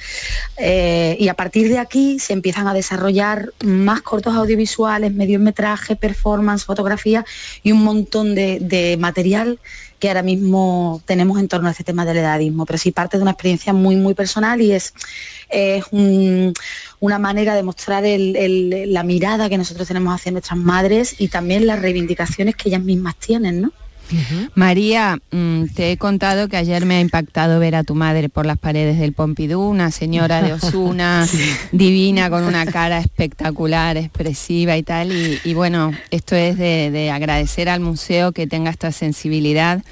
Eh, 0.58 1.17
y 1.19 1.28
a 1.28 1.34
partir 1.34 1.69
de 1.69 1.80
aquí 1.80 2.19
se 2.19 2.34
empiezan 2.34 2.67
a 2.67 2.74
desarrollar 2.74 3.54
más 3.63 4.02
cortos 4.02 4.36
audiovisuales, 4.36 5.13
mediometraje, 5.13 5.96
performance, 5.96 6.65
fotografía 6.65 7.26
y 7.63 7.72
un 7.72 7.84
montón 7.84 8.36
de, 8.36 8.98
material 9.00 9.60
que 10.00 10.10
ahora 10.10 10.22
mismo 10.22 11.02
tenemos 11.06 11.39
en 11.39 11.48
torno 11.48 11.69
a 11.69 11.72
este 11.72 11.86
tema 11.86 12.06
del 12.06 12.17
edadismo, 12.17 12.65
pero 12.65 12.78
sí 12.78 12.91
parte 12.91 13.17
de 13.17 13.24
una 13.24 13.32
experiencia 13.32 13.72
muy, 13.72 13.96
muy 13.96 14.13
personal 14.13 14.62
y 14.62 14.74
es, 14.74 14.93
es 15.50 15.86
un- 15.91 16.54
una 17.00 17.19
manera 17.19 17.56
de 17.56 17.63
mostrar 17.63 18.04
la 18.06 19.04
mirada 19.04 19.50
que 19.50 19.58
nosotros 19.58 19.88
tenemos 19.88 20.13
hacia 20.13 20.32
nuestras 20.32 20.58
madres 20.58 21.15
y 21.19 21.30
también 21.30 21.67
las 21.67 21.82
reivindicaciones 21.82 22.56
que 22.56 22.69
ellas 22.69 22.82
mismas 22.82 23.15
tienen, 23.15 23.62
¿no? 23.62 23.72
María, 24.56 25.19
mm, 25.32 25.65
te 25.76 25.91
he 25.91 25.97
contado 25.97 26.47
que 26.47 26.58
ayer 26.58 26.86
me 26.86 26.95
ha 26.95 27.02
impactado 27.02 27.60
ver 27.60 27.76
a 27.76 27.84
tu 27.84 27.95
madre 27.95 28.30
por 28.30 28.45
las 28.45 28.58
paredes 28.58 28.99
del 28.99 29.13
Pompidou, 29.13 29.69
una 29.69 29.91
señora 29.91 30.41
de 30.41 30.54
Osuna, 30.54 31.28
divina, 31.71 32.30
con 32.30 32.43
una 32.43 32.65
cara 32.65 32.99
espectacular, 32.99 33.97
expresiva 33.97 34.78
y 34.78 34.84
tal. 34.84 35.12
Y, 35.12 35.39
y 35.43 35.54
bueno, 35.54 35.91
esto 36.12 36.36
es 36.36 36.58
de, 36.58 36.91
de 36.91 37.12
agradecer 37.12 37.69
al 37.69 37.80
museo 37.80 38.32
que 38.32 38.47
tenga 38.47 38.71
esta 38.71 38.91
sensibilidad. 38.91 39.84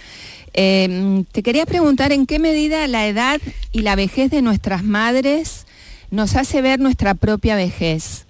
Eh, 0.53 0.87
mm, 0.89 1.23
te 1.31 1.43
quería 1.43 1.65
preguntar 1.65 2.11
en 2.11 2.25
qué 2.25 2.39
medida 2.39 2.85
la 2.87 3.07
edad 3.07 3.39
y 3.71 3.81
la 3.81 3.95
vejez 3.95 4.31
de 4.31 4.41
nuestras 4.41 4.83
madres 4.83 5.65
nos 6.09 6.35
hace 6.35 6.61
ver 6.61 6.79
nuestra 6.79 7.13
propia 7.13 7.55
vejez. 7.55 8.25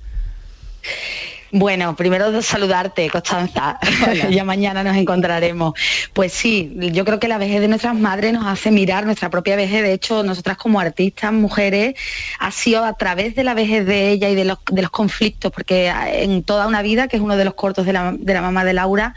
Bueno, 1.54 1.96
primero 1.98 2.42
saludarte, 2.42 3.10
Constanza. 3.10 3.78
ya 4.30 4.44
mañana 4.46 4.84
nos 4.84 4.96
encontraremos. 4.96 5.74
Pues 6.14 6.32
sí, 6.32 6.72
yo 6.94 7.04
creo 7.04 7.20
que 7.20 7.28
la 7.28 7.38
vejez 7.38 7.60
de 7.60 7.68
nuestras 7.68 7.94
madres 7.94 8.32
nos 8.32 8.46
hace 8.46 8.72
mirar 8.72 9.06
nuestra 9.06 9.30
propia 9.30 9.58
vejez. 9.58 9.84
De 9.84 9.92
hecho, 9.92 10.24
nosotras 10.24 10.56
como 10.58 10.80
artistas, 10.80 11.34
mujeres, 11.34 11.96
ha 12.40 12.52
sido 12.52 12.86
a 12.86 12.94
través 12.94 13.36
de 13.36 13.44
la 13.44 13.54
vejez 13.54 13.86
de 13.86 14.12
ella 14.12 14.30
y 14.30 14.36
de 14.36 14.46
los, 14.46 14.60
de 14.72 14.82
los 14.82 14.92
conflictos, 14.92 15.52
porque 15.52 15.88
en 15.90 16.44
toda 16.44 16.68
una 16.68 16.82
vida, 16.82 17.10
que 17.10 17.18
es 17.18 17.22
uno 17.22 17.36
de 17.36 17.44
los 17.44 17.54
cortos 17.56 17.86
de 17.86 17.94
la, 17.94 18.14
de 18.18 18.34
la 18.34 18.42
mamá 18.42 18.64
de 18.64 18.74
Laura, 18.74 19.14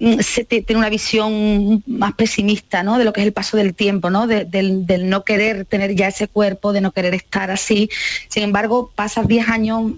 mm, 0.00 0.18
se 0.20 0.44
te- 0.44 0.60
tiene 0.60 0.80
una 0.80 0.90
visión 0.90 1.82
más 1.86 2.12
pesimista, 2.12 2.82
¿no? 2.82 2.98
De 2.98 3.04
lo 3.04 3.14
que 3.14 3.20
es 3.22 3.26
el 3.26 3.32
paso 3.32 3.56
del 3.56 3.74
tiempo, 3.74 4.10
¿no? 4.10 4.26
De- 4.26 4.44
del, 4.44 4.86
del 4.86 5.08
no 5.08 5.24
querer 5.24 5.64
tener 5.64 5.94
ya 5.94 6.08
ese 6.08 6.28
cuerpo, 6.28 6.74
de 6.74 6.82
no 6.82 6.92
querer 6.92 7.14
estar 7.14 7.50
así. 7.50 7.88
Sin 8.28 8.42
embargo, 8.42 8.92
pasas 8.94 9.26
10 9.26 9.48
años 9.48 9.92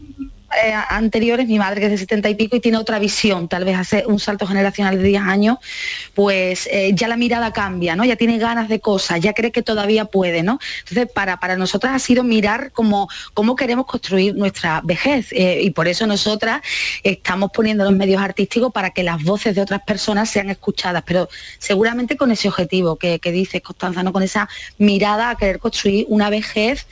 eh, 0.60 0.74
anteriores, 0.88 1.48
mi 1.48 1.58
madre 1.58 1.80
que 1.80 1.86
es 1.86 1.92
de 1.92 1.98
70 1.98 2.28
y 2.28 2.34
pico 2.34 2.56
y 2.56 2.60
tiene 2.60 2.76
otra 2.76 2.98
visión, 2.98 3.48
tal 3.48 3.64
vez 3.64 3.76
hace 3.76 4.04
un 4.06 4.20
salto 4.20 4.46
generacional 4.46 4.98
de 4.98 5.04
10 5.04 5.22
años, 5.22 5.58
pues 6.14 6.68
eh, 6.70 6.92
ya 6.94 7.08
la 7.08 7.16
mirada 7.16 7.52
cambia, 7.52 7.96
¿no? 7.96 8.04
Ya 8.04 8.16
tiene 8.16 8.38
ganas 8.38 8.68
de 8.68 8.78
cosas, 8.78 9.20
ya 9.20 9.32
cree 9.32 9.50
que 9.50 9.62
todavía 9.62 10.04
puede, 10.04 10.42
¿no? 10.42 10.58
Entonces, 10.80 11.10
para, 11.10 11.38
para 11.38 11.56
nosotras 11.56 11.94
ha 11.94 11.98
sido 11.98 12.22
mirar 12.22 12.70
cómo, 12.72 13.08
cómo 13.32 13.56
queremos 13.56 13.86
construir 13.86 14.34
nuestra 14.34 14.82
vejez 14.84 15.32
eh, 15.32 15.60
y 15.62 15.70
por 15.70 15.88
eso 15.88 16.06
nosotras 16.06 16.60
estamos 17.02 17.50
poniendo 17.50 17.84
los 17.84 17.94
medios 17.94 18.20
artísticos 18.20 18.72
para 18.72 18.90
que 18.90 19.02
las 19.02 19.22
voces 19.22 19.54
de 19.54 19.62
otras 19.62 19.82
personas 19.82 20.28
sean 20.28 20.50
escuchadas, 20.50 21.02
pero 21.06 21.30
seguramente 21.58 22.16
con 22.16 22.30
ese 22.30 22.48
objetivo 22.48 22.96
que, 22.96 23.20
que 23.20 23.32
dices, 23.32 23.62
Constanza, 23.62 24.02
¿no? 24.02 24.12
Con 24.12 24.22
esa 24.22 24.48
mirada 24.76 25.30
a 25.30 25.36
querer 25.36 25.58
construir 25.58 26.04
una 26.08 26.28
vejez 26.28 26.86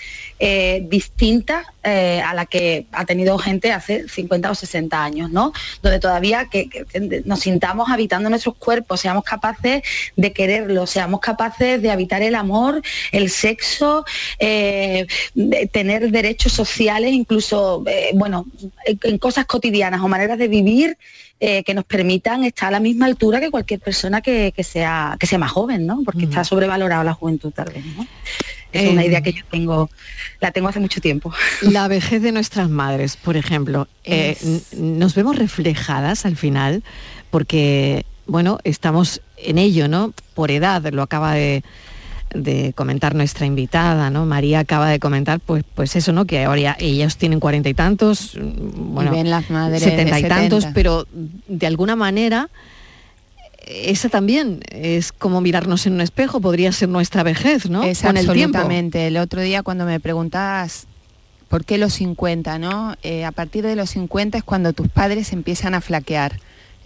distinta 0.83 1.65
a 1.83 2.33
la 2.35 2.47
que 2.47 2.87
ha 2.93 3.05
tenido 3.05 3.37
gente 3.37 3.50
hace 3.73 4.09
50 4.09 4.51
o 4.51 4.55
60 4.55 5.03
años, 5.03 5.31
¿no? 5.31 5.53
Donde 5.83 5.99
todavía 5.99 6.49
que, 6.51 6.69
que 6.69 7.23
nos 7.25 7.41
sintamos 7.41 7.91
habitando 7.91 8.31
nuestros 8.31 8.57
cuerpos, 8.57 9.01
seamos 9.01 9.25
capaces 9.25 9.83
de 10.17 10.33
quererlo, 10.33 10.87
seamos 10.87 11.21
capaces 11.21 11.81
de 11.83 11.91
habitar 11.91 12.23
el 12.23 12.35
amor, 12.35 12.83
el 13.13 13.31
sexo, 13.31 14.05
eh, 14.39 15.07
de 15.35 15.67
tener 15.67 16.11
derechos 16.11 16.53
sociales, 16.53 17.13
incluso, 17.13 17.83
eh, 17.87 18.11
bueno, 18.15 18.47
en, 18.85 19.19
cosas 19.19 19.47
cotidianas 19.47 20.01
o 20.01 20.09
maneras 20.09 20.39
de 20.39 20.49
vivir 20.49 20.97
eh, 21.41 21.63
que 21.65 21.75
nos 21.75 21.85
permitan 21.85 22.45
estar 22.45 22.69
a 22.69 22.73
la 22.73 22.81
misma 22.81 23.07
altura 23.07 23.41
que 23.41 23.51
cualquier 23.51 23.81
persona 23.81 24.21
que, 24.21 24.53
que 24.55 24.65
sea, 24.65 25.17
que 25.19 25.27
sea 25.27 25.39
más 25.39 25.51
joven, 25.51 25.87
¿no? 25.87 26.03
Porque 26.05 26.25
está 26.25 26.45
sobrevalorada 26.45 27.03
la 27.05 27.15
juventud 27.15 27.51
tal 27.51 27.71
vez, 27.73 27.85
¿no? 27.97 28.07
Es 28.73 28.89
una 28.91 29.05
idea 29.05 29.21
que 29.23 29.33
yo 29.33 29.43
tengo, 29.51 29.91
la 30.41 30.51
tengo 30.53 30.69
hace 30.69 30.81
mucho 30.81 31.01
tiempo. 31.01 31.33
La 31.63 31.89
vejez 31.89 32.23
de 32.23 32.33
nuestras 32.33 32.69
madres, 32.69 33.17
por 33.17 33.37
ejemplo, 33.37 33.89
eh, 34.05 34.37
Es- 34.41 34.77
nos 34.79 35.15
vemos 35.15 35.37
reflejadas 35.37 36.25
al 36.27 36.37
final 36.37 36.83
porque, 37.31 38.05
bueno, 38.27 38.59
estamos 38.65 39.23
en 39.37 39.59
ello, 39.59 39.89
¿no? 39.89 40.13
Por 40.35 40.51
edad, 40.51 40.83
lo 40.93 41.03
acaba 41.03 41.35
de, 41.35 41.63
de 42.35 42.73
comentar 42.75 43.15
nuestra 43.15 43.47
invitada, 43.47 44.11
¿no? 44.11 44.25
María 44.27 44.61
acaba 44.61 44.89
de 44.89 44.99
comentar, 45.01 45.41
pues, 45.41 45.65
pues 45.75 45.97
eso, 45.97 46.13
¿no? 46.13 46.25
Que 46.27 46.45
ahora 46.45 46.61
ya- 46.61 46.77
ellos 46.79 47.17
tienen 47.17 47.41
cuarenta 47.41 47.69
y 47.69 47.75
tantos, 47.75 48.37
mm, 48.37 48.95
bueno, 48.95 49.11
ven 49.11 49.31
las 49.31 49.51
madres 49.51 49.83
setenta 49.83 50.19
y 50.21 50.23
tantos, 50.25 50.63
70. 50.65 50.75
pero 50.75 51.07
de 51.49 51.67
alguna 51.67 51.97
manera 51.97 52.49
esa 53.67 54.09
también 54.09 54.61
es 54.71 55.13
como 55.13 55.41
mirarnos 55.41 55.87
en 55.87 55.95
un 55.95 56.01
espejo, 56.01 56.41
podría 56.41 56.73
ser 56.73 56.89
nuestra 56.89 57.23
vejez, 57.23 57.69
¿no? 57.69 57.83
Es 57.83 58.03
Con 58.03 58.17
el 58.17 58.25
tiempo. 58.25 58.59
absolutamente. 58.59 59.07
El 59.07 59.17
otro 59.17 59.41
día 59.41 59.63
cuando 59.63 59.85
me 59.85 60.01
preguntabas 60.01 60.87
por 61.49 61.65
qué 61.65 61.79
los 61.79 61.95
50, 61.95 62.59
¿no? 62.59 62.97
Eh, 63.03 63.25
a 63.25 63.33
partir 63.33 63.65
de 63.65 63.77
los 63.77 63.91
50 63.91 64.39
es 64.39 64.45
cuando 64.45 64.73
tus 64.73 64.89
padres 64.89 65.33
empiezan 65.33 65.75
a 65.75 65.81
flaquear 65.81 66.39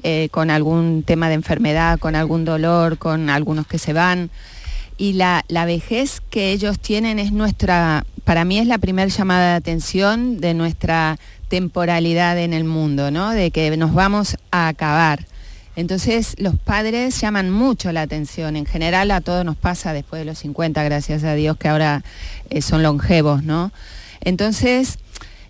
eh, 0.02 0.28
con 0.30 0.50
algún 0.50 1.02
tema 1.02 1.28
de 1.28 1.34
enfermedad, 1.34 1.98
con 1.98 2.16
algún 2.16 2.44
dolor, 2.44 2.98
con 2.98 3.30
algunos 3.30 3.66
que 3.66 3.78
se 3.78 3.92
van. 3.92 4.30
Y 4.96 5.14
la, 5.14 5.44
la 5.48 5.64
vejez 5.64 6.22
que 6.30 6.52
ellos 6.52 6.78
tienen 6.78 7.18
es 7.18 7.32
nuestra, 7.32 8.04
para 8.24 8.44
mí 8.44 8.58
es 8.58 8.66
la 8.66 8.78
primera 8.78 9.08
llamada 9.08 9.50
de 9.50 9.56
atención 9.56 10.40
de 10.40 10.54
nuestra 10.54 11.18
temporalidad 11.48 12.38
en 12.38 12.52
el 12.52 12.64
mundo, 12.64 13.10
¿no? 13.10 13.30
De 13.30 13.50
que 13.50 13.76
nos 13.76 13.92
vamos 13.92 14.36
a 14.50 14.68
acabar. 14.68 15.26
Entonces 15.76 16.34
los 16.38 16.56
padres 16.56 17.20
llaman 17.20 17.50
mucho 17.50 17.92
la 17.92 18.02
atención. 18.02 18.56
En 18.56 18.66
general 18.66 19.10
a 19.10 19.20
todos 19.20 19.44
nos 19.44 19.56
pasa 19.56 19.92
después 19.92 20.20
de 20.20 20.24
los 20.26 20.38
50, 20.38 20.82
gracias 20.84 21.24
a 21.24 21.34
Dios 21.34 21.56
que 21.56 21.68
ahora 21.68 22.04
eh, 22.50 22.62
son 22.62 22.82
longevos, 22.82 23.42
¿no? 23.42 23.72
Entonces 24.20 24.98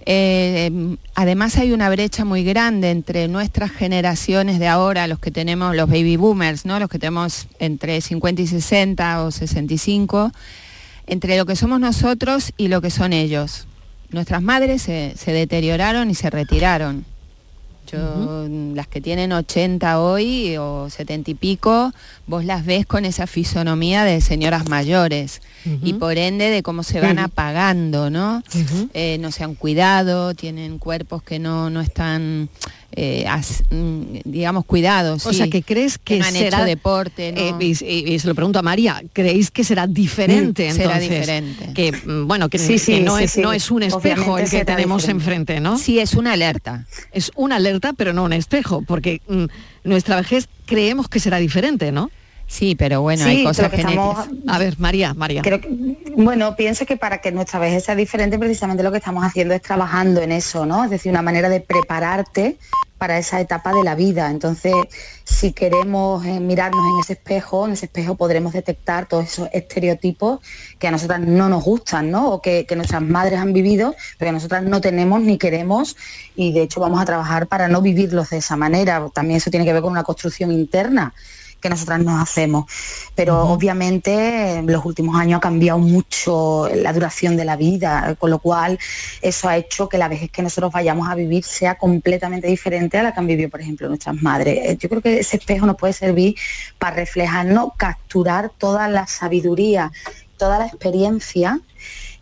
Eh, 0.06 0.96
además 1.14 1.56
hay 1.56 1.72
una 1.72 1.88
brecha 1.88 2.26
muy 2.26 2.44
grande 2.44 2.90
entre 2.90 3.26
nuestras 3.26 3.70
generaciones 3.70 4.58
de 4.58 4.68
ahora, 4.68 5.06
los 5.06 5.18
que 5.18 5.30
tenemos, 5.30 5.74
los 5.74 5.88
baby 5.88 6.16
boomers, 6.16 6.66
¿no? 6.66 6.78
los 6.78 6.90
que 6.90 6.98
tenemos 6.98 7.48
entre 7.58 8.00
50 8.00 8.42
y 8.42 8.46
60 8.46 9.22
o 9.22 9.30
65, 9.30 10.30
entre 11.06 11.38
lo 11.38 11.46
que 11.46 11.56
somos 11.56 11.80
nosotros 11.80 12.52
y 12.58 12.68
lo 12.68 12.82
que 12.82 12.90
son 12.90 13.12
ellos. 13.14 13.66
Nuestras 14.10 14.42
madres 14.42 14.82
se, 14.82 15.14
se 15.16 15.32
deterioraron 15.32 16.10
y 16.10 16.14
se 16.14 16.28
retiraron. 16.28 17.06
Yo, 17.90 18.48
las 18.74 18.86
que 18.88 19.00
tienen 19.00 19.32
80 19.32 20.00
hoy 20.00 20.56
o 20.56 20.88
70 20.88 21.30
y 21.32 21.34
pico, 21.34 21.92
vos 22.26 22.44
las 22.44 22.64
ves 22.64 22.86
con 22.86 23.04
esa 23.04 23.26
fisonomía 23.26 24.04
de 24.04 24.20
señoras 24.20 24.68
mayores 24.68 25.42
y 25.82 25.94
por 25.94 26.18
ende 26.18 26.50
de 26.50 26.62
cómo 26.62 26.82
se 26.82 27.00
van 27.00 27.18
apagando, 27.18 28.10
¿no? 28.10 28.42
Eh, 28.92 29.18
no 29.20 29.30
se 29.30 29.44
han 29.44 29.54
cuidado, 29.54 30.34
tienen 30.34 30.78
cuerpos 30.78 31.22
que 31.22 31.38
no, 31.38 31.70
no 31.70 31.80
están, 31.80 32.48
eh, 32.96 33.26
as- 33.28 33.62
mm, 33.70 34.18
digamos, 34.24 34.64
cuidados. 34.64 35.26
O 35.26 35.30
sí, 35.30 35.36
sea, 35.38 35.48
que 35.48 35.62
crees 35.62 35.98
que 35.98 36.18
no 36.18 36.24
han 36.26 36.32
será 36.32 36.58
hecho 36.58 36.66
deporte, 36.66 37.32
¿no? 37.32 37.40
eh, 37.40 37.54
y, 37.60 37.84
y- 37.84 38.14
y 38.14 38.18
se 38.18 38.26
lo 38.28 38.34
pregunto 38.34 38.58
a 38.58 38.62
María, 38.62 39.02
¿creéis 39.12 39.50
que 39.50 39.64
será 39.64 39.86
diferente 39.86 40.68
Mm, 40.70 40.74
será 40.74 40.94
entonces? 40.94 41.10
diferente. 41.10 41.70
Que 41.74 41.92
mm, 41.92 42.26
bueno, 42.26 42.48
que, 42.48 42.58
Sí, 42.58 42.78
que 42.78 43.00
no 43.00 43.18
sí, 43.18 43.24
es 43.24 43.30
sí. 43.32 43.40
no 43.40 43.52
es 43.52 43.70
un 43.70 43.82
espejo 43.82 43.98
Obviamente 44.34 44.42
el 44.42 44.50
que 44.50 44.64
tenemos 44.64 45.02
diferente. 45.02 45.24
enfrente, 45.24 45.60
¿no? 45.60 45.78
Sí, 45.78 45.98
es 45.98 46.14
una 46.14 46.32
alerta. 46.32 46.86
Es 47.12 47.30
una 47.34 47.56
alerta, 47.56 47.92
pero 47.94 48.12
no 48.12 48.24
un 48.24 48.32
espejo, 48.32 48.82
porque 48.86 49.20
mm, 49.28 49.44
nuestra 49.84 50.16
vejez 50.16 50.48
creemos 50.66 51.08
que 51.08 51.20
será 51.20 51.38
diferente, 51.38 51.92
¿no? 51.92 52.10
Sí, 52.46 52.74
pero 52.74 53.00
bueno, 53.00 53.24
Sí, 53.24 53.30
hay 53.30 53.44
cosas 53.44 53.70
que 53.70 53.76
estamos- 53.78 54.28
A 54.46 54.58
ver, 54.58 54.78
María, 54.78 55.14
María. 55.14 55.40
Creo 55.40 55.60
que- 55.62 55.68
bueno, 56.14 56.54
pienso 56.56 56.84
que 56.84 56.96
para 56.98 57.18
que 57.22 57.32
nuestra 57.32 57.58
vejez 57.58 57.84
sea 57.84 57.96
diferente, 57.96 58.38
precisamente 58.38 58.82
lo 58.82 58.92
que 58.92 58.98
estamos 58.98 59.24
haciendo 59.24 59.54
es 59.54 59.62
trabajando 59.62 60.20
en 60.20 60.30
eso, 60.30 60.66
¿no? 60.66 60.84
Es 60.84 60.90
decir, 60.90 61.10
una 61.10 61.22
manera 61.22 61.48
de 61.48 61.60
prepararte 61.60 62.56
para 63.04 63.18
esa 63.18 63.38
etapa 63.38 63.74
de 63.74 63.84
la 63.84 63.94
vida. 63.94 64.30
Entonces, 64.30 64.72
si 65.24 65.52
queremos 65.52 66.24
eh, 66.24 66.40
mirarnos 66.40 66.80
en 66.94 67.00
ese 67.00 67.12
espejo, 67.12 67.66
en 67.66 67.72
ese 67.72 67.84
espejo 67.84 68.14
podremos 68.14 68.54
detectar 68.54 69.06
todos 69.06 69.26
esos 69.26 69.50
estereotipos 69.52 70.40
que 70.78 70.88
a 70.88 70.90
nosotras 70.90 71.20
no 71.20 71.50
nos 71.50 71.62
gustan, 71.62 72.10
¿no? 72.10 72.30
O 72.30 72.40
que, 72.40 72.64
que 72.64 72.76
nuestras 72.76 73.02
madres 73.02 73.40
han 73.40 73.52
vivido, 73.52 73.94
pero 74.16 74.30
que 74.30 74.32
nosotras 74.36 74.62
no 74.62 74.80
tenemos 74.80 75.20
ni 75.20 75.36
queremos 75.36 75.98
y 76.34 76.54
de 76.54 76.62
hecho 76.62 76.80
vamos 76.80 76.98
a 76.98 77.04
trabajar 77.04 77.46
para 77.46 77.68
no 77.68 77.82
vivirlos 77.82 78.30
de 78.30 78.38
esa 78.38 78.56
manera. 78.56 79.06
También 79.12 79.36
eso 79.36 79.50
tiene 79.50 79.66
que 79.66 79.74
ver 79.74 79.82
con 79.82 79.92
una 79.92 80.02
construcción 80.02 80.50
interna 80.50 81.12
que 81.64 81.70
nosotras 81.70 81.98
nos 82.04 82.20
hacemos. 82.20 82.66
Pero 83.14 83.40
obviamente 83.48 84.56
en 84.56 84.70
los 84.70 84.84
últimos 84.84 85.16
años 85.16 85.38
ha 85.38 85.40
cambiado 85.40 85.78
mucho 85.78 86.68
la 86.74 86.92
duración 86.92 87.38
de 87.38 87.46
la 87.46 87.56
vida, 87.56 88.14
con 88.18 88.28
lo 88.30 88.38
cual 88.38 88.78
eso 89.22 89.48
ha 89.48 89.56
hecho 89.56 89.88
que 89.88 89.96
la 89.96 90.08
vejez 90.08 90.30
que 90.30 90.42
nosotros 90.42 90.70
vayamos 90.70 91.08
a 91.08 91.14
vivir 91.14 91.42
sea 91.42 91.76
completamente 91.76 92.48
diferente 92.48 92.98
a 92.98 93.02
la 93.02 93.14
que 93.14 93.20
han 93.20 93.26
vivido, 93.26 93.48
por 93.48 93.62
ejemplo, 93.62 93.88
nuestras 93.88 94.20
madres. 94.20 94.58
Eh, 94.58 94.76
Yo 94.78 94.90
creo 94.90 95.00
que 95.00 95.20
ese 95.20 95.38
espejo 95.38 95.64
nos 95.64 95.76
puede 95.76 95.94
servir 95.94 96.34
para 96.78 96.96
reflejarnos, 96.96 97.70
capturar 97.78 98.50
toda 98.58 98.86
la 98.88 99.06
sabiduría, 99.06 99.90
toda 100.36 100.58
la 100.58 100.66
experiencia 100.66 101.60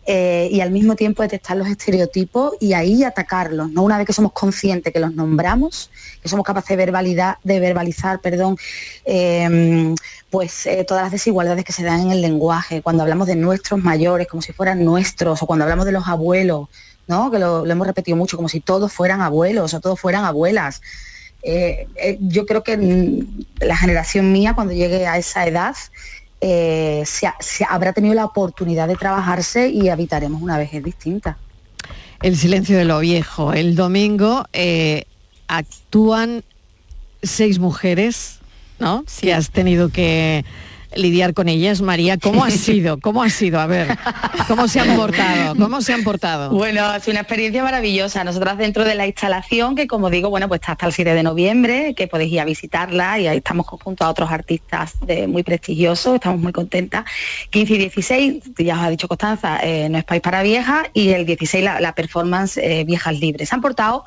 eh, 0.05 0.49
y 0.51 0.59
al 0.59 0.71
mismo 0.71 0.95
tiempo 0.95 1.23
detectar 1.23 1.55
los 1.55 1.67
estereotipos 1.67 2.55
y 2.59 2.73
ahí 2.73 3.03
atacarlos, 3.03 3.71
¿no? 3.71 3.83
Una 3.83 3.97
vez 3.97 4.05
que 4.05 4.11
somos 4.11 4.33
conscientes 4.33 4.91
que 4.91 4.99
los 4.99 5.13
nombramos, 5.13 5.89
que 6.21 6.27
somos 6.27 6.45
capaces 6.45 6.69
de 6.69 6.75
verbalizar, 6.75 7.37
de 7.43 7.59
verbalizar, 7.61 8.19
perdón, 8.19 8.57
eh, 9.05 9.95
pues 10.29 10.65
eh, 10.65 10.83
todas 10.85 11.03
las 11.03 11.11
desigualdades 11.11 11.63
que 11.63 11.71
se 11.71 11.83
dan 11.83 12.01
en 12.01 12.11
el 12.11 12.21
lenguaje, 12.21 12.81
cuando 12.81 13.03
hablamos 13.03 13.27
de 13.27 13.37
nuestros 13.37 13.81
mayores 13.81 14.27
como 14.27 14.41
si 14.41 14.51
fueran 14.51 14.83
nuestros, 14.83 15.41
o 15.41 15.45
cuando 15.45 15.63
hablamos 15.63 15.85
de 15.85 15.93
los 15.93 16.07
abuelos, 16.07 16.67
¿no? 17.07 17.31
Que 17.31 17.39
lo, 17.39 17.65
hemos 17.65 17.87
repetido 17.87 18.17
mucho, 18.17 18.35
como 18.35 18.49
si 18.49 18.59
todos 18.59 18.91
fueran 18.91 19.21
abuelos 19.21 19.73
o 19.73 19.79
todos 19.79 19.99
fueran 19.99 20.25
abuelas. 20.25 20.81
Eh, 21.43 21.87
yo 22.19 22.45
creo 22.45 22.63
que 22.63 22.75
mm, 22.77 23.65
la 23.65 23.77
generación 23.77 24.33
mía, 24.33 24.53
cuando 24.53 24.73
llegue 24.73 25.07
a 25.07 25.17
esa 25.17 25.47
edad, 25.47 25.75
eh, 26.45 27.03
se 27.05 27.25
ha- 27.27 27.35
se 27.39 27.65
habrá 27.69 27.93
tenido 27.93 28.13
la 28.13 28.25
oportunidad 28.25 28.89
de 28.89 28.97
trabajarse 28.97 29.69
y 29.69 29.87
habitaremos 29.87 30.41
una 30.41 30.57
vejez 30.57 30.83
distinta. 30.83 31.37
El 32.21 32.35
silencio 32.37 32.77
de 32.77 32.83
lo 32.85 32.99
viejo. 32.99 33.53
El 33.53 33.75
domingo 33.75 34.45
eh, 34.51 35.05
actúan 35.47 36.43
seis 37.21 37.59
mujeres, 37.59 38.39
¿no? 38.79 39.03
Si 39.07 39.31
has 39.31 39.51
tenido 39.51 39.87
que 39.89 40.43
lidiar 40.95 41.33
con 41.33 41.49
ellas, 41.49 41.81
María. 41.81 42.17
¿Cómo 42.17 42.43
ha 42.43 42.49
sido? 42.51 42.99
¿Cómo 42.99 43.23
ha 43.23 43.29
sido? 43.29 43.59
A 43.59 43.65
ver, 43.67 43.97
¿cómo 44.47 44.67
se 44.67 44.79
han 44.79 44.95
portado? 44.95 45.55
¿Cómo 45.55 45.81
se 45.81 45.93
han 45.93 46.03
portado? 46.03 46.49
Bueno, 46.51 46.85
ha 46.85 46.99
sido 46.99 47.11
una 47.13 47.21
experiencia 47.21 47.63
maravillosa. 47.63 48.23
Nosotras 48.23 48.57
dentro 48.57 48.83
de 48.85 48.95
la 48.95 49.05
instalación, 49.07 49.75
que 49.75 49.87
como 49.87 50.09
digo, 50.09 50.29
bueno, 50.29 50.47
pues 50.47 50.61
está 50.61 50.73
hasta 50.73 50.85
el 50.87 50.93
7 50.93 51.13
de 51.13 51.23
noviembre, 51.23 51.93
que 51.95 52.07
podéis 52.07 52.33
ir 52.33 52.39
a 52.39 52.45
visitarla 52.45 53.19
y 53.19 53.27
ahí 53.27 53.37
estamos 53.37 53.65
junto 53.67 54.03
a 54.05 54.09
otros 54.09 54.31
artistas 54.31 54.93
de- 55.05 55.27
muy 55.27 55.43
prestigiosos, 55.43 56.15
estamos 56.15 56.39
muy 56.39 56.51
contentas. 56.51 57.05
15 57.49 57.73
y 57.73 57.77
16, 57.77 58.43
ya 58.57 58.75
os 58.75 58.81
ha 58.83 58.89
dicho 58.89 59.07
Constanza, 59.07 59.59
eh, 59.63 59.87
no 59.89 59.97
es 59.97 60.03
país 60.03 60.21
para 60.21 60.43
viejas 60.43 60.85
y 60.93 61.09
el 61.09 61.25
16 61.25 61.63
la, 61.63 61.79
la 61.79 61.93
performance 61.95 62.57
eh, 62.57 62.83
Viejas 62.85 63.19
Libres. 63.19 63.49
Se 63.49 63.55
han 63.55 63.61
portado, 63.61 64.03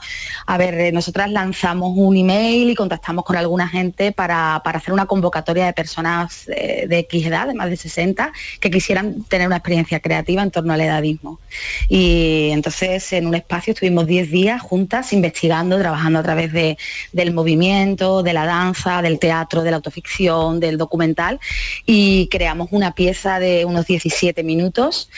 a 0.47 0.57
ver, 0.59 0.75
eh, 0.75 0.93
nosotras 0.93 1.31
lanzamos 1.31 1.93
un 1.97 2.17
email 2.17 2.71
y 2.71 2.75
contactamos 2.75 3.25
con 3.25 3.37
alguna 3.37 3.69
gente 3.69 4.13
para, 4.13 4.61
para 4.65 4.79
hacer 4.79 4.93
una 4.93 5.07
convocatoria 5.07 5.67
de 5.67 5.73
personas 5.73 6.45
de 6.87 6.99
X 6.99 7.27
edad, 7.27 7.47
de 7.47 7.55
más 7.55 7.71
de 7.71 7.77
60, 7.77 8.33
que 8.61 8.71
quisieran 8.71 9.25
tener 9.25 9.47
una 9.47 9.57
experiencia 9.57 10.01
creativa 10.01 10.43
en 10.43 10.51
torno 10.51 10.73
al 10.75 10.81
edadismo. 10.83 11.41
Y 11.89 12.51
entonces 12.53 13.13
en 13.13 13.27
un 13.27 13.35
espacio 13.35 13.73
estuvimos 13.73 14.07
10 14.07 14.31
días 14.31 14.61
juntas 14.61 15.13
investigando, 15.13 15.79
trabajando 15.79 16.19
a 16.19 16.23
través 16.23 16.53
de- 16.53 16.77
del 17.13 17.33
movimiento, 17.33 18.23
de 18.23 18.33
la 18.33 18.45
danza, 18.45 19.01
del 19.03 19.19
teatro, 19.19 19.63
de 19.63 19.71
la 19.71 19.77
autoficción, 19.79 20.61
del 20.61 20.77
documental 20.77 21.39
y 21.87 22.29
creamos 22.29 22.69
una 22.73 22.95
pieza 22.95 23.39
de 23.39 23.65
unos 23.65 23.87
17 23.87 24.43
minutos, 24.43 25.09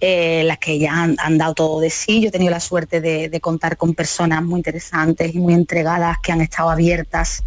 eh, 0.00 0.42
las 0.44 0.58
que 0.58 0.78
ya 0.78 0.92
han, 1.02 1.16
han 1.18 1.38
dado 1.38 1.54
todo 1.54 1.80
de 1.80 1.90
sí. 1.90 2.20
Yo 2.20 2.28
he 2.28 2.32
tenido 2.32 2.50
la 2.50 2.60
suerte 2.60 3.00
de, 3.00 3.28
de 3.28 3.40
contar 3.40 3.76
con 3.76 3.94
personas 3.94 4.42
muy 4.42 4.58
interesantes 4.60 5.34
y 5.34 5.38
muy 5.38 5.54
entregadas 5.54 6.18
que 6.22 6.32
han 6.32 6.40
estado 6.40 6.70
abiertas 6.70 7.42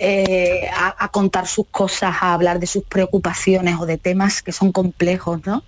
eh, 0.00 0.68
a, 0.74 1.04
a 1.04 1.08
contar 1.08 1.46
sus 1.46 1.66
cosas, 1.70 2.16
a 2.20 2.32
hablar 2.32 2.58
de 2.58 2.66
sus 2.66 2.82
preocupaciones 2.84 3.76
o 3.78 3.86
de 3.86 3.98
temas 3.98 4.42
que 4.42 4.50
son 4.50 4.72
complejos, 4.72 5.46
¿no? 5.46 5.62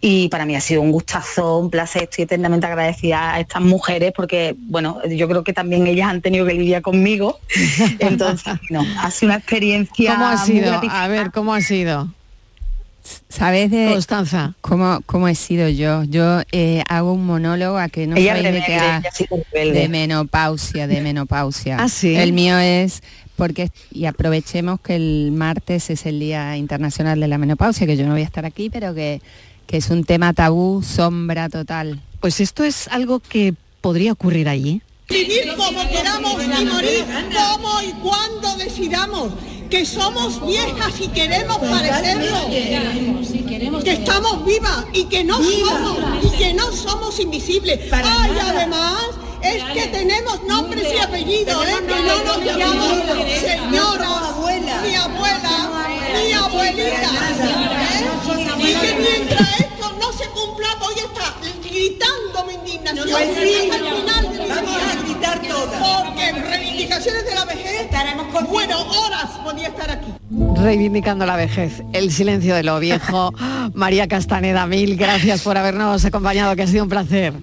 Y 0.00 0.28
para 0.28 0.44
mí 0.44 0.54
ha 0.54 0.60
sido 0.60 0.82
un 0.82 0.92
gustazo, 0.92 1.58
un 1.58 1.70
placer, 1.70 2.02
estoy 2.04 2.24
eternamente 2.24 2.66
agradecida 2.66 3.34
a 3.34 3.40
estas 3.40 3.62
mujeres 3.62 4.12
porque, 4.14 4.54
bueno, 4.58 5.00
yo 5.08 5.26
creo 5.28 5.42
que 5.42 5.54
también 5.54 5.86
ellas 5.86 6.10
han 6.10 6.20
tenido 6.20 6.44
que 6.46 6.52
lidiar 6.52 6.82
conmigo. 6.82 7.40
Entonces, 7.98 8.54
no, 8.70 8.84
ha 9.00 9.10
sido 9.10 9.30
una 9.30 9.38
experiencia 9.38 10.12
¿Cómo 10.12 10.26
ha 10.26 10.36
sido? 10.36 10.80
A 10.90 11.08
ver, 11.08 11.30
¿cómo 11.32 11.54
ha 11.54 11.62
sido? 11.62 12.10
¿Sabes 13.28 13.70
de 13.70 13.88
Constanza? 13.92 14.54
cómo, 14.60 15.00
cómo 15.06 15.28
he 15.28 15.34
sido 15.34 15.68
yo? 15.68 16.04
Yo 16.04 16.40
eh, 16.52 16.82
hago 16.88 17.12
un 17.12 17.26
monólogo 17.26 17.78
a 17.78 17.88
que 17.88 18.06
no 18.06 18.16
Ella 18.16 18.36
sabéis 18.36 18.54
de 18.54 19.28
qué 19.52 19.72
de 19.72 19.88
menopausia, 19.88 20.86
de 20.86 21.00
menopausia. 21.00 21.76
Ah, 21.80 21.88
¿sí? 21.88 22.14
El 22.16 22.32
mío 22.32 22.58
es 22.58 23.02
porque 23.36 23.70
y 23.90 24.06
aprovechemos 24.06 24.80
que 24.80 24.96
el 24.96 25.32
martes 25.32 25.90
es 25.90 26.06
el 26.06 26.20
Día 26.20 26.56
Internacional 26.56 27.20
de 27.20 27.28
la 27.28 27.38
Menopausia, 27.38 27.86
que 27.86 27.96
yo 27.96 28.06
no 28.06 28.12
voy 28.12 28.22
a 28.22 28.26
estar 28.26 28.44
aquí, 28.44 28.70
pero 28.70 28.94
que, 28.94 29.20
que 29.66 29.78
es 29.78 29.90
un 29.90 30.04
tema 30.04 30.32
tabú, 30.32 30.82
sombra 30.82 31.48
total. 31.48 32.00
Pues 32.20 32.40
esto 32.40 32.64
es 32.64 32.88
algo 32.88 33.20
que 33.20 33.54
podría 33.80 34.12
ocurrir 34.12 34.48
allí. 34.48 34.82
Vivir 35.08 35.54
como 35.56 35.86
queramos 35.90 36.42
y 36.42 36.64
morir 36.64 37.04
como 37.34 37.82
y 37.82 37.92
cuando 38.02 38.56
decidamos. 38.56 39.32
Que 39.74 39.84
somos 39.84 40.46
viejas 40.46 41.00
y 41.00 41.08
queremos 41.08 41.58
parecerlo. 41.58 42.48
Que 43.82 43.92
estamos 43.92 44.46
vivas 44.46 44.84
y 44.92 45.02
que 45.06 45.24
no 45.24 45.42
somos 45.42 45.98
y 46.22 46.30
que 46.36 46.54
no 46.54 46.70
somos 46.70 47.18
invisibles. 47.18 47.92
Ay, 47.92 48.30
además 48.40 49.02
es 49.42 49.64
que 49.74 49.88
tenemos 49.88 50.44
nombres 50.44 50.94
y 50.94 50.98
apellidos, 50.98 51.66
¿eh? 51.66 51.74
que 51.88 52.02
no 52.02 52.24
nos 52.24 52.44
llamamos 52.44 52.98
señora, 53.40 54.10
mi 54.80 54.94
abuela, 54.94 55.80
mi 56.22 56.32
abuelita. 56.34 57.10
¿eh? 57.90 58.58
Y 58.60 58.74
que 58.74 58.94
mientras 58.94 59.58
esto 59.58 59.92
no 60.00 60.12
se 60.12 60.28
cumpla 60.28 60.68
voy 60.78 60.94
a 60.94 61.04
estar 61.04 61.34
gritando 61.74 62.44
mi 62.46 62.54
indignación 62.54 63.08
Pues 63.10 63.28
sí, 63.36 63.70
hasta 63.70 63.76
el 63.76 63.94
final 63.94 64.32
de 64.32 64.38
mi 64.38 64.48
vamos 64.48 64.76
a 64.76 65.02
gritar 65.02 65.42
todas. 65.42 66.04
Porque 66.04 66.32
reivindicaciones 66.32 67.24
de 67.26 67.34
la 67.34 67.44
vejez 67.44 67.80
estaremos 67.80 68.26
con 68.28 68.46
bueno, 68.46 68.80
horas 68.80 69.30
podía 69.44 69.68
estar 69.68 69.90
aquí. 69.90 70.12
Reivindicando 70.56 71.26
la 71.26 71.36
vejez, 71.36 71.82
el 71.92 72.12
silencio 72.12 72.54
de 72.54 72.62
lo 72.62 72.78
viejo. 72.78 73.32
María 73.74 74.08
Castaneda, 74.08 74.66
mil 74.66 74.96
gracias 74.96 75.42
por 75.42 75.56
habernos 75.56 76.04
acompañado, 76.04 76.54
que 76.56 76.62
ha 76.62 76.66
sido 76.66 76.84
un 76.84 76.88
placer. 76.88 77.34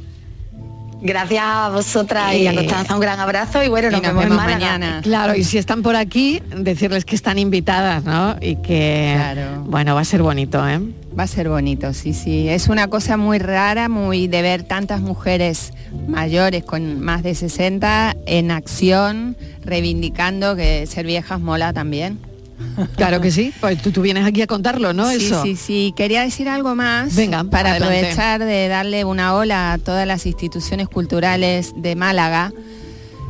Gracias 1.04 1.44
a 1.44 1.70
vosotras 1.70 2.36
y 2.36 2.46
a 2.46 2.52
Eh, 2.52 2.56
Constanza, 2.56 2.94
un 2.94 3.02
gran 3.02 3.20
abrazo 3.20 3.64
y 3.64 3.70
bueno, 3.70 3.90
nos, 3.90 4.02
vemos, 4.02 4.24
en 4.24 4.36
Málaga. 4.36 5.02
Claro, 5.02 5.36
y 5.36 5.44
si 5.44 5.58
están 5.58 5.82
por 5.82 5.96
aquí, 5.96 6.42
decirles 6.56 7.06
que 7.06 7.16
están 7.16 7.40
invitadas, 7.40 8.04
¿no? 8.04 8.36
Y 8.40 8.58
que, 8.58 9.20
bueno, 9.66 9.96
va 9.96 10.02
a 10.02 10.06
ser 10.06 10.22
bonito, 10.22 10.68
¿eh? 10.68 10.80
Va 11.18 11.24
a 11.24 11.28
ser 11.28 11.50
bonito, 11.50 11.94
sí, 11.94 12.14
sí. 12.14 12.48
Es 12.48 12.70
una 12.70 12.88
cosa 12.88 13.18
muy 13.18 13.38
rara, 13.38 13.90
muy 13.90 14.28
de 14.28 14.42
ver 14.42 14.64
tantas 14.64 15.02
mujeres 15.02 15.74
mayores 16.08 16.64
con 16.64 17.02
más 17.02 17.22
de 17.22 17.36
60 17.36 18.16
en 18.26 18.50
acción, 18.52 19.36
reivindicando 19.64 20.56
que 20.56 20.88
ser 20.88 21.06
viejas 21.06 21.40
mola 21.40 21.74
también. 21.74 22.20
Claro 22.96 23.22
que 23.22 23.32
sí, 23.32 23.54
pues 23.60 23.82
tú, 23.82 23.92
tú 23.92 24.02
vienes 24.02 24.26
aquí 24.26 24.42
a 24.42 24.48
contarlo, 24.48 24.94
¿no? 24.94 25.10
Sí, 25.10 25.26
Eso. 25.26 25.44
sí, 25.44 25.56
sí. 25.56 25.94
Quería 25.96 26.22
decir 26.22 26.48
algo 26.48 26.76
más. 26.76 27.16
Venga, 27.16 27.44
para 27.44 27.72
adelante. 27.72 27.98
aprovechar 27.98 28.44
de 28.44 28.68
darle 28.68 29.04
una 29.04 29.34
ola 29.36 29.74
a 29.74 29.78
todas 29.78 30.08
las 30.08 30.26
instituciones 30.26 30.88
culturales 30.88 31.74
de 31.76 31.96
Málaga, 31.96 32.54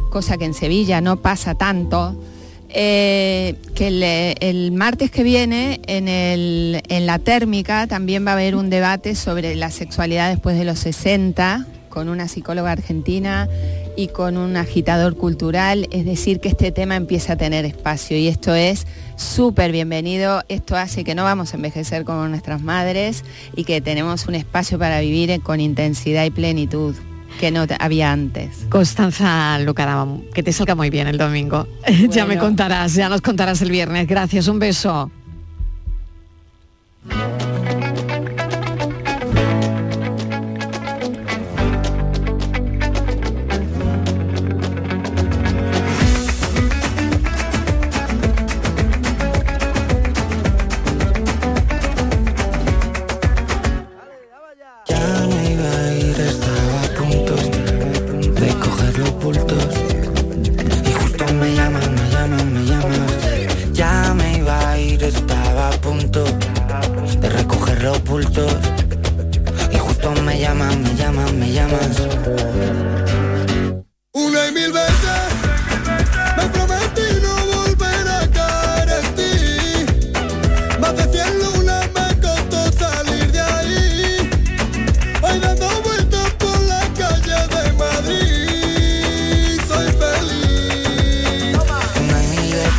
cosa 0.09 0.37
que 0.37 0.45
en 0.45 0.53
Sevilla 0.53 1.01
no 1.01 1.21
pasa 1.21 1.55
tanto. 1.55 2.21
Eh, 2.73 3.55
que 3.75 4.35
el, 4.39 4.71
martes 4.71 5.11
que 5.11 5.23
viene 5.23 5.79
en, 5.87 6.07
el- 6.07 6.81
en 6.89 7.05
la 7.05 7.19
térmica 7.19 7.87
también 7.87 8.25
va 8.25 8.31
a 8.31 8.33
haber 8.33 8.55
un 8.55 8.69
debate 8.69 9.15
sobre 9.15 9.55
la 9.55 9.71
sexualidad 9.71 10.29
después 10.29 10.57
de 10.57 10.65
los 10.65 10.79
60 10.79 11.65
con 11.89 12.07
una 12.07 12.27
psicóloga 12.29 12.71
argentina 12.71 13.49
y 13.97 14.07
con 14.07 14.37
un 14.37 14.55
agitador 14.55 15.17
cultural, 15.17 15.89
es 15.91 16.05
decir, 16.05 16.39
que 16.39 16.47
este 16.47 16.71
tema 16.71 16.95
empieza 16.95 17.33
a 17.33 17.35
tener 17.35 17.65
espacio. 17.65 18.15
Y 18.17 18.29
esto 18.29 18.55
es 18.55 18.87
súper 19.17 19.73
bienvenido, 19.73 20.41
esto 20.47 20.77
hace 20.77 21.03
que 21.03 21.15
no 21.15 21.25
vamos 21.25 21.53
a 21.53 21.57
envejecer 21.57 22.05
como 22.05 22.27
nuestras 22.29 22.61
madres 22.61 23.25
y 23.57 23.65
que 23.65 23.81
tenemos 23.81 24.27
un 24.27 24.35
espacio 24.35 24.79
para 24.79 25.01
vivir 25.01 25.41
con 25.41 25.59
intensidad 25.59 26.23
y 26.23 26.29
plenitud 26.31 26.95
que 27.41 27.49
no 27.49 27.65
había 27.79 28.11
antes. 28.11 28.67
Constanza 28.69 29.57
Lucarama, 29.57 30.19
que 30.31 30.43
te 30.43 30.53
salga 30.53 30.75
muy 30.75 30.91
bien 30.91 31.07
el 31.07 31.17
domingo. 31.17 31.67
ya 32.09 32.23
me 32.27 32.37
contarás, 32.37 32.93
ya 32.93 33.09
nos 33.09 33.21
contarás 33.21 33.63
el 33.63 33.71
viernes. 33.71 34.07
Gracias, 34.07 34.47
un 34.47 34.59
beso. 34.59 35.11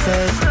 Mil 0.07 0.42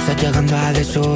las 0.00 0.08
excusas 0.08 0.22
llegando 0.22 0.56
a 0.56 0.72
deshora, 0.72 1.09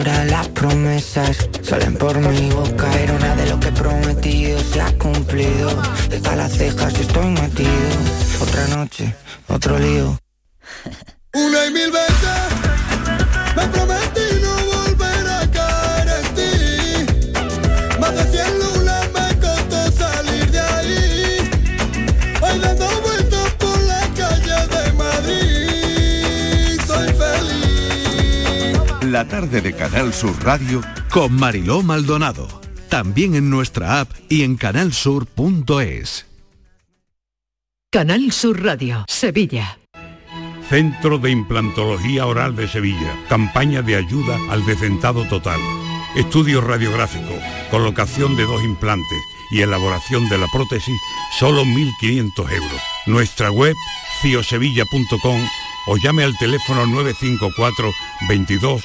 Radio 30.44 30.82
con 31.08 31.34
Mariló 31.36 31.82
Maldonado. 31.82 32.46
También 32.90 33.34
en 33.34 33.48
nuestra 33.48 34.00
app 34.00 34.10
y 34.28 34.42
en 34.42 34.56
canalsur.es. 34.56 36.26
Canal 37.90 38.30
Sur 38.30 38.62
Radio, 38.62 39.06
Sevilla. 39.08 39.78
Centro 40.68 41.16
de 41.16 41.30
Implantología 41.30 42.26
Oral 42.26 42.54
de 42.56 42.68
Sevilla. 42.68 43.16
Campaña 43.30 43.80
de 43.80 43.96
ayuda 43.96 44.36
al 44.50 44.66
decentado 44.66 45.24
total. 45.28 45.60
Estudio 46.14 46.60
radiográfico, 46.60 47.32
colocación 47.70 48.36
de 48.36 48.44
dos 48.44 48.62
implantes 48.64 49.18
y 49.50 49.62
elaboración 49.62 50.28
de 50.28 50.36
la 50.36 50.46
prótesis, 50.52 51.00
solo 51.38 51.64
1.500 51.64 52.52
euros. 52.52 52.82
Nuestra 53.06 53.50
web, 53.50 53.74
ciosevilla.com 54.20 55.40
o 55.86 55.96
llame 55.96 56.24
al 56.24 56.36
teléfono 56.36 56.86
954 56.86 57.92
22 58.28 58.84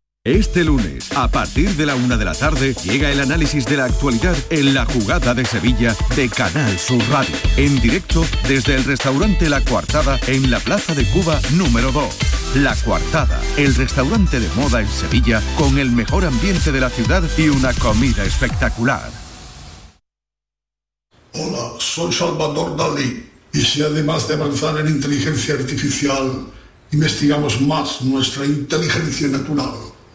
Este 0.23 0.63
lunes, 0.63 1.11
a 1.13 1.31
partir 1.31 1.75
de 1.75 1.87
la 1.87 1.95
una 1.95 2.15
de 2.15 2.25
la 2.25 2.35
tarde, 2.35 2.75
llega 2.83 3.09
el 3.09 3.21
análisis 3.21 3.65
de 3.65 3.77
la 3.77 3.85
actualidad 3.85 4.35
en 4.51 4.75
la 4.75 4.85
jugada 4.85 5.33
de 5.33 5.43
Sevilla 5.43 5.95
de 6.15 6.29
Canal 6.29 6.77
Sur 6.77 7.01
Radio. 7.09 7.35
En 7.57 7.81
directo 7.81 8.23
desde 8.47 8.75
el 8.75 8.83
restaurante 8.83 9.49
La 9.49 9.65
Coartada 9.65 10.19
en 10.27 10.51
la 10.51 10.59
Plaza 10.59 10.93
de 10.93 11.05
Cuba 11.05 11.41
número 11.53 11.91
2. 11.91 12.05
La 12.57 12.75
Coartada, 12.75 13.41
el 13.57 13.73
restaurante 13.73 14.39
de 14.39 14.47
moda 14.49 14.81
en 14.81 14.89
Sevilla 14.89 15.41
con 15.57 15.79
el 15.79 15.89
mejor 15.89 16.23
ambiente 16.23 16.71
de 16.71 16.81
la 16.81 16.91
ciudad 16.91 17.23
y 17.35 17.49
una 17.49 17.73
comida 17.73 18.23
espectacular. 18.23 19.09
Hola, 21.33 21.79
soy 21.79 22.13
Salvador 22.13 22.77
Dalí. 22.77 23.27
Y 23.53 23.61
si 23.61 23.81
además 23.81 24.27
de 24.27 24.35
avanzar 24.35 24.79
en 24.81 24.87
inteligencia 24.87 25.55
artificial, 25.55 26.45
investigamos 26.91 27.59
más 27.61 28.03
nuestra 28.03 28.45
inteligencia 28.45 29.27
natural, 29.27 29.90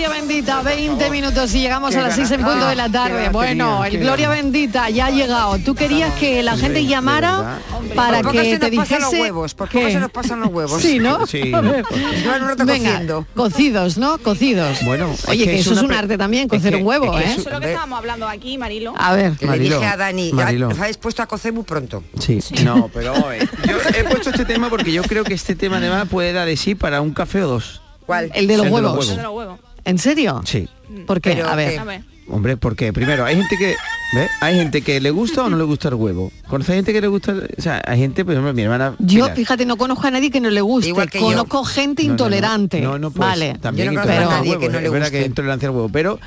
Gloria 0.00 0.18
Bendita, 0.18 0.62
20 0.62 1.10
minutos 1.10 1.54
y 1.54 1.60
llegamos 1.60 1.90
Qué 1.90 1.98
a 1.98 2.02
las 2.04 2.14
6 2.14 2.30
en 2.30 2.40
punto 2.42 2.66
de 2.68 2.74
la 2.74 2.84
Ah, 2.84 2.90
tarde. 2.90 3.28
Bueno, 3.28 3.80
tenía, 3.82 3.98
el 3.98 4.04
Gloria. 4.06 4.28
Bendita 4.30 4.88
ya 4.88 5.06
ha 5.06 5.10
llegado. 5.10 5.58
Tú 5.58 5.74
querías 5.74 6.14
que 6.14 6.42
la 6.42 6.56
gente 6.56 6.86
llamara 6.86 7.58
para 7.94 8.22
que 8.22 8.56
te 8.58 8.70
dijese 8.70 8.98
los 8.98 9.12
huevos, 9.12 9.52
por 9.52 9.68
poco 9.68 9.78
¿Qué? 9.84 9.92
se 9.92 10.00
nos 10.00 10.10
pasan 10.10 10.40
los 10.40 10.48
huevos. 10.48 10.80
Sí, 10.80 10.98
¿no? 10.98 11.26
Sí. 11.26 11.52
Venga, 12.64 13.02
cocidos, 13.34 13.98
¿no? 13.98 14.16
Cocidos. 14.16 14.82
Bueno, 14.86 15.14
Oye, 15.28 15.42
es 15.42 15.44
que, 15.44 15.44
que 15.44 15.54
es 15.56 15.60
eso 15.66 15.74
es 15.74 15.82
un 15.82 15.92
arte 15.92 16.16
también, 16.16 16.44
es 16.44 16.48
cocer 16.48 16.72
que- 16.72 16.80
un 16.80 16.86
huevo, 16.86 17.04
es 17.04 17.10
que 17.10 17.18
¿eh? 17.18 17.32
es 17.34 17.38
Eso 17.40 17.48
es 17.50 17.54
lo 17.54 17.60
que 17.60 17.66
estábamos 17.68 17.98
hablando 17.98 18.26
aquí, 18.26 18.56
Marilo. 18.56 18.94
A 18.96 19.12
ver. 19.14 19.32
Que 19.32 19.44
le 19.44 19.50
Mariló, 19.50 19.76
dije 19.80 19.86
a 19.90 19.96
Dani, 19.98 20.32
habéis 20.78 20.96
puesto 20.96 21.20
a 21.22 21.26
cocer 21.26 21.52
muy 21.52 21.64
pronto. 21.64 22.02
Sí, 22.18 22.38
no, 22.64 22.88
pero 22.94 23.30
eh, 23.32 23.46
yo 23.68 23.76
he 23.94 24.04
puesto 24.04 24.30
este 24.30 24.46
tema 24.46 24.70
porque 24.70 24.92
yo 24.92 25.02
creo 25.02 25.24
que 25.24 25.34
este 25.34 25.54
tema 25.54 25.76
además 25.76 26.08
puede 26.08 26.32
dar 26.32 26.46
de 26.46 26.56
sí 26.56 26.74
para 26.74 27.02
un 27.02 27.12
café 27.12 27.42
o 27.42 27.48
dos. 27.48 27.82
¿Cuál? 28.06 28.30
El 28.34 28.46
los 28.48 28.66
huevos. 28.68 29.16
De 29.16 29.22
los 29.22 29.32
huevos. 29.32 29.60
¿En 29.84 29.98
serio? 29.98 30.42
Sí. 30.44 30.68
¿Por 31.06 31.20
qué? 31.20 31.30
Pero 31.34 31.48
A 31.48 31.54
ver. 31.56 31.70
que- 31.72 31.78
A 31.78 31.84
ver. 31.84 32.02
Hombre, 32.32 32.56
porque 32.56 32.92
primero 32.92 33.24
hay 33.24 33.34
gente 33.34 33.56
que 33.58 33.74
¿ve? 34.14 34.28
hay 34.40 34.54
gente 34.54 34.82
que 34.82 35.00
le 35.00 35.10
gusta 35.10 35.42
o 35.44 35.50
no 35.50 35.56
le 35.56 35.64
gusta 35.64 35.88
el 35.88 35.94
huevo. 35.94 36.30
¿Conoce 36.46 36.74
gente 36.74 36.92
que 36.92 37.00
le 37.00 37.08
gusta? 37.08 37.32
el- 37.32 37.48
O 37.58 37.60
sea, 37.60 37.82
hay 37.84 37.98
gente, 37.98 38.24
por 38.24 38.34
ejemplo, 38.34 38.52
mi 38.54 38.62
hermana. 38.62 38.94
Yo, 39.00 39.24
Pilar. 39.24 39.34
fíjate, 39.36 39.66
no 39.66 39.76
conozco 39.76 40.06
a 40.06 40.12
nadie 40.12 40.30
que 40.30 40.40
no 40.40 40.48
le 40.48 40.60
guste. 40.60 40.90
Igual 40.90 41.10
que 41.10 41.18
yo. 41.18 41.24
conozco 41.26 41.64
gente 41.64 42.02
No, 42.04 42.06
no, 42.06 42.08
no. 42.10 42.14
intolerante. 42.14 42.80
No, 42.80 42.98
no, 43.00 43.10
pues, 43.10 43.18
vale. 43.28 43.58
También 43.60 43.86
Yo 43.86 43.92
no 43.92 44.00
conozco 44.02 44.12
a 44.12 44.14
intolerancia 44.14 44.36
al 44.36 44.40
nadie 44.40 44.50
huevo, 44.50 44.60
que 44.60 44.68
no 44.68 44.76
es 44.78 44.82
le 44.84 44.90
verdad 44.90 45.06
guste. 45.06 45.10
que 45.12 45.18
hay 45.18 45.26
intolerancia 45.28 45.68
al 45.68 45.74
huevo, 45.74 45.88
pero 45.88 46.20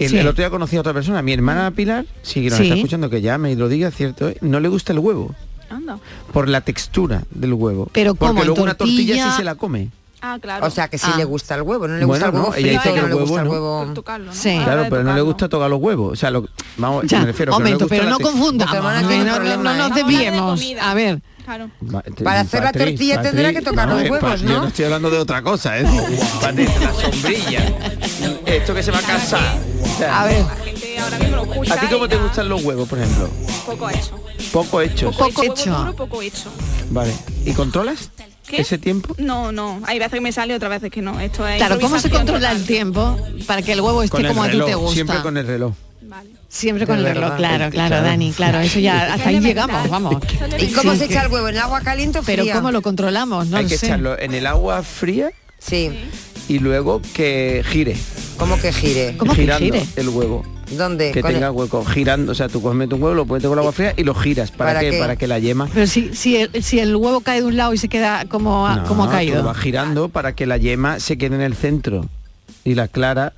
el, 0.00 0.10
Sí. 0.10 0.18
el 0.18 0.26
otro 0.26 0.42
día 0.42 0.50
conocí 0.50 0.76
a 0.76 0.80
otra 0.80 0.92
persona, 0.92 1.22
mi 1.22 1.32
hermana 1.32 1.70
Pilar, 1.70 2.06
sí 2.22 2.42
que 2.42 2.50
nos 2.50 2.58
Sí. 2.58 2.64
está 2.64 2.74
escuchando 2.74 3.08
que 3.08 3.20
llame 3.20 3.52
y 3.52 3.54
lo 3.54 3.68
diga, 3.68 3.92
cierto, 3.92 4.28
¿eh? 4.30 4.38
no 4.40 4.58
le 4.58 4.66
gusta 4.68 4.92
el 4.92 4.98
huevo 4.98 5.32
Anda. 5.70 5.98
por 6.32 6.48
la 6.48 6.60
textura 6.62 7.22
del 7.30 7.52
huevo. 7.52 7.88
Pero 7.92 8.16
¿cómo? 8.16 8.32
porque 8.32 8.40
¿En 8.42 8.46
luego 8.48 8.62
una 8.64 8.74
tortilla 8.74 9.14
tortilla? 9.14 9.30
sí 9.30 9.36
se 9.36 9.44
la 9.44 9.54
come. 9.54 9.90
Ah, 10.34 10.38
claro. 10.40 10.66
O 10.66 10.70
sea, 10.70 10.88
que 10.88 10.98
sí 10.98 11.06
Ah. 11.12 11.16
le 11.16 11.24
gusta 11.24 11.54
el 11.54 11.62
huevo, 11.62 11.86
no 11.86 11.96
le 11.96 12.04
Bueno, 12.04 12.26
gusta 12.26 12.26
el 12.26 12.32
no, 12.34 12.38
huevo 12.40 12.54
ella 12.56 12.66
frito, 12.66 12.82
dice 12.82 12.94
que 12.94 13.00
no 13.00 13.06
el 13.06 13.12
le 13.12 13.20
gusta 13.20 13.34
huevo 13.34 13.40
el 13.42 13.44
no. 13.46 13.52
huevo... 13.52 13.94
Tocarlo, 13.94 14.26
¿no? 14.26 14.32
Sí. 14.34 14.60
Claro, 14.64 14.86
pero 14.90 15.02
no 15.04 15.14
le 15.14 15.20
gusta 15.20 15.48
tocar 15.48 15.70
los 15.70 15.80
huevos. 15.80 16.12
O 16.12 16.16
sea, 16.16 16.30
lo, 16.30 16.48
vamos, 16.76 17.04
Ya, 17.06 17.20
me 17.20 17.26
refiero, 17.26 17.52
no 17.52 17.58
momento, 17.58 17.86
pero 17.86 18.10
no 18.10 18.18
confundamos. 18.18 18.74
No, 18.74 19.24
no, 19.24 19.38
no, 19.40 19.56
no 19.62 19.74
nos 19.74 19.94
desviemos. 19.94 20.60
A 20.80 20.94
ver. 20.94 21.20
Claro. 21.44 21.70
Para 22.24 22.40
hacer 22.40 22.64
la 22.64 22.72
tortilla 22.72 23.14
Patri, 23.16 23.30
tendrá 23.30 23.52
que 23.52 23.62
tocar 23.62 23.88
los 23.88 24.02
huevos, 24.02 24.18
Patri, 24.18 24.42
Yo 24.48 24.54
¿no? 24.54 24.60
no 24.62 24.66
estoy 24.66 24.84
hablando 24.86 25.10
de 25.10 25.18
otra 25.18 25.42
cosa, 25.42 25.78
¿eh? 25.78 25.84
La 25.84 26.92
sombrilla. 26.92 27.64
Esto 28.46 28.74
que 28.74 28.82
se 28.82 28.90
va 28.90 28.98
a 28.98 29.02
casar. 29.02 29.56
O 29.80 29.98
sea, 29.98 30.22
A 30.22 30.26
ver. 30.26 30.44
La 30.44 30.54
gente 30.64 30.98
ahora 30.98 31.18
mismo 31.20 31.36
lo 31.36 31.42
escucha 31.44 31.74
¿A 31.74 31.76
ti 31.80 31.86
cómo 31.86 32.08
te 32.08 32.16
gustan 32.16 32.48
los 32.48 32.64
huevos, 32.64 32.88
por 32.88 32.98
ejemplo? 32.98 33.28
Poco 33.64 33.88
hecho. 33.90 34.20
Poco 34.52 34.80
hechos. 34.80 35.14
Poco 35.16 35.40
Huevo 35.42 35.52
hecho. 35.54 35.94
poco 35.96 36.22
hecho. 36.22 36.50
Vale. 36.90 37.12
¿Y 37.44 37.52
controlas 37.52 38.10
¿Qué? 38.48 38.60
ese 38.62 38.78
tiempo? 38.78 39.14
No, 39.18 39.52
no. 39.52 39.80
Hay 39.86 39.98
veces 39.98 40.14
que 40.14 40.20
me 40.20 40.32
sale, 40.32 40.54
otras 40.54 40.70
veces 40.70 40.90
que 40.90 41.02
no. 41.02 41.18
Esto 41.20 41.46
es 41.46 41.56
Claro, 41.56 41.78
¿cómo 41.80 41.98
se 41.98 42.10
controla 42.10 42.48
total. 42.50 42.56
el 42.62 42.66
tiempo 42.66 43.18
para 43.46 43.62
que 43.62 43.72
el 43.72 43.80
huevo 43.80 44.02
esté 44.02 44.18
el 44.18 44.28
como 44.28 44.42
a 44.44 44.50
ti 44.50 44.60
te 44.64 44.74
gusta? 44.74 44.94
siempre 44.94 45.20
con 45.22 45.36
el 45.36 45.46
reloj. 45.46 45.74
Siempre 46.48 46.86
con 46.86 46.98
el 46.98 47.04
reloj, 47.04 47.36
claro, 47.36 47.68
claro. 47.70 48.00
Dani, 48.02 48.32
claro, 48.32 48.60
eso 48.60 48.78
ya 48.78 49.12
hasta 49.14 49.28
ahí 49.28 49.40
llegamos, 49.40 49.90
vamos. 49.90 50.16
¿Y 50.58 50.68
cómo 50.68 50.92
Sí, 50.92 50.98
se 50.98 51.04
echa 51.06 51.22
el 51.22 51.32
huevo? 51.32 51.48
¿En 51.48 51.56
el 51.56 51.60
agua 51.62 51.80
caliente 51.80 52.20
o 52.20 52.22
fría? 52.22 52.36
Pero 52.44 52.54
cómo 52.54 52.70
lo 52.70 52.80
controlamos, 52.80 53.48
no 53.48 53.56
Hay 53.56 53.64
lo 53.64 53.68
que 53.68 53.76
sé. 53.76 53.86
echarlo 53.86 54.18
en 54.18 54.32
el 54.32 54.46
agua 54.46 54.82
fría 54.84 55.30
Sí. 55.58 55.90
y 56.48 56.60
luego 56.60 57.02
que 57.12 57.64
gire. 57.68 57.96
¿Cómo 58.36 58.58
que 58.60 58.72
gire? 58.72 59.16
¿Cómo 59.16 59.32
que 59.34 59.42
girando 59.42 59.64
gire? 59.64 59.86
el 59.96 60.08
huevo. 60.08 60.44
¿Dónde? 60.72 61.12
Que 61.12 61.22
Con 61.22 61.32
tenga 61.32 61.46
el- 61.48 61.52
hueco, 61.52 61.84
girando, 61.84 62.32
o 62.32 62.34
sea, 62.34 62.48
tú 62.48 62.60
coges 62.60 62.76
un 62.92 62.92
huevo, 63.02 63.14
lo 63.14 63.24
pones 63.24 63.46
con 63.46 63.56
agua 63.58 63.70
fría 63.72 63.94
y 63.96 64.02
lo 64.02 64.14
giras. 64.14 64.50
¿Para, 64.50 64.70
¿Para 64.70 64.80
qué? 64.80 64.90
qué? 64.90 64.98
Para 64.98 65.16
que 65.16 65.26
la 65.28 65.38
yema 65.38 65.68
Pero 65.72 65.86
si, 65.86 66.12
si, 66.14 66.36
el, 66.36 66.62
si 66.62 66.80
el 66.80 66.96
huevo 66.96 67.20
cae 67.20 67.40
de 67.40 67.46
un 67.46 67.56
lado 67.56 67.72
y 67.72 67.78
se 67.78 67.88
queda 67.88 68.24
como, 68.28 68.66
ha- 68.66 68.76
No, 68.76 68.84
como 68.84 69.04
ha 69.04 69.06
tú 69.06 69.12
caído. 69.12 69.36
lo 69.36 69.44
vas 69.44 69.56
girando 69.58 70.08
para 70.08 70.34
que 70.34 70.44
la 70.44 70.56
yema 70.56 70.98
se 70.98 71.16
quede 71.18 71.36
en 71.36 71.40
el 71.42 71.54
centro 71.54 72.06
y 72.64 72.74
la 72.74 72.88
clara 72.88 73.32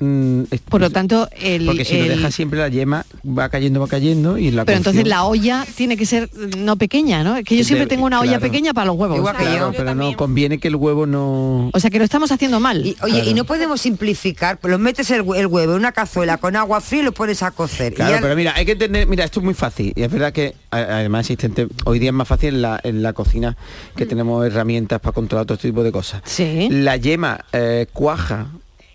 mm, 0.00 0.42
Por 0.68 0.80
lo 0.80 0.90
tanto, 0.90 1.28
el, 1.40 1.66
porque 1.66 1.84
si 1.84 1.96
lo 1.98 2.04
el- 2.04 2.08
dejas 2.10 2.34
siempre 2.34 2.58
la 2.58 2.68
yema 2.68 3.04
va 3.26 3.48
cayendo 3.48 3.80
va 3.80 3.88
cayendo 3.88 4.38
y 4.38 4.50
la 4.50 4.64
pero 4.64 4.78
entonces 4.78 5.06
la 5.06 5.24
olla 5.24 5.66
tiene 5.76 5.96
que 5.96 6.06
ser 6.06 6.28
mm, 6.32 6.64
no 6.64 6.76
pequeña, 6.76 7.22
¿no? 7.24 7.36
Es 7.36 7.44
que 7.44 7.56
yo 7.56 7.64
siempre 7.64 7.86
tengo 7.86 8.04
una 8.06 8.20
olla 8.20 8.38
pequeña 8.40 8.72
para 8.74 8.86
los 8.86 8.96
huevos. 8.96 9.16
Igual 9.18 9.36
que 9.36 9.44
Claro, 9.44 9.72
yo. 9.72 9.76
pero 9.78 9.94
no 9.94 10.16
conviene 10.16 10.58
que 10.58 10.68
el 10.68 10.76
huevo 10.76 11.06
no 11.06 11.70
O 11.72 11.80
sea 11.80 11.90
que 11.90 11.98
lo 11.98 12.04
estamos 12.04 12.30
haciendo 12.32 12.60
mal. 12.60 12.84
Y, 12.86 12.96
oye, 13.02 13.14
Claro. 13.14 13.30
y 13.30 13.34
no 13.34 13.44
podemos 13.44 13.80
simplificar, 13.80 14.58
pues 14.58 14.70
lo 14.70 14.78
metes 14.78 15.10
el, 15.10 15.22
hue- 15.24 15.38
el 15.38 15.46
huevo 15.46 15.72
en 15.72 15.78
una 15.78 15.92
cazuela 15.92 16.38
con 16.38 16.56
agua 16.56 16.80
fría 16.80 17.00
y 17.00 17.04
lo 17.04 17.12
pones 17.12 17.42
a 17.42 17.50
cocer. 17.50 17.92
Y 17.92 17.96
Claro, 17.96 18.18
pero 18.22 18.36
mira, 18.36 18.54
hay 18.56 18.64
que 18.66 18.76
tener, 18.76 19.06
mira, 19.06 19.24
esto 19.24 19.40
es 19.40 19.44
muy 19.44 19.54
fácil. 19.54 19.92
Y 19.96 20.02
es 20.02 20.10
verdad 20.10 20.32
que 20.32 20.54
además 20.70 21.20
existente, 21.30 21.66
hoy 21.84 21.98
día 21.98 22.10
es 22.10 22.14
más 22.14 22.28
fácil 22.28 22.54
en 22.54 22.62
la, 22.62 22.80
en 22.82 23.02
la 23.02 23.12
cocina 23.12 23.56
que 23.96 24.06
tenemos 24.06 24.44
herramientas 24.46 25.00
para 25.00 25.12
controlar 25.12 25.46
todo 25.46 25.54
este 25.54 25.68
tipo 25.68 25.82
de 25.82 25.92
cosas. 25.92 26.22
Sí. 26.24 26.68
La 26.70 26.96
yema 26.96 27.44
eh, 27.52 27.86
cuaja 27.92 28.46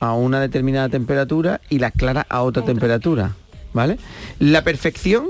a 0.04 0.16
una 0.16 0.40
determinada 0.40 0.90
temperatura 0.90 1.62
y 1.70 1.80
la 1.80 1.92
clara 1.92 2.26
a 2.30 2.42
otra 2.42 2.64
temperatura. 2.64 3.34
¿Vale? 3.74 3.98
La 4.40 4.64
perfección, 4.64 5.26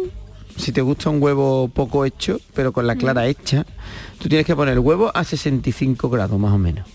si 0.58 0.72
te 0.72 0.82
gusta 0.82 1.10
un 1.10 1.22
huevo 1.22 1.70
poco 1.70 2.06
hecho, 2.06 2.40
pero 2.54 2.74
con 2.74 2.88
la 2.88 2.96
clara 2.96 3.28
hecha, 3.28 3.66
tú 4.20 4.28
tienes 4.28 4.46
que 4.46 4.56
poner 4.56 4.74
el 4.74 4.80
huevo 4.80 5.12
a 5.16 5.24
65 5.24 6.10
grados 6.10 6.38
más 6.40 6.54
o 6.54 6.58
menos. 6.58 6.86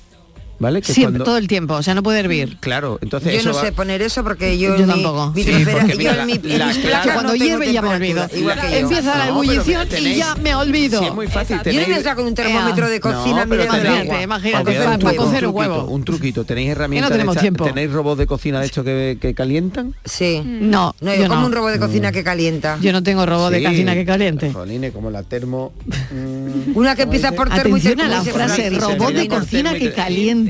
¿Vale? 0.60 0.82
Que 0.82 0.92
Siempre, 0.92 1.12
cuando- 1.18 1.24
todo 1.24 1.38
el 1.38 1.46
tiempo, 1.46 1.74
o 1.74 1.82
sea, 1.82 1.94
no 1.94 2.02
puede 2.02 2.18
hervir. 2.20 2.56
Claro, 2.60 2.98
entonces 3.00 3.32
yo 3.32 3.38
eso 3.38 3.48
no 3.50 3.54
va- 3.54 3.62
sé 3.62 3.72
poner 3.72 4.02
eso 4.02 4.24
porque 4.24 4.58
yo, 4.58 4.70
Yo 4.76 4.82
en 4.82 4.86
mi- 4.88 4.92
tampoco. 4.92 5.32
mi 5.34 5.42
Sí, 5.44 5.50
tempera- 5.52 5.78
porque 5.80 5.92
yo 5.92 5.98
mira, 5.98 6.20
en 6.22 6.26
mi, 6.26 6.38
la- 6.42 6.58
la 6.58 6.66
mis 6.66 6.78
placas 6.78 7.12
cuando 7.12 7.32
no 7.32 7.36
hierve 7.36 7.72
ya 7.72 7.80
me 7.82 7.88
olvido. 7.88 8.26
Empieza 8.32 9.16
la 9.18 9.24
No, 9.26 9.30
ebullición 9.30 9.88
tenéis- 9.88 10.14
y 10.14 10.18
ya 10.18 10.34
me 10.34 10.54
olvido. 10.56 10.98
Sí, 11.00 11.06
es 11.06 11.14
muy 11.14 11.28
fácil. 11.28 11.56
Yo 11.56 11.58
no 11.58 11.62
tenéis- 11.70 11.84
voy 11.86 11.94
a 11.94 11.98
estar 11.98 12.16
con 12.16 12.26
un 12.26 12.34
termómetro 12.34 12.88
de 12.88 12.96
No, 12.96 13.00
cocina 13.02 13.46
tenéis- 13.46 13.68
agua. 13.70 14.22
imagínate, 14.22 14.64
Para 14.64 14.64
para 14.64 14.64
cocer 14.64 14.88
un 14.88 15.00
cocer 15.00 15.46
un 15.46 15.52
truquito, 15.54 15.74
huevo. 15.74 15.84
Un 15.92 16.04
truquito, 16.04 16.44
tenéis 16.44 16.70
herramientas 16.70 17.12
tenemos 17.12 17.36
tiempo. 17.36 17.64
tenéis 17.64 17.90
robots 17.92 18.18
de 18.18 18.26
cocina 18.26 18.60
de 18.60 18.66
estos 18.66 18.84
que, 18.84 19.18
que 19.20 19.34
calientan. 19.34 19.94
Sí. 20.04 20.42
No, 20.44 20.94
No, 21.00 21.14
yo 21.14 21.22
yo 21.22 21.28
como 21.28 21.40
no. 21.42 21.46
un 21.46 21.52
robot 21.52 21.70
de 21.72 21.78
cocina 21.78 22.10
que 22.10 22.24
calienta. 22.24 22.78
Yo 22.80 22.92
no 22.92 23.02
tengo 23.04 23.24
robot 23.26 23.52
de 23.52 23.62
cocina 23.62 23.94
que 23.94 24.04
caliente. 24.04 24.52
Jolines, 24.52 24.92
como 24.92 25.10
la 25.10 25.22
termo. 25.22 25.72
mm, 25.86 26.76
Una 26.76 26.96
que 26.96 27.02
empieza 27.02 27.32
por 27.32 27.48
termo 27.48 27.76
y 27.76 27.80
la 27.82 28.22
frase 28.24 28.70
robot 28.70 29.12
de 29.12 29.28
cocina 29.28 29.74
que 29.74 29.92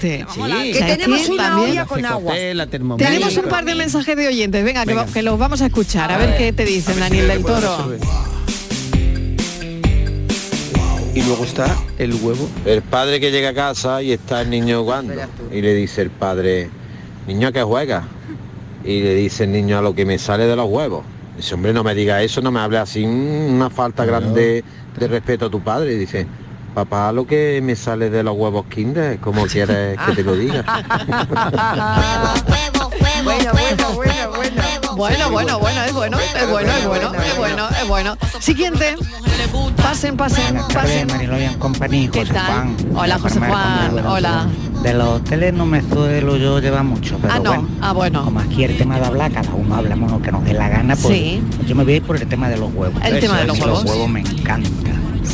Sí. 0.00 0.72
Que 0.72 0.82
tenemos 0.96 1.20
que 1.22 1.32
una 1.32 1.42
también- 1.48 1.70
olla 1.70 1.84
con 1.86 2.04
agua. 2.04 2.34
Tenemos 2.98 3.36
un 3.36 3.44
par 3.46 3.64
de 3.64 3.74
mensajes 3.74 4.16
de 4.16 4.28
oyentes, 4.28 4.64
venga, 4.64 4.82
que, 4.84 4.90
Venga. 4.90 5.04
va- 5.04 5.12
que 5.12 5.22
los 5.22 5.38
vamos 5.38 5.60
a 5.62 5.66
escuchar, 5.66 6.10
a 6.12 6.18
ver 6.18 6.36
qué 6.36 6.52
te 6.52 6.64
dicen, 6.64 6.98
Daniel 7.00 7.28
del 7.28 7.44
Toro. 7.44 7.94
Y 11.14 11.22
luego 11.22 11.44
está 11.44 11.76
el 11.98 12.14
huevo. 12.14 12.48
El 12.64 12.82
padre 12.82 13.18
que 13.18 13.30
llega 13.30 13.48
a 13.50 13.54
casa 13.54 14.02
y 14.02 14.12
está 14.12 14.40
el 14.42 14.50
niño 14.50 14.82
jugando. 14.82 15.14
Y 15.52 15.60
le 15.62 15.74
dice 15.74 16.02
el 16.02 16.10
padre, 16.10 16.70
niño 17.26 17.48
¿a 17.48 17.52
qué 17.52 17.62
juega? 17.62 18.04
Y 18.84 19.00
le 19.00 19.14
dice 19.16 19.44
el 19.44 19.52
niño 19.52 19.78
a 19.78 19.82
lo 19.82 19.94
que 19.94 20.04
me 20.04 20.18
sale 20.18 20.46
de 20.46 20.54
los 20.54 20.68
huevos. 20.70 21.04
Dice, 21.36 21.54
hombre, 21.54 21.72
no 21.72 21.82
me 21.82 21.94
diga 21.94 22.22
eso, 22.22 22.40
no 22.40 22.50
me 22.52 22.60
hable 22.60 22.78
así, 22.78 23.04
mm, 23.06 23.54
una 23.54 23.70
falta 23.70 24.04
grande 24.04 24.62
de 24.98 25.08
respeto 25.08 25.46
a 25.46 25.50
tu 25.50 25.60
padre. 25.60 25.94
Y 25.94 25.96
dice, 25.98 26.26
papá, 26.84 27.12
lo 27.12 27.26
que 27.26 27.60
me 27.62 27.74
sale 27.76 28.08
de 28.10 28.22
los 28.22 28.36
huevos 28.36 28.66
kinder, 28.66 29.18
como 29.18 29.46
quieres 29.46 29.98
que 30.06 30.12
te 30.14 30.22
lo 30.22 30.36
diga. 30.36 30.64
Bueno, 33.24 33.50
bueno, 33.52 33.92
bueno, 33.94 34.30
bueno. 34.34 34.62
Bueno, 34.96 35.30
bueno, 35.30 35.58
bueno, 35.58 35.82
es 35.84 35.92
bueno, 35.92 36.18
es 36.18 36.48
bueno, 36.48 36.70
es 36.72 36.86
bueno, 36.86 37.12
es 37.22 37.36
bueno, 37.36 37.68
es 37.82 37.88
bueno. 37.88 38.16
Siguiente. 38.40 38.94
Pasen, 39.76 40.16
pasen, 40.16 40.56
pasen. 40.72 41.06
Mariló 41.08 41.38
y 41.38 41.44
en 41.44 41.54
compañía, 41.58 42.10
¿Qué 42.10 42.24
tal? 42.24 42.46
Juan. 42.46 42.76
Hola, 42.94 43.18
José 43.18 43.38
Juan, 43.40 44.06
hola. 44.06 44.46
De 44.82 44.94
los 44.94 45.08
hoteles 45.08 45.52
no 45.54 45.66
me 45.66 45.82
suelo 45.82 46.36
yo 46.36 46.58
llevar 46.60 46.84
mucho, 46.84 47.18
pero 47.20 47.34
Ah, 47.34 47.38
no, 47.38 47.50
bueno. 47.54 47.68
ah, 47.80 47.92
bueno. 47.92 48.24
Como 48.24 48.40
aquí 48.40 48.64
el 48.64 48.76
tema 48.78 48.98
de 48.98 49.06
hablar, 49.06 49.30
cada 49.32 49.52
uno 49.52 49.74
hablamos 49.76 50.10
lo 50.10 50.22
que 50.22 50.32
nos 50.32 50.44
dé 50.44 50.52
la 50.54 50.68
gana, 50.68 50.94
pues 50.96 51.14
Sí. 51.14 51.42
yo 51.66 51.74
me 51.74 51.84
voy 51.84 51.94
a 51.94 51.96
ir 51.96 52.02
por 52.02 52.16
el 52.16 52.26
tema 52.28 52.48
de 52.48 52.56
los 52.56 52.72
huevos. 52.72 53.00
El 53.04 53.20
tema 53.20 53.38
de 53.40 53.46
los 53.46 53.58
Los 53.58 53.66
huevos. 53.66 53.84
huevos 53.84 54.08
me 54.08 54.20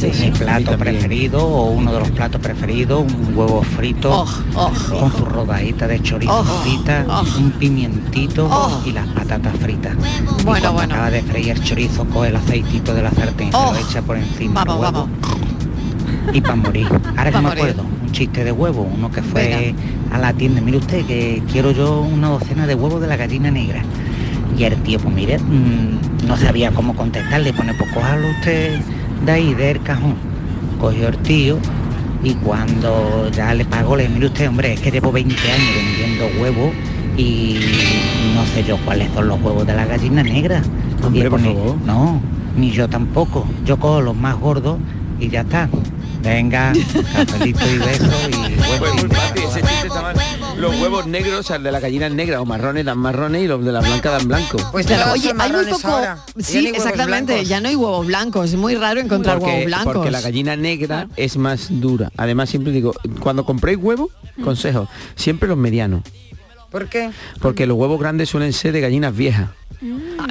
encantan. 0.03 0.21
Mi 0.21 0.31
plato 0.31 0.79
preferido 0.79 1.47
o 1.47 1.71
uno 1.71 1.93
de 1.93 1.99
los 2.01 2.11
platos 2.11 2.41
preferidos, 2.41 3.01
un 3.13 3.37
huevo 3.37 3.63
frito 3.63 4.25
con 4.55 5.13
su 5.13 5.25
rodadita 5.25 5.87
de 5.87 6.01
chorizo 6.03 6.33
Oh, 6.41 6.45
frita, 6.45 7.05
oh. 7.09 7.25
un 7.39 7.51
pimientito 7.53 8.49
Oh. 8.51 8.81
y 8.85 8.93
las 8.93 9.07
patatas 9.09 9.57
fritas. 9.59 9.95
y 10.41 10.43
Bueno, 10.45 10.79
acaba 10.79 11.11
de 11.11 11.23
freír 11.23 11.51
el 11.51 11.63
chorizo, 11.63 12.05
coge 12.07 12.29
el 12.29 12.37
aceitito 12.37 12.95
de 12.95 13.03
la 13.03 13.11
sartén, 13.11 13.51
Oh. 13.53 13.75
se 13.75 13.81
lo 13.83 13.89
echa 13.89 14.03
por 14.03 14.17
encima 14.17 14.65
Vamos, 14.65 14.81
huevo 14.83 15.09
y 16.33 16.41
para 16.41 16.57
morir. 16.57 16.89
Ahora 17.17 17.31
que 17.31 17.41
me 17.41 17.49
acuerdo, 17.51 17.83
un 17.83 18.11
chiste 18.13 18.45
de 18.45 18.53
huevo, 18.53 18.83
uno 18.83 19.11
que 19.11 19.23
fue 19.23 19.75
a 20.13 20.19
la 20.19 20.33
tienda, 20.33 20.61
mire 20.61 20.79
usted 20.79 21.05
que 21.07 21.43
quiero 21.51 21.71
yo 21.73 22.01
una 22.01 22.29
docena 22.29 22.67
de 22.67 22.75
huevos 22.75 23.01
de 23.01 23.07
la 23.09 23.17
gallina 23.17 23.51
negra. 23.51 23.83
Y 24.57 24.63
el 24.65 24.77
tío, 24.83 25.01
pues 25.01 25.13
mire, 25.13 25.39
mm, 25.39 26.27
no 26.29 26.37
sabía 26.37 26.71
cómo 26.71 26.95
contestarle, 26.95 27.53
pone, 27.53 27.75
pues 27.75 27.91
cójalo 27.93 28.29
usted 28.31 28.81
de 29.25 29.33
ahí, 29.33 29.55
del 29.55 29.81
cajón. 29.83 30.15
Cogió 30.81 31.09
el 31.09 31.17
tío 31.19 31.59
y 32.23 32.35
cuando 32.35 33.29
ya 33.31 33.55
le 33.55 33.65
pagó, 33.65 33.97
le 33.97 34.05
dije, 34.05 34.15
mire 34.15 34.27
usted, 34.27 34.49
hombre, 34.49 34.73
es 34.75 34.81
que 34.81 34.91
llevo 34.91 35.13
20 35.13 35.35
años 35.35 35.69
vendiendo 35.77 36.41
huevos 36.43 36.73
y 37.17 37.59
no 38.35 38.45
sé 38.47 38.65
yo 38.65 38.77
cuáles 38.85 39.11
son 39.13 39.29
los 39.29 39.41
huevos 39.41 39.67
de 39.67 39.75
la 39.75 39.87
gallina 39.87 40.23
negra. 40.23 40.63
Hombre, 41.05 41.21
y 41.21 41.31
por 41.31 41.41
pone, 41.41 41.55
favor. 41.55 41.77
no, 41.87 42.21
ni 42.57 42.71
yo 42.71 42.89
tampoco. 42.89 43.47
Yo 43.65 43.79
cojo 43.79 44.01
los 44.01 44.17
más 44.17 44.37
gordos 44.39 44.79
y 45.21 45.29
ya 45.29 45.43
está. 45.43 45.69
Venga, 46.25 46.73
cafelito 47.15 47.61
y 47.71 47.79
beso 47.79 48.05
y 48.29 48.55
Pues 48.57 48.81
huevo. 48.81 48.95
muy 48.95 49.09
fácil, 49.11 49.43
ese 49.45 49.61
chiste 49.61 49.87
está 49.89 50.03
mal. 50.03 50.17
Los 50.57 50.81
huevos 50.81 51.07
negros, 51.07 51.41
o 51.41 51.43
sea, 51.43 51.57
el 51.57 51.63
de 51.65 51.73
la 51.73 51.81
gallina 51.81 52.09
negra 52.09 52.41
o 52.41 52.47
marrones 52.47 52.85
dan 52.87 52.97
marrones 52.99 53.43
y 53.43 53.47
los 53.47 53.63
de 53.65 53.73
la 53.73 53.81
blanca 53.81 54.11
dan 54.11 54.27
blanco. 54.29 54.57
Pues 54.73 54.87
oye, 54.87 55.33
hay 55.39 55.53
muy 55.53 55.65
poco. 55.67 55.89
ahora. 55.89 56.17
Ya 56.27 56.33
no 56.35 56.43
Sí, 56.43 56.57
hay 56.59 56.65
huevos 56.67 56.79
exactamente. 56.79 57.33
blancos. 57.33 57.49
Ya 57.49 57.61
no 57.61 57.69
hay 57.69 57.77
huevos 57.77 58.07
blancos. 58.07 58.51
Es 58.51 58.57
muy 58.57 58.75
raro 58.75 59.01
encontrar 59.01 59.37
huevos 59.39 59.51
porque, 59.53 59.67
blancos. 59.67 59.95
porque 59.95 60.11
la 60.11 60.21
gallina 60.23 60.57
negra 60.57 61.09
es 61.17 61.37
más 61.37 61.67
dura. 61.71 62.11
Además, 62.17 62.49
siempre 62.49 62.73
digo, 62.73 62.95
cuando 63.21 63.45
compréis 63.45 63.79
huevos, 63.79 64.09
consejo, 64.43 64.89
siempre 65.17 65.49
los 65.49 65.59
medianos. 65.59 66.03
¿Por 66.75 66.89
qué? 66.89 67.11
Porque 67.41 67.67
los 67.69 67.77
huevos 67.77 68.01
grandes 68.01 68.29
suelen 68.29 68.53
ser 68.53 68.73
de 68.73 68.81
gallinas 68.81 69.15
viejas. 69.17 69.49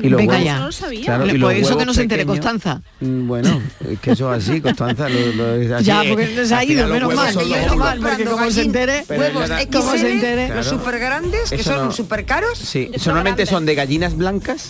Y 0.01 0.09
los 0.09 0.17
Venga 0.17 0.33
huevos- 0.33 0.43
ya. 0.45 0.59
No 0.59 0.65
lo 0.65 0.71
sabía. 0.73 1.05
Claro, 1.05 1.25
y 1.25 1.37
los 1.37 1.53
eso 1.53 1.61
que 1.61 1.71
huevos 1.75 1.85
no 1.85 1.93
se 1.93 2.01
entere 2.01 2.25
Constanza. 2.25 2.81
Mm, 2.99 3.27
Bueno, 3.27 3.61
es 3.89 3.99
que 3.99 4.11
eso 4.11 4.33
es 4.35 4.49
así, 4.49 4.59
Constanza. 4.59 5.07
Lo, 5.07 5.19
lo- 5.37 5.55
es 5.55 5.71
así, 5.71 5.85
Ya, 5.85 6.03
porque 6.09 6.45
se 6.45 6.53
ha 6.53 6.65
ido, 6.65 6.81
los 6.85 6.91
menos 6.91 7.07
huevos 7.09 7.23
mal, 7.23 7.33
los 7.35 7.47
menos 7.47 7.63
huevos. 7.71 7.77
mal, 7.77 7.99
porque 7.99 8.25
como 8.25 8.51
se 8.51 8.61
entere, 8.63 9.05
huevos. 9.07 9.49
XL, 9.49 9.77
¿Cómo 9.77 9.91
se 9.93 10.11
entere? 10.11 10.47
los 10.49 10.67
Claro. 10.67 10.77
super 10.79 10.99
grandes, 10.99 11.49
que 11.49 11.55
Eso 11.55 11.71
son 11.75 11.85
no- 11.85 11.91
super 11.93 12.25
caros. 12.25 12.57
Sí, 12.59 12.91
normalmente 13.05 13.45
son 13.45 13.65
de 13.65 13.75
gallinas 13.75 14.17
blancas. 14.17 14.67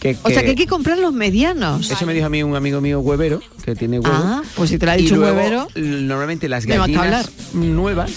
Que, 0.00 0.16
O 0.22 0.28
sea 0.30 0.42
que 0.42 0.50
hay 0.50 0.54
que 0.54 0.66
comprar 0.66 0.98
los 0.98 1.14
medianos. 1.14 1.90
Eso 1.90 2.04
me 2.04 2.12
dijo 2.12 2.26
a 2.26 2.30
mí 2.30 2.42
un 2.42 2.56
amigo 2.56 2.82
mío 2.82 3.00
huevero, 3.00 3.40
que 3.64 3.74
tiene 3.74 4.00
huevo. 4.00 4.14
Ah, 4.14 4.42
pues 4.54 4.68
si 4.68 4.76
te 4.78 4.84
lo 4.84 4.92
ha 4.92 4.96
dicho 4.96 5.16
luego, 5.16 5.34
huevero. 5.38 5.66
Normalmente 5.76 6.46
las 6.48 6.66
gallinas 6.66 7.30
nuevas 7.54 8.10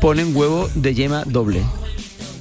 ponen 0.00 0.34
huevo 0.34 0.68
de 0.74 0.94
yema 0.94 1.22
doble. 1.26 1.62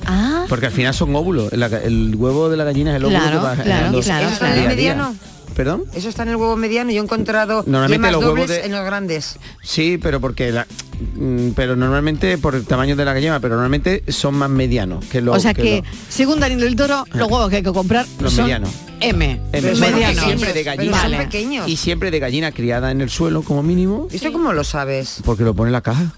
Ah, 0.08 0.46
Porque 0.50 0.68
al 0.68 0.72
final 0.72 0.94
son 0.94 1.16
óvulos. 1.16 1.52
El, 1.54 1.62
el 1.64 2.16
huevo 2.16 2.50
de 2.50 2.58
la 2.58 2.64
gallina 2.64 2.92
es 2.92 2.98
el 2.98 3.06
óvulo 3.06 3.20
Claro, 3.20 3.40
que 3.40 3.46
va 3.46 3.56
claro, 3.56 4.00
claro, 4.02 4.30
¿Eso 4.30 4.46
día 4.46 4.68
mediano? 4.68 5.16
¿Perdón? 5.56 5.86
Eso 5.96 6.08
está 6.10 6.22
en 6.24 6.30
el 6.30 6.36
huevo 6.36 6.56
mediano. 6.56 6.92
Yo 6.92 7.02
he 7.02 7.04
encontrado 7.04 7.64
Normalmente 7.66 8.12
los 8.12 8.24
huevos 8.24 8.48
de- 8.48 8.66
en 8.66 8.72
los 8.72 8.86
grandes. 8.86 9.38
Sí, 9.64 9.98
pero 10.02 10.22
porque 10.22 10.52
la- 10.52 10.68
mm, 11.16 11.50
pero 11.56 11.76
normalmente 11.76 12.38
por 12.38 12.54
el 12.54 12.64
tamaño 12.66 12.96
de 12.96 13.04
la 13.04 13.14
gallina, 13.14 13.40
pero 13.40 13.56
normalmente 13.56 14.04
son 14.10 14.36
más 14.36 14.52
medianos 14.52 15.04
que 15.06 15.20
los 15.20 15.36
o 15.36 15.40
sea 15.40 15.56
que, 15.56 15.78
los- 15.84 15.88
según 16.14 16.40
Daniel 16.40 16.60
del 16.62 16.76
Toro, 16.76 17.06
los 17.14 17.28
huevos 17.30 17.50
que 17.50 17.56
hay 17.58 17.64
que 17.64 17.74
comprar 17.74 18.06
Los 18.20 18.34
son 18.34 18.46
medianos. 18.46 18.70
M. 19.00 19.42
M. 19.52 19.72
son 19.76 19.80
medianos. 19.80 20.24
siempre 20.26 20.54
de 20.54 20.64
gallina 20.64 21.02
son 21.02 21.12
Vale. 21.12 21.24
pequeños. 21.26 21.68
y 21.68 21.76
siempre 21.78 22.12
de 22.12 22.20
gallina 22.20 22.52
criada 22.52 22.92
en 22.92 23.02
el 23.02 23.10
suelo 23.10 23.42
como 23.42 23.64
mínimo, 23.64 24.08
¿Esto 24.12 24.32
cómo 24.32 24.54
lo 24.54 24.64
sabes? 24.64 25.22
porque 25.26 25.44
lo 25.44 25.56
pone 25.56 25.70
en 25.70 25.74
la 25.74 25.82
caja. 25.82 26.14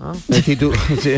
Ah. 0.00 0.12
Es 0.28 0.36
decir, 0.36 0.58
tú, 0.58 0.72
sí. 1.02 1.14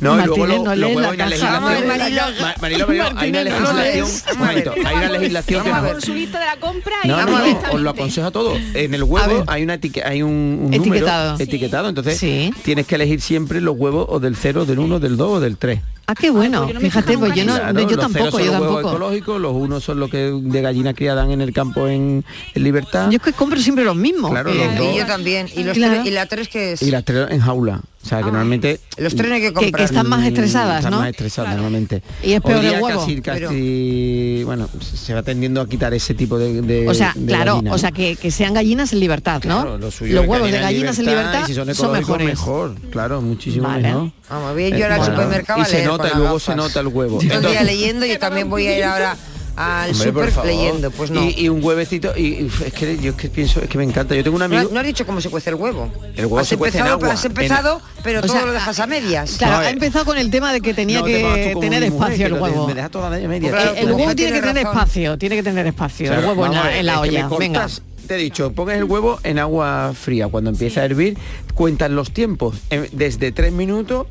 No, 0.00 0.20
y 0.20 0.26
luego 0.26 0.46
lo- 0.46 0.64
no 0.64 0.70
hay 0.70 0.82
una 0.82 1.26
legislación. 1.26 1.54
A 1.54 1.60
Marilo. 1.60 2.22
Ma- 2.40 2.54
Marilo, 2.60 2.86
Marilo, 2.88 3.04
hay 3.16 3.30
una 3.30 3.38
no 3.38 3.44
legislación. 3.44 3.76
lees. 3.76 4.24
Un 4.32 4.38
momento, 4.38 4.72
hay 4.84 4.96
una 4.96 5.08
legislación 5.10 5.62
que 5.62 5.70
Vamos 5.70 5.84
a 5.84 5.88
no. 5.88 5.94
ver. 5.94 6.02
Su 6.04 6.14
lista 6.14 6.40
de 6.40 6.46
la 6.46 6.56
compra 6.56 6.94
y 7.04 7.08
No, 7.08 7.24
no, 7.24 7.44
os 7.72 7.80
lo 7.80 7.90
aconsejo 7.90 8.30
todo. 8.32 8.56
En 8.74 8.92
el 8.92 9.02
A 9.02 9.04
huevo 9.04 9.44
hay 9.46 9.62
una 9.62 9.78
hay 10.04 10.22
un, 10.22 10.62
un 10.64 10.74
Etiquetado. 10.74 11.32
número 11.32 11.44
etiquetado, 11.44 11.88
entonces 11.88 12.18
Sí. 12.18 12.52
tienes 12.64 12.86
que 12.88 12.96
elegir 12.96 13.20
siempre 13.20 13.60
los 13.60 13.76
huevos 13.78 14.06
o 14.08 14.18
del 14.18 14.34
0, 14.34 14.64
del 14.64 14.80
1, 14.80 14.98
del 14.98 15.16
2 15.16 15.30
o 15.34 15.40
del 15.40 15.56
3. 15.56 15.78
Ah, 16.08 16.14
qué 16.14 16.30
bueno. 16.30 16.62
pues 16.62 16.74
no 16.74 16.80
Fíjate, 16.80 17.18
pues 17.18 17.34
yo 17.34 17.44
no, 17.44 17.54
Claro, 17.56 17.80
yo 17.88 17.98
tampoco, 17.98 18.30
son 18.30 18.42
yo 18.44 18.52
tampoco. 18.52 18.80
ecológicos, 18.80 19.40
los 19.40 19.52
unos 19.54 19.82
son 19.82 19.98
los 19.98 20.08
que 20.08 20.30
de 20.32 20.60
gallina 20.62 20.94
criadan 20.94 21.32
en 21.32 21.40
el 21.40 21.52
campo 21.52 21.88
en, 21.88 22.24
en 22.54 22.62
libertad 22.62 23.10
Yo 23.10 23.16
es 23.16 23.22
que 23.22 23.32
compro 23.32 23.58
siempre 23.58 23.84
los 23.84 23.96
mismos. 23.96 24.30
Claro, 24.30 24.50
Eh, 24.52 24.54
los 24.54 24.78
dos. 24.78 24.94
Y 24.94 24.98
yo 24.98 25.06
también. 25.06 25.48
Y, 25.54 25.64
los 25.64 25.76
Claro. 25.76 25.94
tres- 25.94 26.06
y 26.06 26.10
la 26.12 26.26
tres 26.26 26.48
que 26.48 26.72
es. 26.72 26.82
y 26.82 26.90
las 26.92 27.04
tres 27.04 27.28
en 27.30 27.40
jaula. 27.40 27.80
O 28.06 28.08
sea, 28.08 28.18
que 28.18 28.24
normalmente 28.26 28.78
Los 28.98 29.14
hay 29.14 29.18
que 29.18 29.40
que, 29.40 29.52
comprar. 29.52 29.72
que 29.74 29.82
están 29.82 30.08
más 30.08 30.24
estresadas, 30.24 30.76
están 30.76 30.92
¿no? 30.92 30.98
más 31.00 31.10
estresadas 31.10 31.54
normalmente. 31.56 32.02
Y 32.22 32.34
es 32.34 32.40
peor 32.40 32.60
Hoy 32.60 32.66
el 32.66 32.80
huevo. 32.80 33.00
Casi, 33.00 33.20
casi, 33.20 34.44
bueno, 34.44 34.68
se 34.80 35.12
va 35.12 35.24
tendiendo 35.24 35.60
a 35.60 35.68
quitar 35.68 35.92
ese 35.92 36.14
tipo 36.14 36.38
de, 36.38 36.62
de- 36.62 36.88
O 36.88 36.94
sea, 36.94 37.12
de 37.16 37.26
claro, 37.26 37.54
gallina, 37.56 37.72
o 37.74 37.78
sea 37.78 37.90
que, 37.90 38.14
que 38.14 38.30
sean 38.30 38.54
gallinas 38.54 38.92
en 38.92 39.00
libertad, 39.00 39.42
¿no? 39.44 39.62
Claro, 39.62 39.78
lo 39.78 39.90
suyo 39.90 40.14
los 40.14 40.26
huevos 40.28 40.52
de 40.52 40.60
gallinas 40.60 40.96
en 41.00 41.06
libertad 41.06 41.40
y 41.42 41.46
si 41.48 41.54
son, 41.54 41.74
son 41.74 41.92
mejores. 41.92 42.26
mejor, 42.28 42.76
claro, 42.92 43.20
muchísimo 43.20 43.66
Vale. 43.66 43.88
mejor. 43.88 44.10
Vamos, 44.30 44.52
voy 44.52 44.70
yo 44.70 44.86
al 44.86 44.98
Bueno, 44.98 45.04
supermercado 45.04 45.62
y 45.62 45.64
se 45.64 45.84
nota, 45.84 46.06
y 46.06 46.10
luego 46.16 46.24
gafas. 46.34 46.42
se 46.44 46.54
nota 46.54 46.80
el 46.80 46.86
huevo. 46.86 47.18
Día 47.18 47.34
Entonces- 47.34 47.62
leyendo, 47.64 48.06
yo 48.06 48.18
también 48.20 48.48
voy 48.48 48.68
a 48.68 48.78
ir 48.78 48.84
ahora 48.84 49.16
al 49.56 49.90
Hombre, 49.92 50.12
por 50.12 50.22
super 50.24 50.32
favor. 50.32 50.50
leyendo. 50.50 50.90
Pues 50.90 51.10
no. 51.10 51.24
Y, 51.24 51.30
y 51.40 51.48
un 51.48 51.64
huevecito, 51.64 52.12
y, 52.16 52.20
y 52.26 52.50
es 52.64 52.72
que 52.74 52.98
yo 52.98 53.10
es 53.12 53.16
que 53.16 53.28
pienso, 53.30 53.60
es 53.60 53.68
que 53.68 53.78
me 53.78 53.84
encanta. 53.84 54.14
Yo 54.14 54.22
tengo 54.22 54.36
un 54.36 54.40
No, 54.40 54.44
amigo. 54.44 54.70
no 54.72 54.80
has 54.80 54.86
dicho 54.86 55.06
cómo 55.06 55.20
se 55.20 55.30
cuece 55.30 55.50
el 55.50 55.56
huevo. 55.56 55.90
El 56.14 56.26
huevo 56.26 56.38
has 56.38 56.48
se 56.48 56.56
cuece 56.56 56.78
en 56.78 56.84
empezado, 56.84 57.04
agua, 57.04 57.12
Has 57.14 57.24
empezado, 57.24 57.80
pero 58.02 58.18
O 58.18 58.22
todo 58.22 58.32
sea, 58.32 58.44
lo 58.46 58.52
dejas 58.52 58.78
a 58.80 58.86
medias. 58.86 59.36
Claro, 59.38 59.52
No, 59.54 59.58
ha 59.60 59.68
eh. 59.68 59.72
empezado 59.72 60.04
con 60.04 60.18
el 60.18 60.30
tema 60.30 60.52
de 60.52 60.60
que 60.60 60.74
tenía 60.74 61.00
No, 61.00 61.06
que 61.06 61.54
tener 61.60 61.82
espacio 61.82 62.26
el 62.26 62.34
huevo. 62.34 62.66
Me 62.66 62.74
deja 62.74 62.88
toda 62.90 63.08
la 63.10 63.26
media. 63.28 63.50
Claro, 63.50 63.74
el 63.74 63.92
huevo 63.92 64.14
tiene 64.14 64.32
que 64.32 64.40
tener 64.42 64.58
espacio, 64.58 65.18
tiene 65.18 65.36
que 65.36 65.42
tener 65.42 65.66
espacio. 65.66 66.12
El 66.12 66.24
huevo 66.24 66.46
en 66.46 66.52
la, 66.52 66.78
en 66.78 66.88
olla. 66.88 67.28
Venga. 67.38 67.66
Te 68.06 68.14
he 68.14 68.18
dicho, 68.18 68.52
pongas 68.52 68.76
el 68.76 68.84
huevo 68.84 69.18
en 69.24 69.38
agua 69.40 69.92
fría. 70.00 70.28
Cuando 70.28 70.50
empieza 70.50 70.82
a 70.82 70.84
hervir, 70.84 71.18
cuentan 71.54 71.96
los 71.96 72.12
tiempos. 72.12 72.56
Desde 72.92 73.32
3 73.32 73.52
minutos 73.52 74.06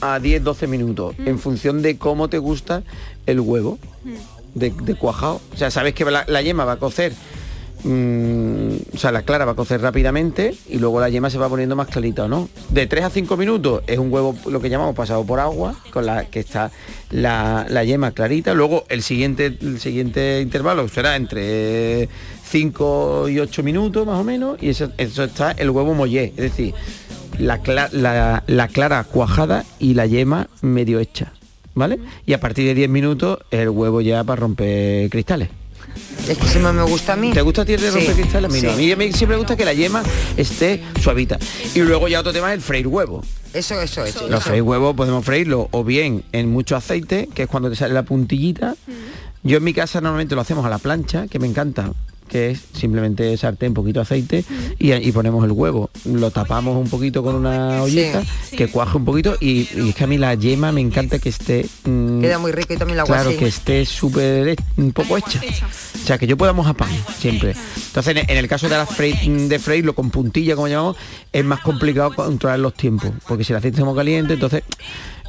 a 0.00 0.18
10, 0.18 0.42
12 0.42 0.66
minutos. 0.66 1.14
Mm. 1.18 1.28
En 1.28 1.38
función 1.38 1.80
de 1.80 1.96
cómo 1.96 2.28
te 2.28 2.38
gusta 2.38 2.82
el 3.26 3.38
huevo. 3.38 3.78
De, 4.56 4.72
cuajado. 4.94 5.40
O 5.52 5.56
sea, 5.56 5.70
sabes 5.70 5.94
que 5.94 6.04
la, 6.04 6.42
yema 6.42 6.64
va 6.64 6.72
a 6.72 6.76
cocer. 6.78 7.12
mm, 7.84 8.76
o 8.94 8.98
sea, 8.98 9.12
la 9.12 9.22
clara 9.22 9.44
va 9.44 9.52
a 9.52 9.54
cocer 9.54 9.80
rápidamente 9.80 10.54
y 10.68 10.78
luego 10.78 10.98
la 10.98 11.10
yema 11.10 11.28
se 11.28 11.36
va 11.38 11.48
poniendo 11.48 11.76
más 11.76 11.88
clarita 11.88 12.24
o 12.24 12.28
no. 12.28 12.48
De 12.70 12.86
3 12.86 13.04
a 13.04 13.10
5 13.10 13.36
minutos 13.36 13.82
es 13.86 13.98
un 13.98 14.12
huevo, 14.12 14.34
lo 14.46 14.60
que 14.60 14.70
llamamos 14.70 14.94
pasado 14.96 15.24
por 15.24 15.40
agua, 15.40 15.76
con 15.92 16.06
la 16.06 16.24
que 16.24 16.40
está 16.40 16.70
la, 17.10 17.66
la 17.68 17.84
yema 17.84 18.12
clarita. 18.12 18.54
Luego 18.54 18.84
el 18.88 19.02
siguiente, 19.02 19.58
el 19.60 19.78
siguiente 19.78 20.40
intervalo 20.40 20.88
será 20.88 21.16
entre 21.16 22.08
5 22.48 23.28
y 23.28 23.40
8 23.40 23.62
minutos 23.62 24.06
más 24.06 24.18
o 24.18 24.24
menos 24.24 24.56
y 24.62 24.70
eso, 24.70 24.90
eso 24.96 25.24
está 25.24 25.52
el 25.52 25.70
huevo 25.70 25.94
mollé, 25.94 26.32
es 26.36 26.36
decir, 26.36 26.74
la 27.38 27.58
clara 28.68 29.04
cuajada 29.04 29.64
y 29.78 29.94
la 29.94 30.06
yema 30.06 30.48
medio 30.62 31.00
hecha. 31.00 31.32
¿Vale? 31.76 32.00
Y 32.26 32.32
a 32.32 32.40
partir 32.40 32.66
de 32.66 32.74
10 32.74 32.88
minutos 32.90 33.38
el 33.52 33.68
huevo 33.68 34.00
ya 34.00 34.24
para 34.24 34.40
romper 34.40 35.08
cristales. 35.10 35.50
Es 36.28 36.36
que 36.38 36.58
más 36.58 36.74
me 36.74 36.82
gusta 36.82 37.12
a 37.12 37.16
mí. 37.16 37.30
¿Te 37.32 37.40
gusta 37.42 37.62
a 37.62 37.64
ti 37.64 37.74
el 37.74 37.80
de 37.80 37.90
Sí, 37.90 37.98
romper 37.98 38.14
cristales? 38.14 38.50
A 38.50 38.52
mí 38.54 38.60
no. 38.62 38.68
sí. 38.70 38.74
A 38.74 38.76
mí, 38.76 38.92
a 38.92 38.96
mí 38.96 39.12
siempre 39.12 39.36
me 39.36 39.38
gusta 39.38 39.56
que 39.56 39.64
la 39.64 39.72
yema 39.74 40.02
esté 40.36 40.82
suavita. 41.00 41.38
Y 41.74 41.80
luego 41.80 42.08
ya 42.08 42.20
otro 42.20 42.32
tema 42.32 42.48
es 42.48 42.54
el 42.56 42.62
freír 42.62 42.88
huevo. 42.88 43.22
Eso, 43.54 43.80
eso, 43.80 44.04
eso. 44.04 44.22
Los 44.28 44.40
eso. 44.40 44.48
freír 44.48 44.62
huevos 44.62 44.96
podemos 44.96 45.24
freírlo 45.24 45.68
o 45.70 45.84
bien 45.84 46.24
en 46.32 46.50
mucho 46.50 46.74
aceite, 46.76 47.28
que 47.32 47.44
es 47.44 47.48
cuando 47.48 47.70
te 47.70 47.76
sale 47.76 47.94
la 47.94 48.02
puntillita. 48.02 48.74
Yo 49.42 49.58
en 49.58 49.64
mi 49.64 49.72
casa 49.72 50.00
normalmente 50.00 50.34
lo 50.34 50.40
hacemos 50.40 50.64
a 50.66 50.70
la 50.70 50.78
plancha, 50.78 51.28
que 51.28 51.38
me 51.38 51.46
encanta 51.46 51.92
que 52.28 52.50
es 52.50 52.60
simplemente 52.72 53.36
sartén, 53.36 53.72
poquito 53.74 54.00
de 54.00 54.02
aceite 54.02 54.44
y, 54.78 54.92
y 54.92 55.12
ponemos 55.12 55.44
el 55.44 55.52
huevo. 55.52 55.90
Lo 56.04 56.30
tapamos 56.30 56.76
un 56.76 56.88
poquito 56.88 57.22
con 57.22 57.34
una 57.34 57.82
olleta, 57.82 58.22
que 58.56 58.68
cuaje 58.68 58.96
un 58.96 59.04
poquito 59.04 59.36
y, 59.40 59.68
y 59.76 59.88
es 59.90 59.94
que 59.94 60.04
a 60.04 60.06
mí 60.06 60.18
la 60.18 60.34
yema 60.34 60.72
me 60.72 60.80
encanta 60.80 61.18
que 61.18 61.28
esté... 61.28 61.66
mm, 61.84 62.20
Queda 62.20 62.38
muy 62.38 62.52
rico 62.52 62.74
y 62.74 62.76
también 62.76 62.96
la 62.98 63.04
Claro, 63.04 63.30
así. 63.30 63.38
que 63.38 63.46
esté 63.46 63.84
súper 63.86 64.56
un 64.76 64.92
poco 64.92 65.16
hecha. 65.16 65.40
O 65.94 66.06
sea, 66.06 66.18
que 66.18 66.26
yo 66.26 66.36
pueda 66.36 66.52
mojar 66.52 66.76
pan 66.76 66.90
siempre. 67.18 67.54
Entonces, 67.88 68.16
en, 68.16 68.30
en 68.30 68.36
el 68.36 68.48
caso 68.48 68.68
de 68.68 68.76
la 68.76 68.86
frei- 68.86 69.48
de 69.48 69.58
freírlo 69.58 69.94
con 69.94 70.10
puntilla, 70.10 70.54
como 70.54 70.68
llamamos, 70.68 70.96
es 71.32 71.44
más 71.44 71.60
complicado 71.60 72.14
controlar 72.14 72.58
los 72.60 72.74
tiempos. 72.74 73.10
Porque 73.26 73.44
si 73.44 73.52
el 73.52 73.58
aceite 73.58 73.76
está 73.76 73.84
muy 73.84 73.96
caliente, 73.96 74.34
entonces 74.34 74.62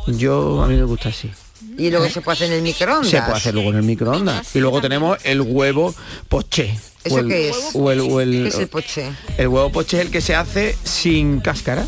yo 0.07 0.61
a 0.63 0.67
mí 0.67 0.75
me 0.75 0.83
gusta 0.83 1.09
así. 1.09 1.29
Y 1.77 1.89
luego 1.89 2.09
se 2.09 2.21
puede 2.21 2.35
hacer 2.35 2.47
en 2.51 2.57
el 2.57 2.61
microondas. 2.61 3.09
Se 3.11 3.21
puede 3.21 3.33
hacer 3.37 3.53
luego 3.53 3.69
en 3.71 3.75
el 3.77 3.83
microondas. 3.83 4.55
Y 4.55 4.59
luego 4.59 4.81
tenemos 4.81 5.17
el 5.23 5.41
huevo 5.41 5.93
poché. 6.29 6.77
¿Eso 7.03 7.15
o 7.15 7.19
el, 7.19 7.27
qué 7.27 7.49
es? 7.49 7.55
O 7.73 7.91
el, 7.91 7.99
o 8.01 8.19
el- 8.21 8.43
¿Qué 8.43 8.49
es 8.49 8.55
el 8.59 8.67
poché? 8.67 9.11
el 9.37 9.47
huevo 9.47 9.71
poché 9.71 9.97
es 9.99 10.05
el 10.05 10.11
que 10.11 10.21
se 10.21 10.35
hace 10.35 10.75
sin 10.83 11.39
cáscara. 11.39 11.85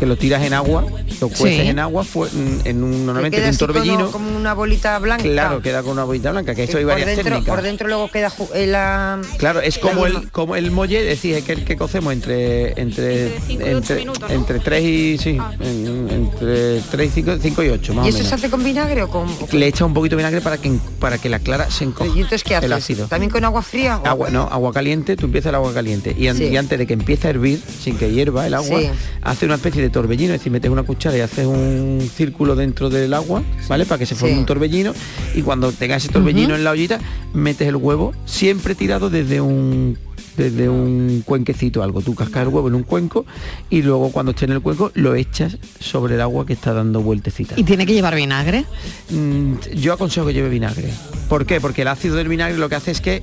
Que 0.00 0.06
lo 0.06 0.16
tiras 0.16 0.42
en 0.42 0.54
agua 0.54 0.84
lo 1.20 1.28
cueces 1.28 1.60
Sí. 1.60 1.68
en 1.68 1.78
agua 1.78 2.02
fue 2.04 2.28
en, 2.64 2.82
un 2.82 2.90
Que 2.92 2.98
normalmente 3.04 3.36
queda 3.36 3.48
en 3.48 3.52
un 3.54 3.58
como- 3.58 3.72
torbellino. 3.74 4.10
como 4.10 4.34
una 4.36 4.54
bolita 4.54 4.98
blanca. 4.98 5.22
Claro, 5.24 5.60
queda 5.60 5.82
con 5.82 5.92
una 5.92 6.04
bolita 6.04 6.30
blanca, 6.32 6.54
que 6.54 6.62
esto 6.64 6.78
hay 6.78 6.84
varias 6.84 7.06
dentro, 7.08 7.24
técnicas. 7.24 7.54
por 7.54 7.62
dentro 7.62 7.86
luego 7.88 8.10
queda 8.10 8.32
eh, 8.54 8.66
la 8.66 9.20
Claro, 9.36 9.60
es 9.60 9.76
como 9.78 10.06
el 10.06 10.30
como 10.30 10.56
el 10.56 10.70
molle, 10.70 11.02
decís, 11.04 11.36
es 11.36 11.44
que 11.44 11.52
el 11.52 11.64
que 11.66 11.76
cocemos 11.76 12.14
entre 12.14 12.80
entre 12.80 13.36
entre, 13.50 13.96
minutos, 13.96 14.20
¿no? 14.20 14.26
Ah. 14.28 14.32
entre 14.34 14.58
3 14.60 14.82
y 14.82 15.18
sí, 15.18 15.38
en- 15.60 16.08
entre 16.10 16.80
3 16.90 17.10
y 17.10 17.12
5, 17.12 17.32
5 17.40 17.62
y 17.62 17.68
8 17.68 17.92
más 17.92 18.06
¿Y 18.06 18.10
o 18.10 18.14
eso 18.16 18.24
se 18.26 18.34
hace 18.34 18.48
con 18.48 18.64
vinagre 18.64 19.02
o 19.02 19.10
con 19.10 19.28
Le 19.52 19.66
echa 19.66 19.84
un 19.84 19.92
poquito 19.92 20.16
de 20.16 20.22
vinagre 20.22 20.40
para 20.40 20.56
que 20.56 20.72
para 20.98 21.18
que 21.18 21.28
la 21.28 21.40
clara 21.40 21.70
se 21.70 21.84
encoja. 21.84 22.06
¿Y 22.08 22.20
entonces 22.20 22.42
qué 22.42 22.54
El 22.54 22.72
haces? 22.72 22.84
ácido. 22.84 23.06
¿También 23.08 23.30
con 23.30 23.44
agua 23.44 23.60
fría? 23.60 23.98
o- 24.02 24.06
Agua, 24.06 24.30
no, 24.30 24.44
agua 24.50 24.72
caliente, 24.72 25.16
tú 25.16 25.26
empiezas 25.26 25.50
el 25.50 25.56
agua 25.56 25.74
caliente 25.74 26.14
y, 26.16 26.28
an- 26.28 26.38
Sí. 26.38 26.44
y 26.44 26.56
antes 26.56 26.78
de 26.78 26.86
que 26.86 26.94
empiece 26.94 27.26
a 27.26 27.30
hervir, 27.30 27.60
sin 27.82 27.98
que 27.98 28.10
hierva 28.10 28.46
el 28.46 28.54
agua, 28.54 28.80
Sí. 28.80 28.88
hace 29.20 29.44
una 29.44 29.56
especie 29.56 29.82
de 29.82 29.89
torbellino, 29.90 30.32
es 30.34 30.40
decir, 30.40 30.50
metes 30.52 30.70
una 30.70 30.82
cuchara 30.82 31.16
y 31.16 31.20
haces 31.20 31.46
un 31.46 32.08
círculo 32.14 32.56
dentro 32.56 32.88
del 32.90 33.12
agua, 33.14 33.42
¿vale? 33.68 33.84
Para 33.86 33.98
que 33.98 34.06
se 34.06 34.14
forme 34.14 34.34
Sí. 34.34 34.40
un 34.40 34.46
torbellino 34.46 34.92
y 35.34 35.42
cuando 35.42 35.72
tengas 35.72 36.04
ese 36.04 36.12
torbellino 36.12 36.54
en 36.54 36.64
la 36.64 36.70
ollita, 36.70 36.98
metes 37.34 37.68
el 37.68 37.76
huevo 37.76 38.12
siempre 38.24 38.74
tirado 38.74 39.10
desde 39.10 39.40
un 39.40 39.98
desde 40.36 40.70
un 40.70 41.22
cuenquecito 41.26 41.82
algo. 41.82 42.00
Tú 42.00 42.14
cascas 42.14 42.42
el 42.44 42.48
huevo 42.48 42.68
en 42.68 42.74
un 42.74 42.82
cuenco 42.84 43.26
y 43.68 43.82
luego 43.82 44.10
cuando 44.10 44.30
esté 44.30 44.46
en 44.46 44.52
el 44.52 44.62
cuenco 44.62 44.90
lo 44.94 45.14
echas 45.14 45.58
sobre 45.80 46.14
el 46.14 46.20
agua 46.22 46.46
que 46.46 46.54
está 46.54 46.72
dando 46.72 47.02
vueltecitas. 47.02 47.58
¿Y 47.58 47.64
tiene 47.64 47.84
que 47.84 47.92
llevar 47.92 48.14
vinagre? 48.14 48.64
Mm, 49.10 49.54
yo 49.76 49.92
aconsejo 49.92 50.26
que 50.26 50.32
lleve 50.32 50.48
vinagre. 50.48 50.88
¿Por 51.28 51.44
qué? 51.44 51.60
Porque 51.60 51.82
el 51.82 51.88
ácido 51.88 52.14
del 52.16 52.28
vinagre 52.28 52.56
lo 52.56 52.70
que 52.70 52.76
hace 52.76 52.90
es 52.92 53.02
que 53.02 53.22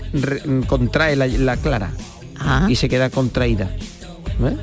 contrae 0.68 1.16
la, 1.16 1.26
la 1.28 1.58
clara 1.58 1.92
y 2.70 2.76
se 2.76 2.88
queda 2.88 3.10
contraída. 3.10 3.72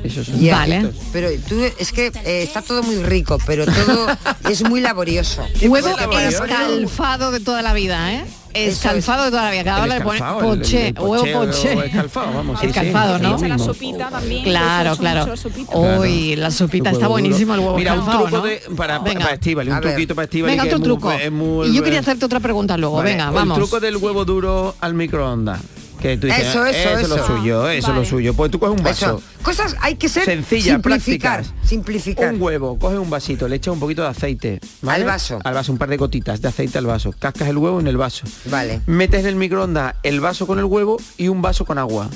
Esos 0.03 0.27
son 0.27 0.39
Ya, 0.39 0.63
truquitos. 0.65 0.95
Pero 1.11 1.29
tú, 1.47 1.61
es 1.77 1.91
que 1.91 2.07
eh, 2.07 2.43
está 2.43 2.61
todo 2.61 2.81
muy 2.83 3.03
rico, 3.03 3.37
pero 3.45 3.65
todo 3.65 4.07
es 4.49 4.63
muy 4.67 4.79
laborioso. 4.81 5.43
Huevo 5.61 5.89
escalfado 6.17 7.31
de 7.31 7.39
toda 7.39 7.61
la 7.61 7.73
vida, 7.73 8.13
¿eh? 8.13 8.25
Escalfado 8.53 9.25
de 9.25 9.31
toda 9.31 9.43
la 9.43 9.51
vida. 9.51 9.63
Cada 9.65 9.83
El 9.83 9.89
hora 9.91 9.99
le 9.99 10.05
pone 10.05 10.17
escalfado, 10.17 10.53
el- 10.53 10.59
poché, 10.59 10.87
el 10.87 10.99
huevo 10.99 11.25
poché 11.45 11.73
escalfado, 11.87 12.31
vamos, 12.33 12.57
sí, 12.61 12.65
sí. 12.65 12.67
Escalfado, 12.69 13.19
¿no? 13.19 13.37
Sí, 13.37 13.47
La 13.49 13.57
sopita 13.57 14.09
también. 14.09 14.43
Claro, 14.45 14.95
claro. 14.95 15.19
mucho 15.21 15.31
la 15.31 15.37
sopita. 15.37 15.77
Uy, 15.77 16.35
la 16.37 16.51
sopita 16.51 16.89
El 16.89 16.95
está 16.95 17.07
buenísimo 17.09 17.53
el 17.53 17.59
huevo 17.59 17.75
Mira, 17.77 17.93
un 17.95 17.99
escalfado, 17.99 18.27
truco 18.27 18.37
¿no? 18.37 18.43
de, 18.47 18.61
para, 18.77 18.99
Venga. 18.99 19.19
para 19.19 19.33
Estíbaliz, 19.33 19.73
un 19.73 19.81
truquito 19.81 20.15
para 20.15 20.23
Estíbaliz 20.23 20.53
Venga, 20.53 20.63
otro 20.63 20.75
es 20.75 20.79
muy- 20.79 20.87
truco. 20.87 21.11
es 21.11 21.31
muy- 21.33 21.67
y 21.67 21.73
yo 21.73 21.83
quería 21.83 21.99
hacerte 21.99 22.23
otra 22.25 22.39
pregunta 22.39 22.77
luego. 22.77 22.95
Vale, 22.95 23.09
Venga, 23.11 23.27
el 23.27 23.33
vamos. 23.33 23.57
truco 23.57 23.81
del 23.81 23.97
huevo 23.97 24.23
duro 24.23 24.75
al 24.79 24.93
microondas. 24.93 25.59
Que 26.05 26.17
tú 26.17 26.27
dices, 26.27 26.45
Eso, 26.49 26.63
eso, 26.67 26.89
es 26.99 27.09
lo 27.09 27.15
eso. 27.15 27.25
suyo, 27.25 27.67
eso 27.67 27.77
es 27.79 27.87
lo 27.87 27.93
Vale. 27.95 28.05
suyo. 28.05 28.33
Pues 28.35 28.51
tú 28.51 28.59
coges 28.59 28.77
un 28.77 28.83
vaso. 28.83 29.05
Eso. 29.05 29.21
Cosas 29.41 29.75
hay 29.81 29.95
que 29.95 30.07
ser 30.07 30.23
Sencilla, 30.25 30.73
simplificar, 30.73 31.41
prácticas. 31.41 31.67
simplificar. 31.67 32.31
Un 32.35 32.39
huevo, 32.41 32.77
coges 32.77 32.99
un 32.99 33.09
vasito, 33.09 33.47
le 33.47 33.55
echas 33.55 33.73
un 33.73 33.79
poquito 33.79 34.03
de 34.03 34.09
aceite. 34.09 34.59
¿vale? 34.83 35.01
Al 35.01 35.07
vaso. 35.07 35.39
Al 35.43 35.55
vaso, 35.55 35.71
un 35.71 35.79
par 35.79 35.89
de 35.89 35.97
gotitas 35.97 36.41
de 36.43 36.47
aceite 36.47 36.77
al 36.77 36.85
vaso. 36.85 37.11
Cascas 37.17 37.47
el 37.49 37.57
huevo 37.57 37.79
en 37.79 37.87
el 37.87 37.97
vaso. 37.97 38.27
Vale. 38.51 38.81
Metes 38.85 39.21
en 39.21 39.25
el 39.25 39.35
microondas 39.35 39.95
el 40.03 40.19
vaso 40.21 40.45
con 40.45 40.59
el 40.59 40.65
huevo 40.65 40.97
y 41.17 41.27
un 41.27 41.41
vaso 41.41 41.65
con 41.65 41.79
agua. 41.79 42.07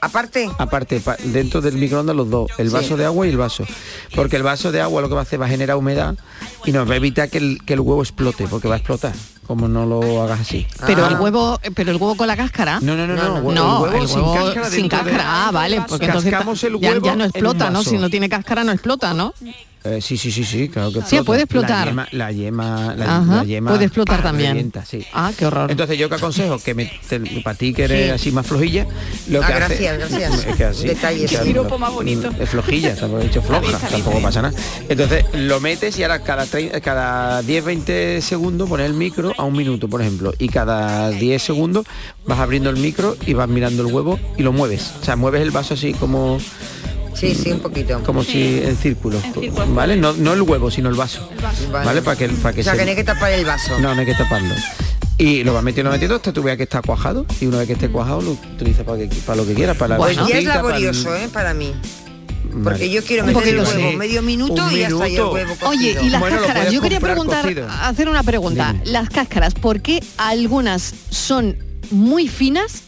Aparte. 0.00 0.50
Aparte, 0.58 0.98
pa- 1.00 1.16
dentro 1.22 1.60
del 1.60 1.74
microondas 1.74 2.16
los 2.16 2.28
dos, 2.30 2.50
el 2.58 2.68
Sí. 2.68 2.72
vaso 2.74 2.96
de 2.96 3.04
agua 3.04 3.26
y 3.26 3.30
el 3.30 3.36
vaso. 3.36 3.64
Porque 4.16 4.36
el 4.36 4.42
vaso 4.42 4.72
de 4.72 4.80
agua 4.80 5.02
lo 5.02 5.08
que 5.08 5.14
va 5.14 5.20
a 5.20 5.22
hacer 5.22 5.40
va 5.40 5.46
a 5.46 5.48
generar 5.48 5.76
humedad 5.76 6.16
y 6.64 6.72
nos 6.72 6.88
va 6.88 6.94
a 6.94 6.96
evitar 6.96 7.28
que 7.30 7.38
el, 7.38 7.58
que 7.64 7.74
el 7.74 7.80
huevo 7.80 8.02
explote, 8.02 8.46
porque 8.48 8.66
va 8.66 8.74
a 8.74 8.78
explotar, 8.78 9.12
como 9.50 9.66
no 9.66 9.84
lo 9.84 10.22
hagas 10.22 10.42
así. 10.42 10.64
Pero 10.86 11.04
Ah. 11.04 11.08
el 11.08 11.18
huevo, 11.18 11.58
pero 11.74 11.90
el 11.90 11.96
huevo 11.96 12.14
con 12.14 12.28
la 12.28 12.36
cáscara. 12.36 12.78
No, 12.80 12.94
no, 12.94 13.04
no, 13.04 13.16
no, 13.16 13.34
huevo- 13.40 13.52
no, 13.52 13.84
el 13.86 13.90
huevo 13.94 14.02
el 14.04 14.08
sin 14.08 14.22
cáscara 14.32 14.70
sin 14.70 14.88
de-. 14.88 15.24
Ah, 15.26 15.50
vale, 15.52 15.82
porque 15.88 16.06
entonces 16.06 16.32
el 16.62 16.78
ya, 16.78 16.90
huevo 16.90 17.04
ya 17.04 17.16
no 17.16 17.24
explota, 17.24 17.68
¿no? 17.68 17.82
Si 17.82 17.98
no 17.98 18.08
tiene 18.08 18.28
cáscara 18.28 18.62
no 18.62 18.70
explota, 18.70 19.12
¿no? 19.12 19.34
Eh, 19.82 20.00
sí, 20.02 20.18
sí, 20.18 20.30
sí, 20.30 20.44
sí, 20.44 20.68
claro 20.68 20.92
que 20.92 21.00
Sí, 21.02 21.20
puede 21.24 21.42
explotar. 21.42 21.86
La 21.86 21.90
yema, 21.90 22.08
la 22.12 22.32
yema, 22.32 22.94
la, 22.96 23.16
Ajá, 23.16 23.36
la 23.36 23.44
yema 23.44 23.70
puede 23.70 23.86
explotar 23.86 24.22
también. 24.22 24.50
revienta, 24.50 24.84
sí. 24.84 25.06
Ah, 25.14 25.32
qué 25.36 25.46
horror. 25.46 25.70
Entonces 25.70 25.96
yo 25.98 26.08
que 26.10 26.16
aconsejo 26.16 26.58
que 26.58 26.74
me, 26.74 26.92
te- 27.08 27.18
para 27.42 27.56
ti 27.56 27.72
que 27.72 27.84
eres 27.84 28.04
Sí. 28.06 28.10
así 28.10 28.30
más 28.32 28.46
flojilla, 28.46 28.86
lo 29.28 29.42
Ah, 29.42 29.46
que 29.46 29.54
gracias, 29.54 30.02
hace, 30.02 30.18
gracias. 30.18 30.46
es 30.46 30.56
que 30.56 30.64
así, 30.64 30.86
Detalles. 30.86 31.30
que 31.30 31.78
más 31.78 31.92
bonito. 31.94 32.30
Es 32.38 32.50
flojilla, 32.50 32.94
tampoco 32.94 33.22
he 33.22 33.24
dicho 33.24 33.40
floja, 33.40 33.78
tampoco 33.88 34.20
pasa 34.20 34.42
nada. 34.42 34.54
Entonces 34.88 35.24
lo 35.34 35.60
metes 35.60 35.98
y 35.98 36.02
ahora 36.02 36.22
cada 36.22 36.46
cada 36.82 37.40
10, 37.42 37.64
20 37.64 38.20
segundos 38.20 38.68
pones 38.68 38.84
el 38.86 38.92
micro 38.94 39.32
a 39.38 39.44
un 39.44 39.56
minuto, 39.56 39.88
por 39.88 40.02
ejemplo, 40.02 40.34
y 40.38 40.48
cada 40.48 41.08
10 41.10 41.42
segundos 41.42 41.86
vas 42.26 42.38
abriendo 42.38 42.68
el 42.68 42.76
micro 42.76 43.16
y 43.26 43.32
vas 43.32 43.48
mirando 43.48 43.86
el 43.86 43.94
huevo 43.94 44.20
y 44.36 44.42
lo 44.42 44.52
mueves. 44.52 44.92
O 45.00 45.04
sea, 45.04 45.16
mueves 45.16 45.40
el 45.40 45.50
vaso 45.52 45.72
así 45.74 45.94
como 45.94 46.38
Sí, 47.14 47.34
sí, 47.34 47.52
un 47.52 47.60
poquito. 47.60 48.02
como 48.04 48.22
si 48.24 48.60
en 48.62 48.76
círculo, 48.76 49.20
¿vale? 49.74 49.96
No, 49.96 50.12
no 50.14 50.32
el 50.32 50.42
huevo, 50.42 50.70
sino 50.70 50.88
el 50.88 50.94
vaso, 50.94 51.28
Vale. 51.70 51.84
¿vale? 51.86 52.02
Para 52.02 52.16
que, 52.16 52.28
para 52.28 52.54
que 52.54 52.60
o 52.60 52.64
sea, 52.64 52.72
se- 52.72 52.78
que 52.78 52.84
no 52.84 52.90
hay 52.90 52.96
que 52.96 53.04
tapar 53.04 53.32
el 53.32 53.44
vaso. 53.44 53.78
no, 53.80 53.94
no 53.94 54.00
hay 54.00 54.06
que 54.06 54.14
taparlo. 54.14 54.54
Y 55.18 55.44
lo 55.44 55.52
vas 55.52 55.62
metiendo, 55.62 55.90
metiendo 55.90 56.16
hasta 56.16 56.32
tú 56.32 56.42
veas 56.42 56.56
que 56.56 56.62
está 56.62 56.80
cuajado 56.80 57.26
y 57.40 57.46
una 57.46 57.58
vez 57.58 57.66
que 57.66 57.74
esté 57.74 57.90
cuajado 57.90 58.22
lo 58.22 58.30
utiliza 58.32 58.84
para, 58.84 58.98
que, 58.98 59.06
para 59.26 59.36
lo 59.36 59.46
que 59.46 59.52
quiera, 59.54 59.74
para 59.74 59.88
la 59.90 59.96
Pues 59.98 60.16
ya 60.16 60.22
es 60.22 60.28
sopita, 60.30 60.62
para 60.62 60.76
el- 60.76 60.84
laborioso, 60.84 61.14
¿eh? 61.16 61.28
Para 61.32 61.52
mí. 61.52 61.74
Vale. 62.52 62.64
Porque 62.64 62.90
yo 62.90 63.04
quiero 63.04 63.24
Un 63.24 63.34
meter 63.34 63.48
el 63.54 63.58
huevo 63.60 63.90
sí. 63.90 63.96
medio 63.96 64.22
minuto 64.22 64.64
Un 64.64 64.72
y 64.72 64.78
ya 64.78 64.88
está 64.88 65.04
ahí 65.04 65.16
el 65.16 65.22
huevo 65.22 65.50
cocido. 65.56 65.68
Oye, 65.68 65.98
y 66.02 66.10
las 66.10 66.20
Bueno, 66.20 66.38
cáscaras, 66.38 66.72
yo 66.72 66.80
quería 66.80 67.00
preguntar, 67.00 67.42
cocido. 67.42 67.68
hacer 67.68 68.08
una 68.08 68.22
pregunta. 68.22 68.74
Las 68.84 69.08
cáscaras, 69.10 69.54
¿por 69.54 69.82
qué 69.82 70.02
algunas 70.16 70.94
son 71.10 71.56
muy 71.90 72.26
finas 72.28 72.82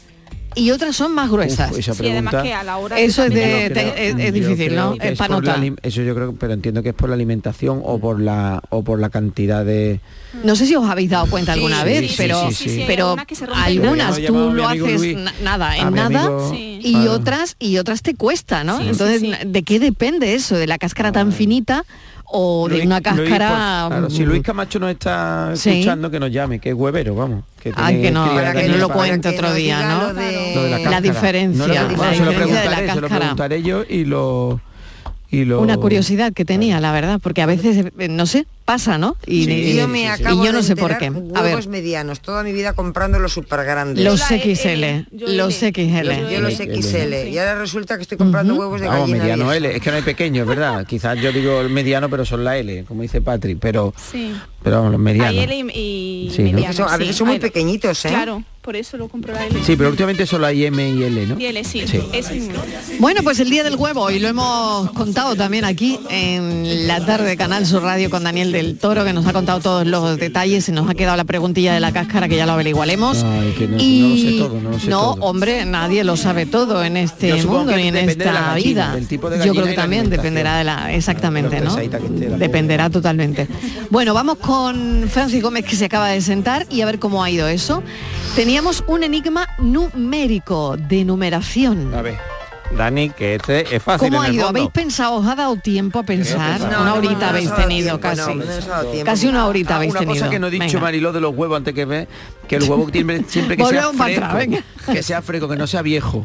y 0.54 0.70
otras 0.70 0.96
son 0.96 1.12
más 1.14 1.30
gruesas? 1.30 1.70
Uf, 1.72 1.78
esa 1.78 1.94
Sí, 1.94 2.08
además 2.08 2.42
que 2.42 2.52
a 2.54 2.62
la 2.62 2.76
hora 2.78 2.98
Eso 2.98 3.24
es, 3.24 3.30
de, 3.34 3.70
creo- 3.72 3.94
es, 3.96 4.14
es 4.18 4.32
difícil, 4.32 4.74
¿no? 4.74 4.94
Es 4.94 5.12
es 5.12 5.18
para 5.18 5.34
la 5.40 5.40
notar. 5.56 5.72
eso 5.82 6.02
yo 6.02 6.14
creo, 6.14 6.34
pero 6.34 6.52
entiendo 6.52 6.82
que 6.82 6.90
es 6.90 6.94
por 6.94 7.08
la 7.08 7.14
alimentación 7.14 7.80
o 7.84 7.98
por 7.98 8.20
la 8.20 8.60
o 8.70 8.82
por 8.82 8.98
la 9.00 9.10
cantidad 9.10 9.64
de 9.64 10.00
No 10.44 10.56
sé 10.56 10.66
si 10.66 10.74
os 10.74 10.88
habéis 10.88 11.10
dado 11.10 11.26
cuenta 11.26 11.52
alguna 11.52 11.78
Sí, 11.80 11.84
vez, 11.84 12.10
sí, 12.10 12.14
pero, 12.16 12.48
sí, 12.48 12.54
sí, 12.54 12.68
sí. 12.70 12.84
pero 12.86 13.16
algunas 13.54 14.16
tú 14.20 14.50
lo 14.52 14.68
haces 14.68 15.00
Luis, 15.00 15.16
nada, 15.42 15.70
a 15.70 15.76
en 15.78 15.94
nada, 15.94 16.24
amigo- 16.24 16.54
y 16.54 16.92
Claro. 16.94 17.12
otras 17.12 17.56
y 17.58 17.78
otras 17.78 18.02
te 18.02 18.14
cuesta, 18.14 18.64
¿no? 18.64 18.80
Entonces, 18.80 19.20
sí. 19.20 19.32
¿de 19.46 19.62
qué 19.62 19.78
depende 19.78 20.34
eso? 20.34 20.56
¿De 20.56 20.66
la 20.66 20.78
cáscara 20.78 21.12
tan 21.12 21.32
finita 21.32 21.84
o 22.24 22.68
de 22.68 22.82
una 22.82 22.96
Luis, 22.96 23.04
cáscara? 23.04 23.86
claro, 23.88 24.10
si 24.10 24.24
Luis 24.24 24.42
Camacho 24.42 24.78
nos 24.78 24.90
está 24.90 25.52
Sí. 25.54 25.70
escuchando 25.70 26.10
que 26.10 26.18
nos 26.18 26.30
llame, 26.32 26.58
que 26.58 26.70
es 26.70 26.74
huevero, 26.74 27.14
vamos. 27.14 27.44
Que 27.62 27.72
Ay, 27.76 28.02
que 28.02 28.10
no, 28.10 28.24
que 28.52 28.68
no 28.68 28.76
lo 28.76 28.88
cuente 28.88 29.28
otro 29.28 29.54
día, 29.54 29.86
¿no? 29.86 30.08
lo 30.08 30.14
de- 30.14 30.54
Lo 30.54 30.62
de 30.64 30.84
la 30.84 31.00
diferencia, 31.00 31.58
No 31.66 31.72
la 31.72 31.84
bueno, 31.84 32.10
diferencia 32.10 32.60
de 32.60 32.70
la 32.70 32.76
se 32.94 33.00
lo 33.00 33.08
y 33.88 34.04
lo 34.04 34.60
y 35.30 35.44
lo 35.46 35.60
Una 35.60 35.76
curiosidad 35.78 36.32
que 36.32 36.44
tenía, 36.44 36.78
la 36.80 36.92
verdad, 36.92 37.18
porque 37.22 37.40
a 37.40 37.46
veces, 37.46 37.86
eh, 37.98 38.08
no 38.08 38.26
sé, 38.26 38.46
pasa, 38.72 38.96
¿no? 38.96 39.16
Y, 39.26 39.44
Sí, 39.44 39.52
y- 39.52 39.76
yo 39.76 39.86
me 39.88 40.02
y 40.02 40.06
acabo 40.06 40.42
yo 40.44 40.50
no 40.52 40.58
de 40.58 40.64
sé 40.64 40.76
por 40.76 40.96
qué. 40.96 41.06
A 41.06 41.10
ver, 41.42 41.52
Huevos 41.52 41.66
medianos, 41.66 42.20
toda 42.20 42.42
mi 42.42 42.52
vida 42.52 42.72
comprando 42.72 43.18
los 43.18 43.32
super 43.32 43.64
grandes. 43.64 44.02
los 44.04 44.20
XL, 44.22 45.04
los. 45.12 45.54
XL. 45.54 46.30
Yo 46.30 46.40
los. 46.40 46.54
XL. 46.54 47.28
Y 47.28 47.38
ahora 47.38 47.56
resulta 47.58 47.96
que 47.96 48.02
estoy 48.02 48.16
comprando 48.18 48.54
huevos 48.54 48.80
de 48.80 48.86
Vamos, 48.88 49.02
gallina. 49.10 49.24
mediano. 49.24 49.52
L, 49.52 49.76
es 49.76 49.82
que 49.82 49.90
no 49.90 49.96
hay 49.96 50.02
pequeños, 50.02 50.46
¿verdad? 50.46 50.86
Quizás 50.88 51.18
yo 51.20 51.32
digo 51.32 51.60
el 51.60 51.68
mediano, 51.70 52.08
pero 52.08 52.24
son 52.24 52.44
la 52.44 52.56
L, 52.56 52.84
como 52.84 53.02
dice 53.02 53.20
Patrick, 53.20 53.58
pero 53.60 53.92
Sí. 54.10 54.32
pero 54.62 54.76
vamos, 54.76 54.92
los 54.92 55.00
medianos. 55.00 55.30
Hay 55.30 55.38
L 55.40 55.54
y, 55.74 56.26
y 56.26 56.30
Sí, 56.34 56.42
¿no? 56.44 56.52
mediano, 56.52 56.74
Son- 56.74 56.88
a 56.88 56.96
veces 56.96 57.14
sí. 57.14 57.18
son 57.18 57.28
muy 57.28 57.38
pequeñitos, 57.38 58.04
¿eh? 58.04 58.08
Claro, 58.08 58.42
por 58.62 58.76
eso 58.76 58.96
lo 58.96 59.08
compro 59.08 59.34
la 59.34 59.44
L. 59.46 59.58
Sí, 59.64 59.74
pero 59.76 59.90
últimamente 59.90 60.26
solo 60.26 60.46
hay 60.46 60.64
M 60.64 60.88
y 60.90 61.02
L, 61.02 61.26
¿no? 61.26 61.38
Y 61.38 61.46
L, 61.46 61.64
sí. 61.64 61.82
Mismo. 61.82 62.52
Bueno, 63.00 63.22
pues 63.22 63.40
el 63.40 63.50
día 63.50 63.64
del 63.64 63.74
huevo, 63.76 64.10
y 64.10 64.18
lo 64.20 64.28
hemos 64.28 64.90
contado 64.92 65.34
también 65.34 65.64
aquí 65.64 65.98
en 66.10 66.86
la 66.86 67.04
tarde 67.04 67.28
de 67.28 67.36
Canal 67.36 67.66
Sur 67.66 67.82
Radio 67.82 68.08
con 68.08 68.22
Daniel 68.24 68.52
del 68.52 68.78
Toro, 68.78 69.04
que 69.04 69.12
nos 69.12 69.26
ha 69.26 69.32
contado 69.32 69.60
todos 69.60 69.86
los 69.86 70.16
detalles 70.16 70.68
y 70.68 70.72
nos 70.72 70.88
ha 70.88 70.94
quedado 70.94 71.16
la 71.16 71.24
preguntilla 71.24 71.74
de 71.74 71.80
la 71.80 71.92
cáscara 71.92 72.28
que 72.28 72.36
ya 72.36 72.46
lo 72.46 72.52
averiguaremos. 72.52 73.24
Ay, 73.24 73.52
que 73.58 73.66
no, 73.66 73.76
y 73.78 74.00
no 74.00 74.08
lo 74.08 74.16
sé 74.16 74.38
todo, 74.38 74.60
no 74.60 74.70
lo 74.70 74.78
sé 74.78 74.90
todo. 74.90 75.10
hombre, 75.20 75.64
nadie 75.66 76.04
lo 76.04 76.16
sabe 76.16 76.46
todo 76.46 76.84
en 76.84 76.96
este 76.96 77.42
mundo 77.44 77.76
y 77.76 77.88
en 77.88 77.94
depende 77.94 78.24
de 78.24 78.24
la 78.24 78.38
esta 78.38 78.46
gallina, 78.52 78.70
vida. 78.70 78.94
del 78.94 79.08
tipo 79.08 79.28
de 79.28 79.44
Yo 79.44 79.52
creo 79.54 79.66
que 79.66 79.74
también 79.74 80.08
dependerá 80.08 80.58
de 80.58 80.64
la 80.64 80.92
exactamente, 80.94 81.60
¿no? 81.60 81.76
la 81.76 82.36
Dependerá 82.38 82.90
totalmente. 82.90 83.48
Bueno, 83.90 84.14
vamos 84.14 84.38
con 84.38 85.08
Francis 85.10 85.42
Gómez 85.42 85.64
que 85.64 85.74
se 85.74 85.86
acaba 85.86 86.08
de 86.08 86.20
sentar 86.20 86.66
y 86.70 86.80
a 86.80 86.86
ver 86.86 86.98
cómo 86.98 87.24
ha 87.24 87.30
ido 87.30 87.48
eso. 87.48 87.82
Teníamos 88.36 88.82
un 88.86 89.02
enigma 89.02 89.46
numérico 89.58 90.76
de 90.78 91.04
numeración. 91.04 91.94
A 91.94 92.00
ver, 92.00 92.16
Dani, 92.76 93.10
que 93.10 93.34
este 93.34 93.76
es 93.76 93.82
fácil 93.82 94.08
¿Cómo 94.08 94.22
ha 94.22 94.30
ido? 94.30 94.48
¿Habéis 94.48 94.70
pensado? 94.70 95.16
¿Os 95.16 95.26
ha 95.26 95.34
dado 95.34 95.56
tiempo 95.56 95.98
a 95.98 96.02
pensar? 96.02 96.58
No, 96.60 96.66
una 96.66 96.84
no, 96.84 96.94
horita 96.94 97.18
no 97.18 97.26
habéis 97.26 97.54
tenido 97.54 97.98
tiempo, 97.98 98.22
casi. 98.22 99.02
Casi 99.04 99.26
una 99.26 99.46
horita 99.46 99.74
Ah, 99.74 99.76
habéis 99.76 99.90
una 99.90 100.00
tenido. 100.00 100.16
cosa 100.16 100.30
que 100.30 100.38
no 100.38 100.46
he 100.46 100.50
dicho 100.50 100.64
Venga. 100.64 100.80
Mariló 100.80 101.12
de 101.12 101.20
los 101.20 101.34
huevos 101.36 101.58
antes 101.58 101.74
que 101.74 101.84
ve 101.84 102.08
que 102.48 102.56
el 102.56 102.62
huevo 102.62 102.88
siempre 103.28 103.56
que 103.58 103.64
sea 103.66 103.88
fresco, 103.92 104.02
atrás, 104.24 104.34
venga. 104.34 104.62
que 104.90 105.02
sea 105.02 105.20
fresco, 105.20 105.48
que 105.48 105.56
no 105.56 105.66
sea 105.66 105.82
viejo. 105.82 106.24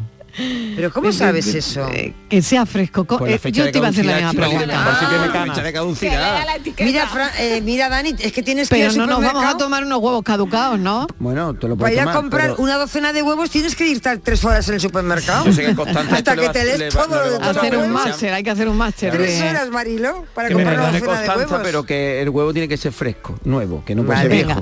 Pero 0.76 0.92
¿cómo 0.92 1.08
Eh, 1.08 1.12
sabes 1.12 1.52
eh, 1.54 1.58
eso? 1.58 1.88
eh, 1.92 2.14
que 2.28 2.42
sea 2.42 2.64
fresco. 2.64 3.06
Eh, 3.26 3.40
yo 3.50 3.70
te 3.70 3.78
iba 3.78 3.88
a 3.88 3.90
hacer 3.90 4.04
la 4.06 4.14
misma 4.16 4.32
pregunta. 4.32 4.64
chica, 4.64 4.84
por 4.84 4.94
si 4.94 5.06
tiene 5.06 5.24
Ah, 5.24 5.32
canas. 5.32 5.48
fecha 5.56 5.66
de 5.66 5.72
caducidad. 5.72 6.46
Mira, 6.78 7.06
Fran- 7.08 7.30
eh, 7.38 7.60
mira, 7.62 7.88
Dani, 7.88 8.14
es 8.18 8.32
que 8.32 8.42
tienes 8.42 8.68
que 8.68 8.78
ir 8.78 8.88
Pero 8.88 8.90
al 9.02 9.08
no 9.08 9.14
nos 9.20 9.24
vamos 9.32 9.44
a 9.44 9.56
tomar 9.58 9.84
unos 9.84 9.98
huevos 10.00 10.22
caducados, 10.22 10.78
¿no? 10.78 11.06
Bueno, 11.18 11.54
te 11.54 11.66
lo 11.66 11.76
Para 11.76 11.90
puedes 11.90 12.02
ir 12.02 12.08
a 12.08 12.12
comprar 12.12 12.42
pero- 12.50 12.56
una 12.62 12.76
docena 12.76 13.12
de 13.12 13.22
huevos 13.22 13.50
tienes 13.50 13.74
que 13.74 13.90
estar 13.90 14.18
tres 14.18 14.44
horas 14.44 14.68
en 14.68 14.74
el 14.74 14.80
supermercado. 14.80 15.44
Yo 15.46 15.52
sé 15.52 15.64
que 15.66 15.74
Constanza 15.74 16.14
Hasta 16.16 16.36
que 16.36 16.48
te 16.50 16.64
le 16.64 16.78
lees 16.78 16.94
todo 16.94 17.08
lo 17.08 17.38
de 17.38 17.44
Hacer 17.48 17.76
un 17.76 17.90
máster, 17.90 18.32
hay 18.34 18.42
que 18.42 18.50
hacer 18.50 18.68
un 18.68 18.76
máster. 18.76 19.12
Tres 19.12 19.42
horas, 19.42 19.70
Marilo, 19.70 20.24
para 20.34 20.48
Que 20.48 20.54
comprar 20.54 20.78
una 20.78 20.92
docena 20.92 21.20
de 21.22 21.28
huevos. 21.30 21.60
pero 21.62 21.84
que 21.84 22.22
el 22.22 22.28
huevo 22.30 22.52
tiene 22.52 22.68
que 22.68 22.76
ser 22.76 22.92
fresco, 22.92 23.38
nuevo, 23.44 23.82
que 23.84 23.94
no 23.94 24.04
puede 24.04 24.18
Vale. 24.28 24.36
ser 24.36 24.46
viejo. 24.46 24.60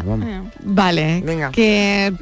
Vale, 0.62 1.22
Venga. 1.24 1.51
que 1.51 2.12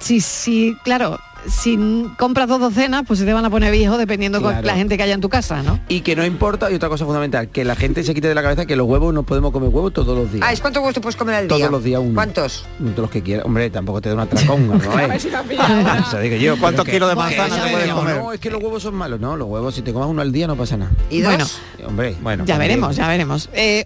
si, 0.00 0.20
si, 0.20 0.76
claro, 0.84 1.18
si 1.46 2.06
compras 2.18 2.48
dos 2.48 2.60
docenas, 2.60 3.04
pues 3.06 3.18
se 3.18 3.24
te 3.24 3.32
van 3.32 3.44
a 3.44 3.50
poner 3.50 3.72
viejos 3.72 3.98
dependiendo 3.98 4.40
con 4.40 4.50
Claro. 4.52 4.66
la 4.66 4.74
gente 4.74 4.96
que 4.96 5.02
haya 5.02 5.14
en 5.14 5.20
tu 5.20 5.28
casa, 5.28 5.62
¿no? 5.62 5.78
Y 5.88 6.00
que 6.00 6.16
no 6.16 6.24
importa, 6.24 6.70
y 6.70 6.74
otra 6.74 6.88
cosa 6.88 7.04
fundamental, 7.04 7.48
que 7.48 7.64
la 7.64 7.76
gente 7.76 8.02
se 8.04 8.14
quite 8.14 8.28
de 8.28 8.34
la 8.34 8.42
cabeza 8.42 8.66
que 8.66 8.76
los 8.76 8.86
huevos 8.86 9.12
no 9.14 9.22
podemos 9.24 9.52
comer 9.52 9.68
huevos 9.70 9.92
todos 9.92 10.16
los 10.16 10.32
días. 10.32 10.46
Ah, 10.48 10.52
¿es 10.52 10.60
cuántos 10.60 10.80
huevos 10.80 10.94
te 10.94 11.00
puedes 11.00 11.16
comer 11.16 11.34
al 11.36 11.48
día? 11.48 11.56
Todos 11.58 11.70
los 11.70 11.84
días 11.84 12.00
uno. 12.02 12.14
¿Cuántos? 12.14 12.64
Todos 12.78 12.98
los 12.98 13.10
que 13.10 13.22
quieras. 13.22 13.44
Hombre, 13.46 13.70
tampoco 13.70 14.00
te 14.00 14.08
da 14.08 14.14
una 14.14 14.26
tracón, 14.26 14.68
¿no? 14.68 14.74
¿eh? 15.00 15.08
Eso 16.08 16.18
digo 16.20 16.36
yo. 16.36 16.58
¿Cuántos 16.58 16.84
kilos 16.86 17.08
de 17.08 17.14
manzana 17.16 17.62
te 17.64 17.70
puedes 17.70 17.92
comer? 17.92 18.16
No, 18.18 18.32
es 18.32 18.40
que 18.40 18.50
los 18.50 18.62
huevos 18.62 18.82
son 18.82 18.94
malos. 18.94 19.20
No, 19.20 19.36
los 19.36 19.48
huevos, 19.48 19.74
si 19.74 19.82
te 19.82 19.92
comas 19.92 20.08
uno 20.08 20.22
al 20.22 20.32
día 20.32 20.46
no 20.46 20.56
pasa 20.56 20.76
nada. 20.76 20.92
¿Y 21.10 21.22
Bueno, 21.22 21.44
Hombre, 21.86 22.16
bueno. 22.22 22.44
ya 22.46 22.58
veremos, 22.58 22.96
ya 22.96 23.08
veremos. 23.08 23.48
Eh, 23.52 23.84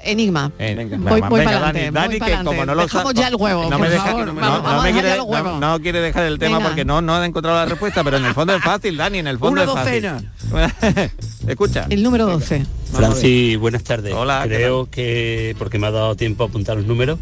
enigma. 0.00 0.50
Eh, 0.58 0.74
voy 0.74 0.84
venga, 0.84 1.28
voy 1.28 1.38
venga, 1.40 1.52
para 1.52 1.72
Dani. 1.72 1.90
Dani, 1.90 2.20
que 2.20 2.44
como 2.44 2.66
no 2.66 2.74
lo 2.74 2.82
Dejamos 2.82 3.14
ya 3.14 3.28
el 3.28 3.36
huevo, 3.36 3.62
no 3.64 3.70
por 3.70 3.80
me 3.80 3.88
deja- 3.90 4.04
favor. 4.04 4.26
no, 4.26 4.34
Vamos, 4.34 4.72
no 4.72 4.82
me 4.82 4.92
quiere, 4.92 5.16
los 5.16 5.26
huevos. 5.26 5.60
no 5.60 5.80
quiere 5.80 6.00
dejar 6.00 6.24
el 6.24 6.38
tema 6.42 6.58
Venga. 6.58 6.68
porque 6.70 6.84
no, 6.84 7.00
no 7.00 7.14
ha 7.16 7.24
encontrado 7.26 7.56
la 7.56 7.66
respuesta, 7.66 8.02
pero 8.04 8.16
en 8.18 8.24
el 8.24 8.34
fondo 8.34 8.54
es 8.54 8.62
fácil, 8.62 8.96
Dani, 8.96 9.18
en 9.18 9.26
el 9.26 9.38
fondo 9.38 9.62
Una 9.62 9.72
es 9.72 9.78
fácil. 9.78 11.10
Escucha. 11.48 11.86
El 11.88 12.02
número 12.02 12.26
12. 12.26 12.64
Francis, 12.92 13.58
buenas 13.58 13.82
tardes. 13.84 14.12
Hola, 14.12 14.42
¿qué 14.44 14.54
Creo 14.56 14.90
que, 14.90 15.56
porque 15.58 15.78
me 15.78 15.86
ha 15.86 15.90
dado 15.90 16.14
tiempo 16.14 16.44
a 16.44 16.46
apuntar 16.48 16.76
los 16.76 16.84
números, 16.86 17.18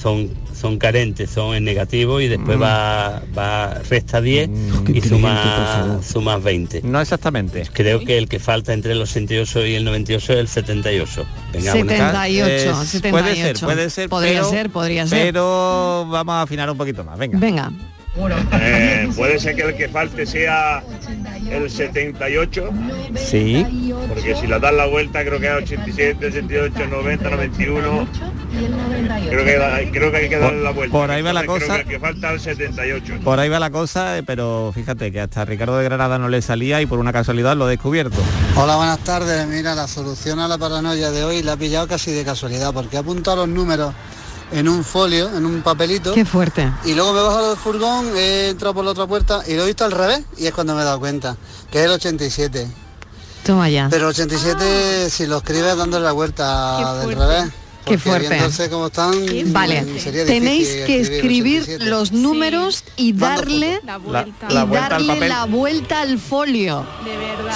son, 0.00 0.30
son 0.58 0.78
carentes, 0.78 1.30
son 1.30 1.54
en 1.56 1.64
negativo 1.64 2.20
y 2.20 2.28
después 2.28 2.56
Mm. 2.56 2.62
va, 2.62 3.22
va 3.36 3.74
resta 3.90 4.20
10 4.20 4.48
y 4.48 4.52
inteligente, 4.52 5.02
por 5.02 5.08
suma, 5.08 5.98
suma 6.02 6.36
20. 6.38 6.82
No 6.84 7.00
exactamente. 7.00 7.64
Creo 7.72 8.00
que 8.00 8.18
el 8.18 8.28
que 8.28 8.38
falta 8.38 8.72
entre 8.72 8.92
el 8.92 9.02
88 9.02 9.66
y 9.66 9.74
el 9.74 9.84
98 9.84 10.32
es 10.34 10.38
el 10.38 10.48
78. 10.48 11.26
Venga, 11.52 11.74
buenas 11.74 11.98
tardes. 11.98 12.32
78, 12.36 12.82
Es- 12.82 12.88
78. 12.88 13.10
Puede 13.10 13.34
ser, 13.34 13.58
puede 13.58 13.90
ser. 13.90 14.08
Podría 14.08 14.32
pero- 14.40 14.50
ser, 14.50 14.70
podría 14.70 15.06
ser. 15.08 15.22
Pero 15.26 16.06
vamos 16.08 16.32
a 16.34 16.42
afinar 16.42 16.70
un 16.70 16.76
poquito 16.78 17.02
más, 17.04 17.18
venga. 17.18 17.38
Venga. 17.38 17.72
Eh, 18.52 19.08
puede 19.16 19.38
ser 19.38 19.56
que 19.56 19.62
el 19.62 19.74
que 19.76 19.88
falte 19.88 20.26
sea 20.26 20.82
el 21.50 21.70
78, 21.70 22.70
Sí. 23.16 23.94
porque 24.08 24.36
si 24.36 24.46
le 24.46 24.58
das 24.60 24.74
la 24.74 24.86
vuelta 24.86 25.24
creo 25.24 25.40
que 25.40 25.46
es 25.46 25.54
87, 25.54 26.26
88, 26.26 26.86
90, 26.86 27.30
91. 27.30 28.06
Creo 29.30 29.44
que, 29.44 29.90
creo 29.92 30.10
que 30.10 30.16
hay 30.16 30.28
que 30.28 30.38
darle 30.38 30.56
Por- 30.58 30.64
la 30.64 30.70
vuelta. 30.72 30.92
por 30.98 31.10
ahí 31.10 31.22
va 31.22 31.32
la 31.32 31.40
Entonces, 31.40 31.68
cosa. 31.68 31.82
Creo 31.82 31.88
que 31.88 31.94
el 31.94 32.00
que 32.00 32.06
falta 32.06 32.32
el 32.32 32.40
78. 32.40 33.14
Por 33.24 33.38
ahí 33.40 33.48
va 33.48 33.58
la 33.60 33.70
cosa, 33.70 34.18
eh, 34.18 34.22
pero 34.22 34.70
fíjate 34.74 35.10
que 35.12 35.20
hasta 35.20 35.44
Ricardo 35.44 35.78
de 35.78 35.84
Granada 35.84 36.18
no 36.18 36.28
le 36.28 36.42
salía 36.42 36.80
y 36.82 36.86
por 36.86 36.98
una 36.98 37.12
casualidad 37.12 37.56
lo 37.56 37.66
he 37.68 37.70
descubierto. 37.70 38.16
Hola, 38.56 38.76
buenas 38.76 38.98
tardes. 39.00 39.46
Mira, 39.46 39.74
la 39.74 39.86
solución 39.88 40.40
a 40.40 40.48
la 40.48 40.58
paranoia 40.58 41.10
de 41.10 41.24
hoy 41.24 41.42
la 41.42 41.54
he 41.54 41.56
pillado 41.56 41.86
casi 41.88 42.10
de 42.12 42.24
casualidad, 42.24 42.72
porque 42.72 42.96
he 42.96 42.98
apuntado 42.98 43.36
los 43.46 43.48
números 43.48 43.94
en 44.52 44.68
un 44.68 44.84
folio, 44.84 45.28
en 45.36 45.44
un 45.46 45.62
papelito. 45.62 46.12
Qué 46.14 46.24
fuerte. 46.24 46.70
Y 46.84 46.94
luego 46.94 47.12
me 47.12 47.20
he 47.20 47.22
bajado 47.22 47.48
del 47.50 47.58
furgón, 47.58 48.16
he 48.16 48.48
entrado 48.48 48.74
por 48.74 48.84
la 48.84 48.90
otra 48.92 49.06
puerta 49.06 49.42
y 49.46 49.54
lo 49.54 49.62
he 49.62 49.66
visto 49.66 49.84
al 49.84 49.92
revés 49.92 50.20
y 50.36 50.46
es 50.46 50.52
cuando 50.52 50.74
me 50.74 50.82
he 50.82 50.84
dado 50.84 50.98
cuenta, 50.98 51.36
que 51.70 51.78
es 51.80 51.84
el 51.86 51.92
87. 51.92 52.66
Toma 53.44 53.68
ya. 53.70 53.88
Pero 53.90 54.04
el 54.06 54.10
87 54.10 55.08
si 55.10 55.26
lo 55.26 55.38
escribes 55.38 55.76
dándole 55.76 56.04
la 56.04 56.12
vuelta 56.12 56.98
del 57.00 57.16
revés. 57.16 57.44
Qué 57.82 57.96
fuerte. 57.96 58.38
cómo 58.70 58.88
están, 58.88 59.12
Vale, 59.46 59.98
sería 59.98 60.26
tenéis 60.26 60.68
que 60.86 61.00
escribir 61.00 61.62
87. 61.62 61.90
los 61.90 62.12
números 62.12 62.84
y 62.96 63.14
darle 63.14 63.80
La 63.84 63.96
vuelta. 63.96 64.46
y 64.50 64.52
La 64.54 64.64
vuelta 64.64 64.84
al 64.84 64.90
darle 64.90 65.06
papel. 65.14 65.28
la 65.30 65.44
vuelta 65.46 66.00
al 66.02 66.18
folio. 66.18 66.86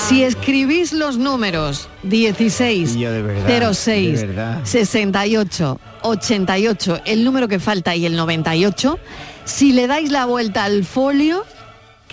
Si 0.09 0.25
escribís 0.25 0.93
los 0.95 1.19
números 1.19 1.89
16, 2.05 2.95
Y 2.97 3.01
yo 3.01 3.13
de 3.13 3.23
verdad, 3.23 3.73
06, 3.75 4.21
de 4.23 4.27
verdad. 4.27 4.61
68, 4.65 5.79
88, 6.05 7.01
el 7.07 7.25
número 7.25 7.49
que 7.49 7.59
falta 7.59 7.97
y 7.97 8.07
el 8.07 8.15
98, 8.15 8.99
si 9.45 9.73
le 9.73 9.87
dais 9.87 10.11
la 10.11 10.27
vuelta 10.27 10.65
al 10.65 10.85
folio, 10.85 11.45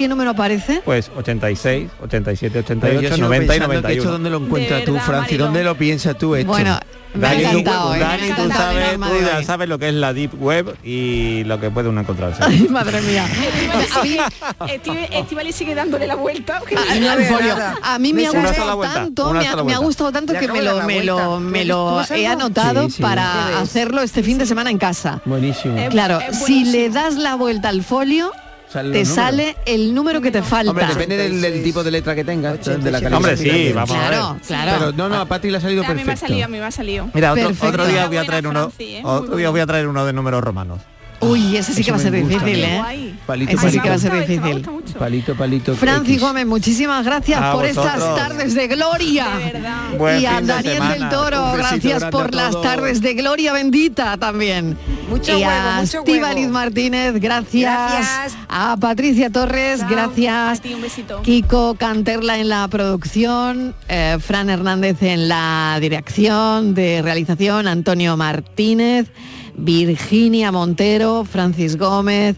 ¿qué 0.02 0.08
número 0.08 0.32
aparece? 0.32 0.82
Pues 0.84 1.12
86, 1.16 1.90
87, 2.02 2.64
Pero 2.82 3.02
yo 3.02 3.08
88, 3.10 3.16
sigo 3.16 3.28
90 3.28 3.44
y 3.44 3.48
pensando 3.60 3.70
que 3.70 3.76
91. 3.82 4.02
¿Esto 4.02 4.12
dónde 4.12 4.30
lo 4.32 4.38
encuentras 4.38 4.84
tú, 4.84 4.98
Francis? 4.98 5.38
¿Dónde 5.38 5.64
lo 5.64 5.76
piensas 5.76 6.18
tú 6.18 6.36
esto? 6.36 6.48
Bueno, 6.52 6.80
me 7.14 7.28
ha 7.28 7.32
Dani, 7.34 7.64
tú- 7.64 7.70
¿eh? 7.94 8.00
Me 8.00 8.32
ha 8.32 8.36
tú 8.36 8.50
sabes, 8.52 8.94
tú 8.96 9.26
ya 9.26 9.44
sabes 9.44 9.70
lo 9.70 9.78
que 9.78 9.90
es 9.90 9.94
la 9.94 10.14
deep 10.14 10.42
web 10.42 10.76
y 10.84 11.44
lo 11.44 11.60
que 11.60 11.70
puede 11.70 11.90
uno 11.90 12.02
encontrarse. 12.02 12.42
Ay, 12.44 12.68
madre 12.70 13.00
mía. 13.02 13.28
Estivali 15.12 15.52
sigue 15.52 15.76
dándole 15.76 16.08
la 16.08 16.16
vuelta. 16.16 16.62
Ah, 16.76 16.96
no, 16.96 17.24
folio. 17.26 17.56
A 17.84 18.00
mí 18.00 18.14
me 18.14 18.26
ha 18.26 18.32
gustado 18.32 18.76
vuelta, 18.76 18.96
tanto, 18.96 19.34
me 19.34 19.48
ha, 19.48 19.56
me 19.64 19.78
gustado 19.78 20.12
tanto 20.12 20.34
que 20.34 20.48
me 20.48 20.62
lo, 20.64 20.82
me 20.84 21.04
lo, 21.04 21.40
me 21.40 21.62
¿Tú 21.62 21.68
lo 21.68 22.02
he 22.10 22.26
anotado 22.28 22.86
Sí, 22.86 22.96
sí. 22.98 23.02
para 23.04 23.60
hacerlo 23.60 24.02
este 24.02 24.24
fin 24.24 24.38
de 24.40 24.46
semana 24.48 24.72
en 24.72 24.78
casa. 24.80 25.22
Buenísimo. 25.26 25.76
Claro, 25.90 26.20
si 26.32 26.66
le 26.66 26.90
das 26.90 27.16
la 27.16 27.36
vuelta 27.36 27.70
al 27.70 27.84
folio, 27.84 28.32
Salen 28.72 28.94
te 28.94 29.06
sale 29.06 29.58
el 29.66 29.94
número 29.94 30.22
que 30.22 30.32
te 30.32 30.42
falta. 30.42 30.72
Hombre, 30.72 30.86
depende 30.88 31.18
del, 31.18 31.42
del 31.42 31.62
tipo 31.64 31.84
de 31.84 31.92
letra 31.92 32.16
que 32.16 32.24
tengas, 32.24 32.64
de 32.64 32.78
la 32.92 33.00
calidad. 33.02 33.14
Hombre, 33.18 33.36
sí, 33.38 33.72
vamos 33.74 33.92
a 33.92 34.00
ver. 34.00 34.08
Claro, 34.10 34.38
claro. 34.48 34.72
Pero 34.80 34.92
no, 34.94 35.10
no, 35.10 35.16
a 35.22 35.26
Patri 35.26 35.52
le 35.52 35.58
ha 35.58 35.62
salido 35.62 35.84
A 35.84 35.88
mí 35.90 35.96
me 35.96 36.02
ha 36.02 36.06
perfecto. 36.06 36.28
salido, 36.28 36.46
a 36.46 36.48
mí 36.48 36.58
me 36.58 36.64
ha 36.66 36.72
salido. 36.72 37.10
Mira, 37.14 37.34
otro, 37.34 37.48
Perfecto. 37.48 37.68
otro 37.68 37.88
día 37.88 38.08
voy 38.08 38.18
a 38.18 38.24
traer 38.26 38.48
uno, 38.48 38.72
¿eh? 38.80 39.02
Otro 39.04 39.36
día 39.36 39.50
voy 39.50 39.60
a 39.60 39.66
traer 39.66 39.88
uno 39.88 40.06
de 40.06 40.14
números 40.14 40.42
romanos. 40.42 40.80
Uy, 41.24 41.56
ese 41.56 41.74
sí 41.74 41.84
que 41.84 41.92
va 41.92 41.98
a 41.98 42.00
ser 42.00 42.20
gusta, 42.20 42.34
difícil, 42.44 42.64
¿eh? 42.64 42.78
Guay. 42.80 43.20
Palito, 43.28 43.52
Ese 43.52 43.60
sí 43.60 43.78
palito. 43.78 43.84
que 43.84 43.90
va 43.90 43.96
a 43.96 44.00
ser 44.00 44.28
difícil. 44.28 44.70
Palito, 44.98 45.36
palito. 45.36 45.76
Francis. 45.76 46.20
Gómez, 46.20 46.48
muchísimas 46.48 47.06
gracias 47.06 47.40
A 47.40 47.54
por 47.54 47.66
estas 47.66 48.00
tardes 48.00 48.56
de 48.56 48.68
gloria. 48.68 49.28
De 49.38 49.52
verdad. 49.54 49.78
Buen 50.00 50.20
y 50.20 50.26
a 50.26 50.42
de 50.42 50.48
Daniel 50.48 50.84
del 50.98 51.10
Toro, 51.10 51.54
gracias 51.54 52.06
por 52.06 52.26
a 52.26 52.32
las 52.32 52.60
tardes 52.64 53.02
de 53.02 53.14
gloria 53.14 53.54
bendita 53.54 54.18
también. 54.18 54.76
Mucho 55.12 55.38
y 55.38 55.44
huevo, 55.44 55.52
a 55.52 55.82
mucho 55.82 56.04
huevo. 56.04 56.50
Martínez, 56.52 57.20
gracias. 57.20 57.92
Gracias. 57.92 58.38
A 58.48 58.78
Patricia 58.80 59.30
Torres, 59.30 59.82
Chao. 59.82 59.90
gracias. 59.90 60.60
A 60.60 60.62
ti 60.62 60.74
un 60.74 60.82
besito. 60.82 61.22
Kiko 61.22 61.76
Canterla 61.76 62.40
en 62.40 62.48
la 62.48 62.66
producción, 62.70 63.76
eh, 63.90 64.18
Fran 64.22 64.50
Hernández 64.50 65.04
en 65.04 65.28
la 65.28 65.78
dirección 65.82 66.74
de 66.74 67.02
realización, 67.02 67.68
Antonio 67.68 68.16
Martínez, 68.16 69.12
Virginia 69.56 70.50
Montero, 70.54 71.26
Francis 71.26 71.78
Gómez 71.78 72.38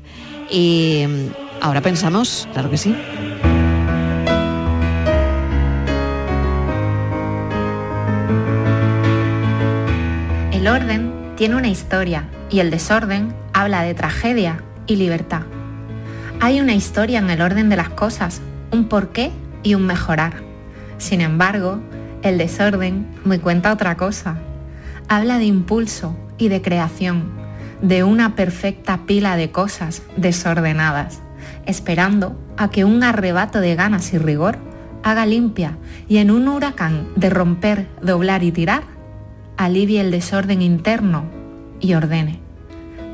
y 0.50 1.06
mm, 1.08 1.28
ahora 1.62 1.82
pensamos, 1.82 2.48
claro 2.54 2.72
que 2.72 2.78
sí. 2.80 2.96
El 10.52 10.68
orden 10.68 11.36
tiene 11.36 11.56
una 11.56 11.68
historia 11.68 12.28
y 12.54 12.60
el 12.60 12.70
desorden 12.70 13.34
habla 13.52 13.82
de 13.82 13.96
tragedia 13.96 14.64
y 14.86 14.96
libertad. 14.96 15.42
Hay 16.40 16.62
una 16.62 16.76
historia 16.76 17.18
en 17.18 17.32
el 17.32 17.42
orden 17.42 17.68
de 17.68 17.76
las 17.76 17.90
cosas, 17.90 18.42
un 18.72 18.88
porqué 18.88 19.32
y 19.64 19.74
un 19.74 19.88
mejorar. 19.88 20.34
Sin 21.00 21.22
embargo, 21.22 21.80
el 22.22 22.38
desorden 22.38 23.08
me 23.26 23.40
cuenta 23.40 23.74
otra 23.74 23.98
cosa. 23.98 24.38
Habla 25.10 25.40
de 25.40 25.46
impulso 25.46 26.16
y 26.38 26.50
de 26.50 26.62
creación, 26.62 27.32
de 27.82 28.04
una 28.04 28.36
perfecta 28.36 29.00
pila 29.08 29.36
de 29.36 29.50
cosas 29.50 30.04
desordenadas, 30.16 31.24
esperando 31.66 32.40
a 32.56 32.70
que 32.70 32.86
un 32.86 33.02
arrebato 33.02 33.62
de 33.62 33.74
ganas 33.74 34.14
y 34.14 34.20
rigor 34.20 34.60
haga 35.02 35.26
limpia 35.26 35.80
y 36.08 36.18
en 36.18 36.30
un 36.30 36.48
huracán 36.48 37.08
de 37.16 37.32
romper, 37.32 37.88
doblar 38.04 38.44
y 38.44 38.52
tirar, 38.52 38.84
alivie 39.58 40.02
el 40.02 40.12
desorden 40.12 40.62
interno 40.62 41.26
y 41.80 41.96
ordene. 41.96 42.43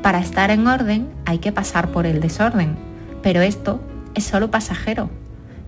Para 0.02 0.20
estar 0.20 0.50
en 0.50 0.66
orden 0.66 1.08
hay 1.26 1.38
que 1.38 1.52
pasar 1.52 1.92
por 1.92 2.06
el 2.06 2.20
desorden, 2.20 2.76
pero 3.22 3.42
esto 3.42 3.80
es 4.14 4.24
solo 4.24 4.50
pasajero, 4.50 5.10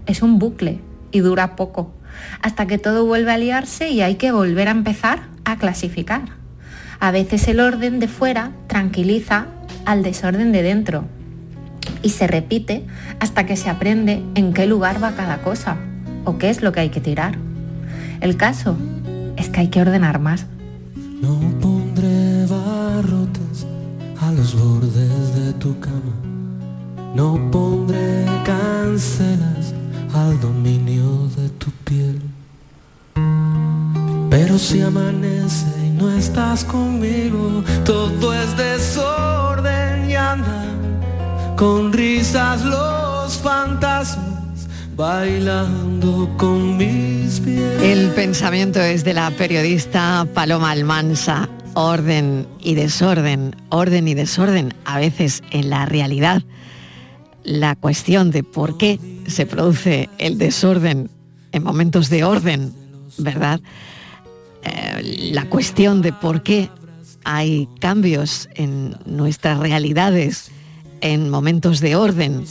es 0.06 0.22
un 0.22 0.38
bucle 0.38 0.80
y 1.10 1.20
dura 1.20 1.54
poco, 1.54 1.92
hasta 2.40 2.66
que 2.66 2.78
todo 2.78 3.04
vuelve 3.04 3.30
a 3.32 3.38
liarse 3.38 3.90
y 3.90 4.00
hay 4.00 4.14
que 4.14 4.32
volver 4.32 4.68
a 4.68 4.72
empezar 4.72 5.20
a 5.44 5.56
clasificar. 5.58 6.22
A 6.98 7.10
veces 7.10 7.46
el 7.48 7.60
orden 7.60 8.00
de 8.00 8.08
fuera 8.08 8.52
tranquiliza 8.68 9.46
al 9.84 10.02
desorden 10.02 10.52
de 10.52 10.62
dentro 10.62 11.04
y 12.02 12.10
se 12.10 12.26
repite 12.26 12.86
hasta 13.20 13.44
que 13.44 13.56
se 13.56 13.68
aprende 13.68 14.22
en 14.34 14.54
qué 14.54 14.66
lugar 14.66 15.02
va 15.02 15.12
cada 15.12 15.42
cosa 15.42 15.76
o 16.24 16.38
qué 16.38 16.48
es 16.48 16.62
lo 16.62 16.72
que 16.72 16.80
hay 16.80 16.90
que 16.90 17.00
tirar. 17.00 17.36
El 18.20 18.36
caso 18.36 18.76
es 19.36 19.48
que 19.48 19.60
hay 19.60 19.68
que 19.68 19.80
ordenar 19.80 20.20
más. 20.20 20.46
Los 24.36 24.54
bordes 24.54 25.34
de 25.34 25.52
tu 25.54 25.78
cama. 25.80 26.14
No 27.14 27.38
pondré 27.50 28.24
cancelas 28.44 29.72
dominio 30.40 31.28
de 31.36 31.48
tu 31.50 31.70
piel. 31.84 32.20
Pero 34.30 34.58
si 34.58 34.80
amanece 34.80 35.66
y 35.86 35.90
no 35.90 36.10
estás 36.10 36.64
conmigo, 36.64 37.62
todo 37.84 38.34
es 38.34 38.56
desorden 38.56 40.10
y 40.10 40.14
andan 40.14 41.56
con 41.56 41.92
risas 41.92 42.64
los 42.64 43.36
fantasmas 43.38 44.68
bailando 44.96 46.28
con 46.36 46.76
mis 46.76 47.40
pies. 47.40 47.82
El 47.82 48.10
pensamiento 48.10 48.80
es 48.80 49.04
de 49.04 49.14
la 49.14 49.30
periodista 49.30 50.26
Paloma 50.34 50.70
Almansa. 50.70 51.48
Orden 51.74 52.46
y 52.60 52.74
desorden, 52.74 53.56
orden 53.70 54.08
y 54.08 54.14
desorden, 54.14 54.74
a 54.84 54.98
veces 54.98 55.42
en 55.50 55.70
la 55.70 55.86
realidad. 55.86 56.42
La 57.44 57.76
cuestión 57.76 58.30
de 58.30 58.42
por 58.42 58.78
qué 58.78 58.98
se 59.26 59.46
produce 59.46 60.08
el 60.18 60.38
desorden 60.38 61.10
en 61.52 61.62
momentos 61.62 62.10
de 62.10 62.24
orden, 62.24 62.72
¿verdad? 63.18 63.60
Eh, 64.64 65.30
la 65.32 65.48
cuestión 65.48 66.02
de 66.02 66.12
por 66.12 66.42
qué 66.42 66.70
hay 67.24 67.68
cambios 67.80 68.48
en 68.54 68.96
nuestras 69.06 69.58
realidades 69.58 70.50
en 71.00 71.30
momentos 71.30 71.80
de 71.80 71.96
orden 71.96 72.44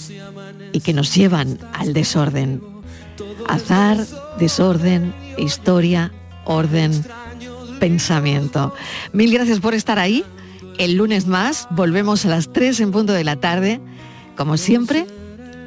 y 0.73 0.81
que 0.81 0.93
nos 0.93 1.15
llevan 1.15 1.57
al 1.73 1.93
desorden. 1.93 2.61
Azar, 3.47 4.05
desorden, 4.37 5.13
historia, 5.37 6.11
orden, 6.45 6.91
pensamiento. 7.81 8.73
Mil 9.11 9.33
gracias 9.33 9.59
por 9.59 9.73
estar 9.73 9.97
ahí. 9.97 10.23
El 10.77 10.97
lunes 10.97 11.25
más 11.25 11.67
volvemos 11.71 12.23
a 12.25 12.29
las 12.29 12.53
3 12.53 12.79
en 12.79 12.91
punto 12.91 13.11
de 13.11 13.23
la 13.23 13.37
tarde, 13.37 13.81
como 14.37 14.55
siempre, 14.57 15.07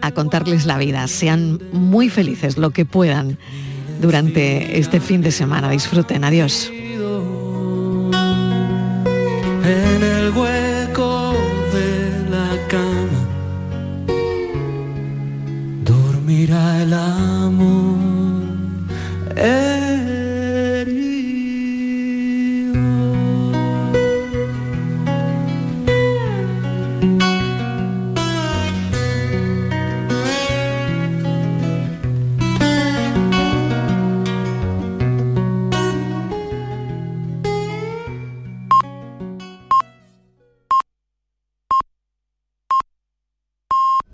a 0.00 0.12
contarles 0.12 0.64
la 0.64 0.78
vida. 0.78 1.08
Sean 1.08 1.60
muy 1.72 2.08
felices 2.08 2.56
lo 2.56 2.70
que 2.70 2.84
puedan 2.84 3.36
durante 4.00 4.78
este 4.78 5.00
fin 5.00 5.22
de 5.22 5.32
semana. 5.32 5.70
Disfruten. 5.70 6.22
Adiós. 6.22 6.70
en 9.66 10.02
el 10.02 10.30
hueco 10.30 11.34
de 11.72 12.30
la 12.30 12.50
cama 12.68 13.22
dormirá 15.84 16.82
el 16.82 16.92
amor. 16.92 17.98